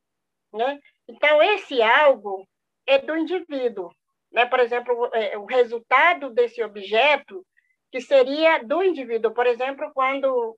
Né? 0.53 0.81
Então, 1.09 1.43
esse 1.43 1.83
algo 1.83 2.47
é 2.87 2.99
do 2.99 3.17
indivíduo. 3.17 3.91
Né? 4.33 4.47
Por 4.47 4.61
exemplo, 4.61 5.11
é, 5.13 5.37
o 5.37 5.45
resultado 5.45 6.31
desse 6.31 6.63
objeto, 6.63 7.45
que 7.91 8.01
seria 8.01 8.63
do 8.65 8.83
indivíduo. 8.83 9.35
Por 9.35 9.47
exemplo, 9.47 9.91
quando 9.95 10.57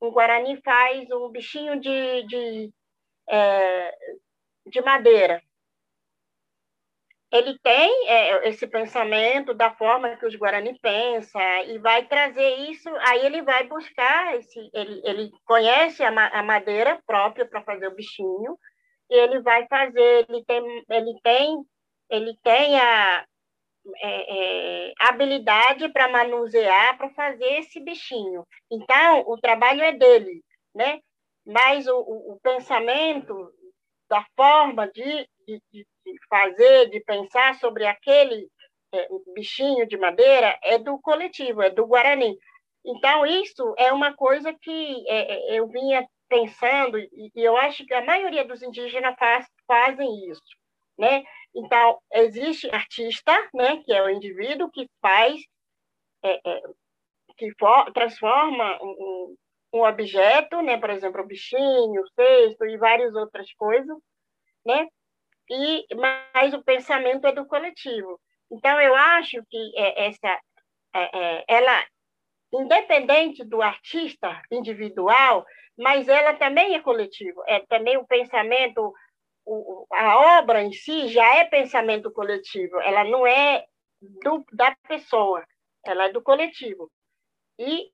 um 0.00 0.10
Guarani 0.10 0.60
faz 0.62 1.08
um 1.10 1.30
bichinho 1.30 1.78
de, 1.78 2.22
de, 2.26 2.70
é, 3.28 3.94
de 4.66 4.80
madeira 4.80 5.42
ele 7.32 7.58
tem 7.60 8.08
é, 8.08 8.48
esse 8.50 8.66
pensamento 8.66 9.54
da 9.54 9.74
forma 9.74 10.14
que 10.16 10.26
os 10.26 10.36
Guarani 10.36 10.78
pensam 10.80 11.40
e 11.66 11.78
vai 11.78 12.04
trazer 12.06 12.56
isso, 12.70 12.90
aí 13.00 13.24
ele 13.24 13.40
vai 13.40 13.66
buscar, 13.66 14.36
esse, 14.36 14.70
ele, 14.74 15.00
ele 15.02 15.30
conhece 15.46 16.04
a, 16.04 16.10
a 16.10 16.42
madeira 16.42 17.00
própria 17.06 17.46
para 17.48 17.62
fazer 17.62 17.88
o 17.88 17.94
bichinho, 17.94 18.58
e 19.10 19.14
ele 19.14 19.40
vai 19.40 19.66
fazer, 19.66 20.26
ele 20.28 20.44
tem, 20.44 20.84
ele 20.90 21.20
tem, 21.22 21.64
ele 22.10 22.38
tem 22.42 22.78
a 22.78 23.24
é, 23.96 24.88
é, 24.88 24.92
habilidade 25.00 25.88
para 25.88 26.08
manusear, 26.08 26.98
para 26.98 27.08
fazer 27.10 27.60
esse 27.60 27.80
bichinho. 27.80 28.46
Então, 28.70 29.24
o 29.26 29.38
trabalho 29.38 29.82
é 29.82 29.92
dele, 29.92 30.44
né? 30.74 31.00
Mas 31.46 31.86
o, 31.86 31.96
o, 31.96 32.32
o 32.34 32.40
pensamento 32.40 33.50
da 34.08 34.24
forma 34.36 34.86
de, 34.88 35.28
de, 35.46 35.62
de 35.72 35.86
de 36.12 36.26
fazer, 36.28 36.90
de 36.90 37.00
pensar 37.00 37.54
sobre 37.56 37.86
aquele 37.86 38.48
é, 38.94 39.08
bichinho 39.34 39.86
de 39.86 39.96
madeira 39.96 40.58
é 40.62 40.78
do 40.78 40.98
coletivo, 41.00 41.62
é 41.62 41.70
do 41.70 41.86
Guarani. 41.86 42.36
Então, 42.84 43.24
isso 43.24 43.74
é 43.78 43.92
uma 43.92 44.14
coisa 44.14 44.52
que 44.52 45.08
é, 45.08 45.54
é 45.54 45.60
eu 45.60 45.68
vinha 45.68 46.06
pensando, 46.28 46.98
e, 46.98 47.08
e, 47.34 47.44
eu 47.44 47.56
acho 47.56 47.84
que 47.84 47.92
a 47.92 48.04
maioria 48.04 48.44
dos 48.44 48.62
indígenas 48.62 49.14
faz, 49.18 49.46
fazem 49.66 50.30
isso. 50.30 50.42
Né? 50.98 51.22
Então, 51.54 51.98
existe 52.12 52.70
artista, 52.70 53.32
né, 53.52 53.82
que 53.84 53.92
é 53.92 54.02
o 54.02 54.08
indivíduo 54.08 54.70
que 54.70 54.88
faz, 55.00 55.38
é, 56.22 56.40
é, 56.48 56.62
que 57.36 57.52
for, 57.58 57.92
transforma 57.92 58.78
um, 58.82 59.36
um, 59.74 59.82
objeto, 59.84 60.62
né, 60.62 60.78
por 60.78 60.90
exemplo, 60.90 61.22
o 61.22 61.26
bichinho, 61.26 62.02
o 62.02 62.08
cesto 62.14 62.64
e 62.64 62.78
várias 62.78 63.14
outras 63.14 63.52
coisas, 63.54 63.96
né, 64.64 64.86
e 65.50 65.86
mas 65.94 66.54
o 66.54 66.62
pensamento 66.62 67.26
é 67.26 67.32
do 67.32 67.46
coletivo. 67.46 68.20
Então 68.50 68.80
eu 68.80 68.94
acho 68.94 69.42
que 69.48 69.72
é, 69.76 70.08
essa 70.08 70.40
é, 70.94 71.18
é, 71.18 71.44
ela 71.48 71.86
independente 72.52 73.44
do 73.44 73.62
artista 73.62 74.42
individual, 74.50 75.46
mas 75.76 76.06
ela 76.06 76.34
também 76.34 76.74
é 76.74 76.80
coletivo. 76.80 77.42
É 77.46 77.60
também 77.60 77.96
o 77.96 78.06
pensamento, 78.06 78.92
o, 79.44 79.86
a 79.90 80.38
obra 80.38 80.62
em 80.62 80.72
si 80.72 81.08
já 81.08 81.36
é 81.36 81.44
pensamento 81.44 82.10
coletivo. 82.10 82.78
Ela 82.80 83.04
não 83.04 83.26
é 83.26 83.64
do, 84.00 84.44
da 84.52 84.76
pessoa, 84.86 85.44
ela 85.84 86.06
é 86.06 86.12
do 86.12 86.22
coletivo. 86.22 86.90
E 87.58 87.90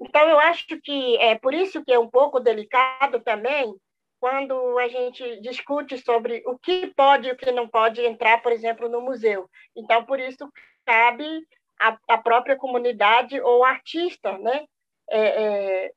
então 0.00 0.28
eu 0.28 0.38
acho 0.38 0.66
que 0.80 1.16
é 1.18 1.36
por 1.36 1.54
isso 1.54 1.84
que 1.84 1.92
é 1.92 1.98
um 1.98 2.08
pouco 2.08 2.40
delicado 2.40 3.20
também 3.20 3.74
quando 4.22 4.78
a 4.78 4.86
gente 4.86 5.40
discute 5.40 5.98
sobre 5.98 6.44
o 6.46 6.56
que 6.56 6.86
pode 6.94 7.26
e 7.26 7.32
o 7.32 7.36
que 7.36 7.50
não 7.50 7.66
pode 7.66 8.00
entrar, 8.02 8.40
por 8.40 8.52
exemplo, 8.52 8.88
no 8.88 9.00
museu. 9.00 9.50
Então, 9.74 10.04
por 10.04 10.20
isso, 10.20 10.48
cabe 10.86 11.44
a 12.06 12.16
própria 12.18 12.54
comunidade 12.54 13.40
ou 13.40 13.64
artista 13.64 14.38
né? 14.38 14.64
É, 15.10 15.18
é, 15.18 15.92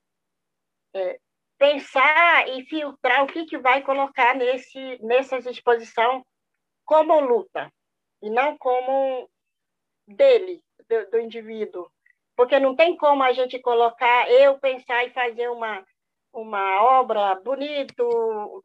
é, 0.95 1.19
pensar 1.59 2.49
e 2.49 2.65
filtrar 2.65 3.23
o 3.23 3.27
que, 3.27 3.45
que 3.45 3.59
vai 3.59 3.83
colocar 3.83 4.35
nesse, 4.35 4.97
nessa 5.03 5.37
exposição 5.37 6.25
como 6.83 7.19
luta, 7.19 7.71
e 8.23 8.29
não 8.31 8.57
como 8.57 9.29
dele, 10.07 10.63
do, 10.89 11.11
do 11.11 11.19
indivíduo. 11.19 11.87
Porque 12.35 12.59
não 12.59 12.75
tem 12.75 12.97
como 12.97 13.21
a 13.21 13.33
gente 13.33 13.59
colocar, 13.59 14.27
eu 14.31 14.57
pensar 14.57 15.05
e 15.05 15.11
fazer 15.11 15.47
uma 15.51 15.85
uma 16.35 16.83
obra 16.99 17.35
bonito, 17.35 18.61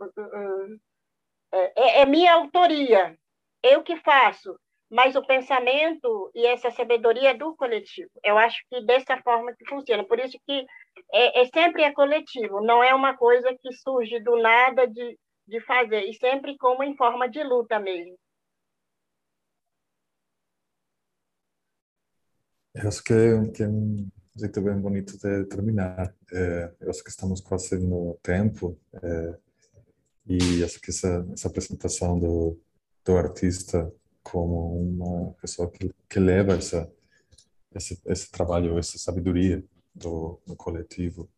é, 1.53 2.01
é 2.03 2.07
minha 2.07 2.35
autoria, 2.35 3.17
eu 3.63 3.83
que 3.83 3.97
faço, 3.97 4.59
mas 4.91 5.15
o 5.15 5.25
pensamento 5.25 6.31
e 6.35 6.45
essa 6.47 6.71
sabedoria 6.71 7.31
é 7.31 7.35
do 7.35 7.55
coletivo. 7.55 8.11
Eu 8.25 8.37
acho 8.37 8.59
que 8.69 8.81
dessa 8.85 9.17
forma 9.23 9.55
que 9.55 9.65
funciona. 9.67 10.05
Por 10.05 10.19
isso 10.19 10.37
que 10.45 10.67
é, 11.13 11.43
é 11.43 11.45
sempre 11.47 11.85
é 11.85 11.93
coletivo, 11.93 12.61
não 12.61 12.83
é 12.83 12.93
uma 12.93 13.17
coisa 13.17 13.57
que 13.63 13.73
surge 13.73 14.19
do 14.21 14.37
nada 14.37 14.87
de, 14.87 15.19
de 15.47 15.61
fazer, 15.61 16.03
e 16.09 16.15
sempre 16.15 16.59
como 16.59 16.83
em 16.83 16.97
forma 16.97 17.29
de 17.29 17.43
luta 17.43 17.79
mesmo. 17.79 18.19
Eu 22.75 22.89
acho 22.89 23.03
que, 23.03 23.13
é, 23.13 23.51
que 23.53 23.63
é 23.63 23.67
jeito 24.35 24.61
bem 24.61 24.79
bonito 24.79 25.19
de 25.19 25.45
terminar. 25.45 26.15
É, 26.33 26.73
eu 26.81 26.91
acho 26.91 27.03
que 27.03 27.11
estamos 27.11 27.41
quase 27.41 27.79
no 27.79 28.19
tempo 28.23 28.79
é, 29.03 29.39
e 30.27 30.65
acho 30.65 30.81
que 30.81 30.91
essa, 30.91 31.27
essa 31.33 31.49
apresentação 31.49 32.19
do, 32.19 32.59
do 33.05 33.17
artista 33.17 33.93
como 34.23 34.81
uma 34.81 35.33
pessoa 35.35 35.71
que, 35.71 35.91
que 36.09 36.21
leva 36.21 36.55
essa, 36.55 36.91
esse, 37.75 38.01
esse 38.07 38.31
trabalho, 38.31 38.79
essa 38.79 38.99
sabedoria 38.99 39.65
do, 39.95 40.41
do 40.47 40.55
coletivo 40.55 41.29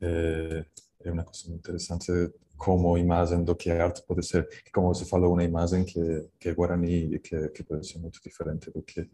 é, 0.00 0.64
é 1.04 1.12
uma 1.12 1.24
coisa 1.24 1.48
muito 1.48 1.60
interessante 1.60 2.10
como 2.56 2.96
imagem 2.96 3.44
do 3.44 3.54
que 3.54 3.70
a 3.70 3.84
arte 3.84 4.02
pode 4.02 4.26
ser. 4.26 4.48
Como 4.72 4.88
você 4.88 5.04
falou, 5.04 5.34
uma 5.34 5.44
imagem 5.44 5.84
que, 5.84 6.26
que 6.38 6.48
é 6.48 6.54
guarani 6.54 7.14
e 7.14 7.18
que, 7.18 7.48
que 7.50 7.62
pode 7.62 7.86
ser 7.86 7.98
muito 7.98 8.20
diferente 8.22 8.70
do 8.70 8.82
que 8.82 9.08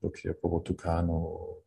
do 0.00 0.10
que 0.10 0.30
o 0.30 0.34
povo 0.34 0.60
tucano 0.60 1.58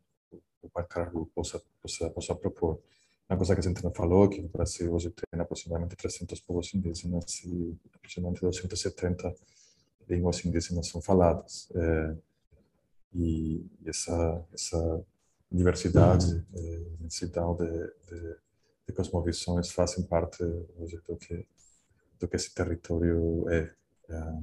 o 0.62 0.70
Parcarru 0.70 1.26
possa, 1.34 1.60
possa, 1.80 2.10
possa 2.10 2.34
propor. 2.34 2.80
Uma 3.28 3.36
coisa 3.36 3.54
que 3.54 3.60
a 3.60 3.62
gente 3.62 3.82
não 3.82 3.92
falou, 3.92 4.28
que 4.28 4.40
no 4.40 4.48
Brasil 4.48 4.92
hoje 4.92 5.10
tem 5.10 5.40
aproximadamente 5.40 5.96
300 5.96 6.40
povos 6.40 6.72
indígenas 6.74 7.42
e 7.44 7.76
aproximadamente 7.94 8.42
270 8.42 9.34
línguas 10.08 10.44
indígenas 10.44 10.88
são 10.88 11.00
faladas. 11.00 11.68
É, 11.74 12.16
e 13.14 13.64
essa, 13.86 14.46
essa 14.52 15.04
diversidade, 15.50 16.44
é, 16.54 16.82
imensidão 17.00 17.54
de, 17.56 17.68
de, 17.68 18.36
de 18.86 18.92
cosmovisões 18.94 19.70
fazem 19.70 20.04
parte 20.04 20.42
hoje 20.78 21.00
do 21.06 21.16
que, 21.16 21.46
do 22.18 22.28
que 22.28 22.36
esse 22.36 22.54
território 22.54 23.48
é. 23.50 23.70
é 24.08 24.42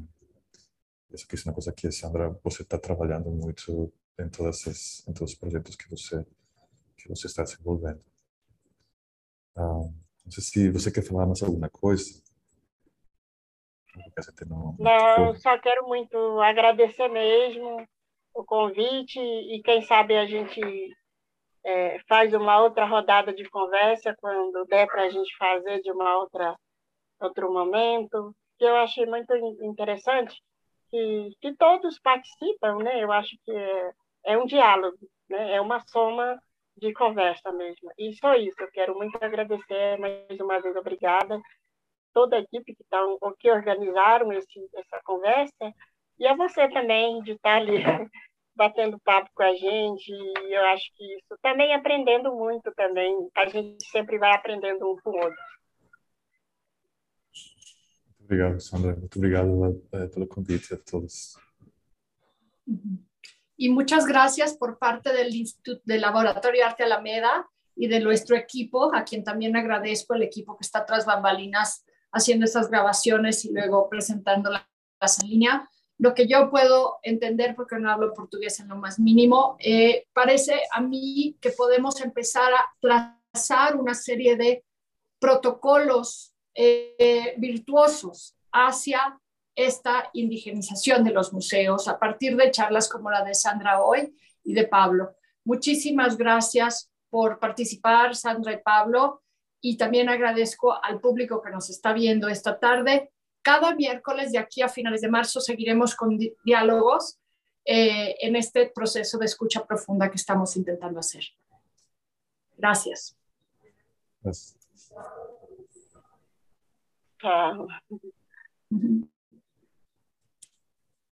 isso 1.12 1.26
aqui 1.26 1.36
é 1.38 1.50
uma 1.50 1.54
coisa 1.54 1.72
que, 1.72 1.92
Sandra, 1.92 2.30
você 2.44 2.62
está 2.62 2.78
trabalhando 2.78 3.32
muito 3.32 3.92
em 4.20 4.30
todos, 4.30 4.68
esses, 4.68 5.08
em 5.08 5.14
todos 5.14 5.34
os 5.34 5.40
projetos 5.40 5.76
que 5.76 5.90
você, 5.90 6.26
que 6.98 7.08
você 7.08 7.28
está 7.28 7.44
desenvolvendo. 7.44 8.02
Ah, 9.56 9.90
não 10.26 10.32
sei 10.32 10.44
se 10.44 10.72
você 10.72 10.92
quer 10.92 11.04
falar 11.04 11.26
mais 11.26 11.42
alguma 11.42 11.70
coisa. 11.70 12.22
Não, 14.48 14.76
não 14.78 15.36
só 15.36 15.58
quero 15.60 15.88
muito 15.88 16.18
agradecer 16.42 17.08
mesmo 17.10 17.86
o 18.34 18.44
convite 18.44 19.20
e 19.20 19.62
quem 19.64 19.82
sabe 19.82 20.16
a 20.16 20.26
gente 20.26 20.62
é, 21.66 22.00
faz 22.08 22.34
uma 22.34 22.62
outra 22.62 22.86
rodada 22.86 23.34
de 23.34 23.50
conversa 23.50 24.16
quando 24.20 24.66
der 24.66 24.88
para 24.88 25.04
a 25.04 25.10
gente 25.10 25.36
fazer 25.38 25.82
de 25.82 25.92
uma 25.92 26.18
outra 26.18 26.56
outro 27.20 27.52
momento 27.52 28.34
que 28.58 28.64
eu 28.64 28.78
achei 28.78 29.06
muito 29.06 29.36
interessante 29.62 30.42
que, 30.90 31.32
que 31.42 31.54
todos 31.56 32.00
participam, 32.00 32.78
né? 32.78 33.04
Eu 33.04 33.12
acho 33.12 33.38
que 33.44 33.52
é, 33.52 33.92
é 34.26 34.38
um 34.38 34.46
diálogo, 34.46 34.98
né? 35.30 35.56
É 35.56 35.62
uma 35.62 35.80
soma 35.88 36.42
de 36.78 36.94
conversa 36.94 37.52
mesmo. 37.52 37.92
E 37.98 38.14
só 38.16 38.36
isso, 38.36 38.56
eu 38.60 38.72
quero 38.72 38.96
muito 38.96 39.16
agradecer 39.22 39.98
mais 40.00 40.40
uma 40.40 40.62
vez, 40.62 40.76
obrigada 40.76 41.40
toda 42.14 42.36
a 42.36 42.40
equipe 42.40 42.76
que, 42.76 42.84
tá, 42.90 43.00
que 43.40 43.50
organizaram 43.52 44.32
esse, 44.34 44.70
essa 44.76 45.02
conversa, 45.04 45.74
e 46.18 46.28
a 46.28 46.36
você 46.36 46.68
também, 46.70 47.22
de 47.24 47.32
estar 47.32 47.58
ali 47.58 47.78
batendo 48.56 49.00
papo 49.00 49.30
com 49.34 49.44
a 49.44 49.56
gente, 49.56 50.12
e 50.12 50.54
eu 50.54 50.66
acho 50.66 50.86
que 50.96 51.16
isso 51.16 51.38
também 51.42 51.74
aprendendo 51.74 52.36
muito 52.36 52.74
também, 52.76 53.30
a 53.36 53.48
gente 53.48 53.86
sempre 53.90 54.18
vai 54.18 54.34
aprendendo 54.34 54.92
um 54.92 54.98
com 55.02 55.12
o 55.12 55.16
outro. 55.16 55.50
Muito 58.06 58.24
obrigado, 58.24 58.60
Sandra, 58.60 58.96
muito 58.96 59.18
obrigado 59.18 59.84
eh, 59.94 60.08
pelo 60.08 60.28
convite 60.28 60.74
a 60.74 60.78
todos. 60.78 61.38
Y 63.62 63.72
muchas 63.72 64.06
gracias 64.06 64.56
por 64.56 64.80
parte 64.80 65.12
del 65.12 65.36
Instituto 65.36 65.82
del 65.84 66.00
Laboratorio 66.00 66.66
Arte 66.66 66.86
Alameda 66.86 67.46
y 67.76 67.88
de 67.88 68.00
nuestro 68.00 68.38
equipo, 68.38 68.96
a 68.96 69.04
quien 69.04 69.26
también 69.26 69.58
agradezco 69.58 70.14
el 70.14 70.22
equipo 70.22 70.56
que 70.56 70.64
está 70.64 70.86
tras 70.86 71.06
bambalinas 71.06 71.86
haciendo 72.14 72.46
estas 72.46 72.70
grabaciones 72.70 73.44
y 73.44 73.52
luego 73.52 73.90
presentándolas 73.90 74.64
en 75.22 75.30
línea. 75.30 75.70
Lo 75.98 76.14
que 76.14 76.26
yo 76.26 76.50
puedo 76.50 77.00
entender, 77.04 77.54
porque 77.54 77.78
no 77.80 77.92
hablo 77.92 78.14
portugués 78.14 78.62
en 78.62 78.70
lo 78.70 78.78
más 78.78 78.98
mínimo, 78.98 79.58
eh, 79.60 80.08
parece 80.14 80.62
a 80.72 80.80
mí 80.80 81.38
que 81.42 81.50
podemos 81.50 82.00
empezar 82.00 82.54
a 82.54 82.66
trazar 82.80 83.76
una 83.76 83.94
serie 83.94 84.38
de 84.38 84.64
protocolos 85.20 86.34
eh, 86.56 87.36
virtuosos 87.38 88.38
hacia 88.54 89.20
esta 89.66 90.10
indigenización 90.14 91.04
de 91.04 91.12
los 91.12 91.34
museos 91.34 91.88
a 91.88 92.00
partir 92.00 92.38
de 92.38 92.50
charlas 92.50 92.88
como 92.88 93.12
la 93.12 93.24
de 93.24 93.34
Sandra 93.34 93.82
hoy 93.82 94.16
y 94.44 94.54
de 94.54 94.66
Pablo. 94.66 95.16
Muchísimas 95.44 96.18
gracias 96.18 96.90
por 97.10 97.40
participar, 97.40 98.16
Sandra 98.16 98.54
y 98.54 98.62
Pablo 98.62 99.22
y 99.60 99.76
también 99.76 100.08
agradezco 100.08 100.82
al 100.82 101.02
público 101.02 101.42
que 101.42 101.50
nos 101.50 101.70
está 101.70 101.92
viendo 101.92 102.30
esta 102.30 102.58
tarde. 102.58 103.12
Cada 103.42 103.76
miércoles 103.76 104.32
de 104.32 104.38
aquí 104.38 104.62
a 104.62 104.70
finales 104.70 105.02
de 105.02 105.10
marzo 105.10 105.42
seguiremos 105.42 105.94
con 105.94 106.18
diálogos 106.46 107.20
eh, 107.66 108.16
en 108.22 108.38
este 108.38 108.72
proceso 108.74 109.18
de 109.18 109.26
escucha 109.26 109.66
profunda 109.66 110.10
que 110.10 110.16
estamos 110.16 110.56
intentando 110.56 111.00
hacer. 111.00 111.24
Gracias. 112.58 113.18
Gracias. 114.22 114.56